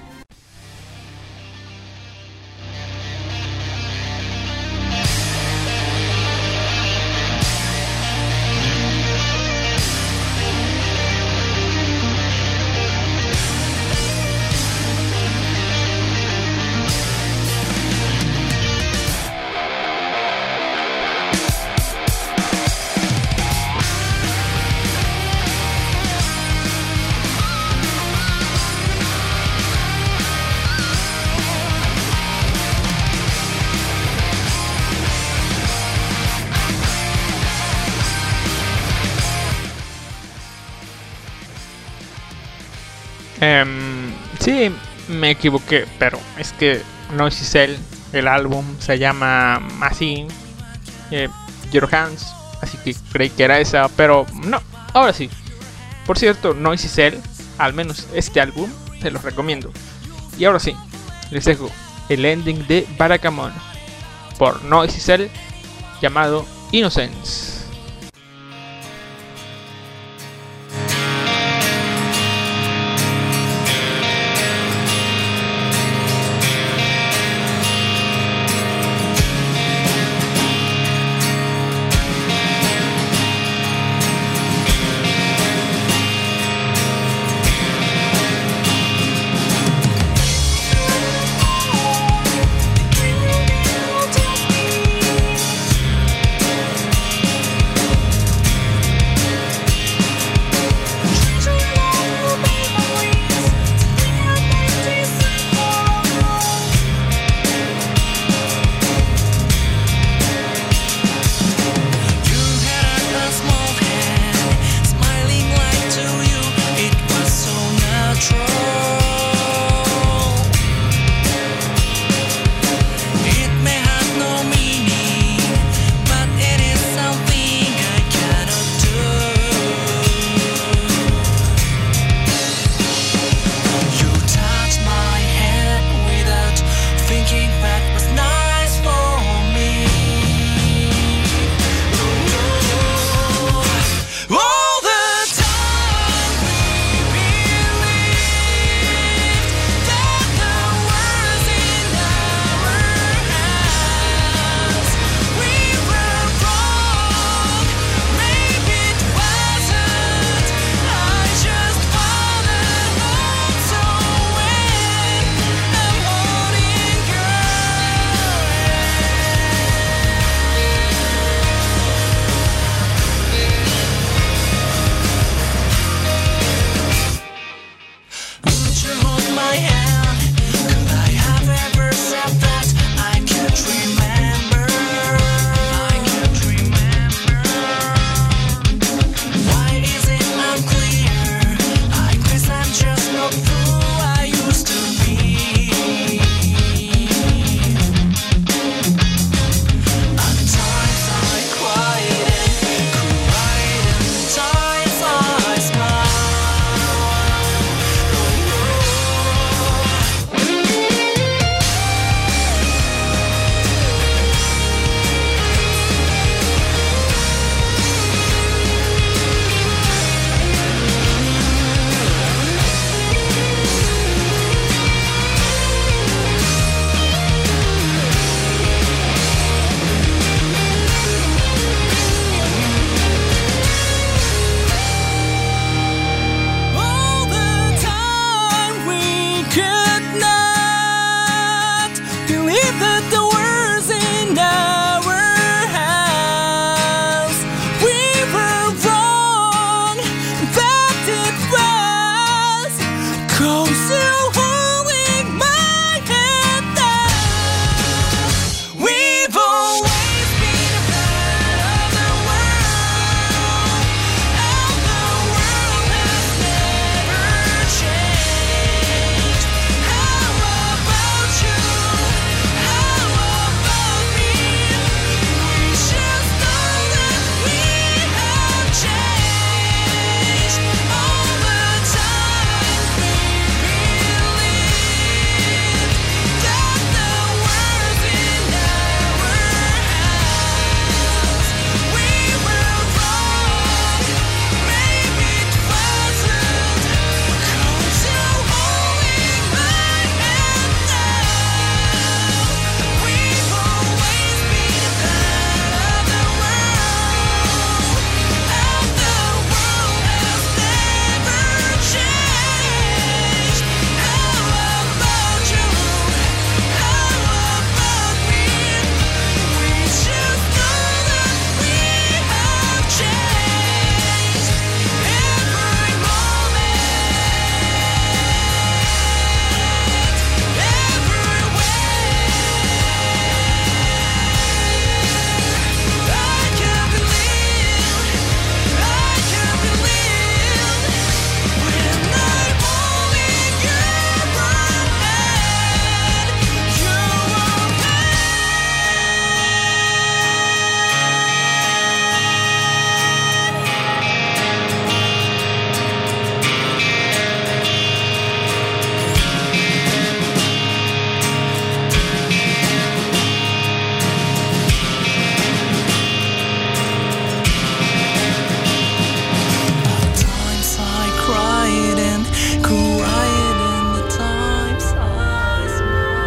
[45.29, 46.81] Me equivoqué, pero es que
[47.15, 47.77] Noisy Cell,
[48.15, 50.27] el álbum se llama así,
[51.11, 51.29] eh,
[51.71, 54.63] Your Hands, así que creí que era esa, pero no,
[54.95, 55.29] ahora sí.
[56.07, 57.17] Por cierto, Noisy Cell,
[57.59, 58.71] al menos este álbum,
[59.03, 59.71] se los recomiendo.
[60.39, 60.75] Y ahora sí,
[61.31, 61.71] les dejo
[62.09, 63.53] el ending de Barakamon
[64.39, 65.29] por Noisy Cell
[66.01, 67.58] llamado Innocence.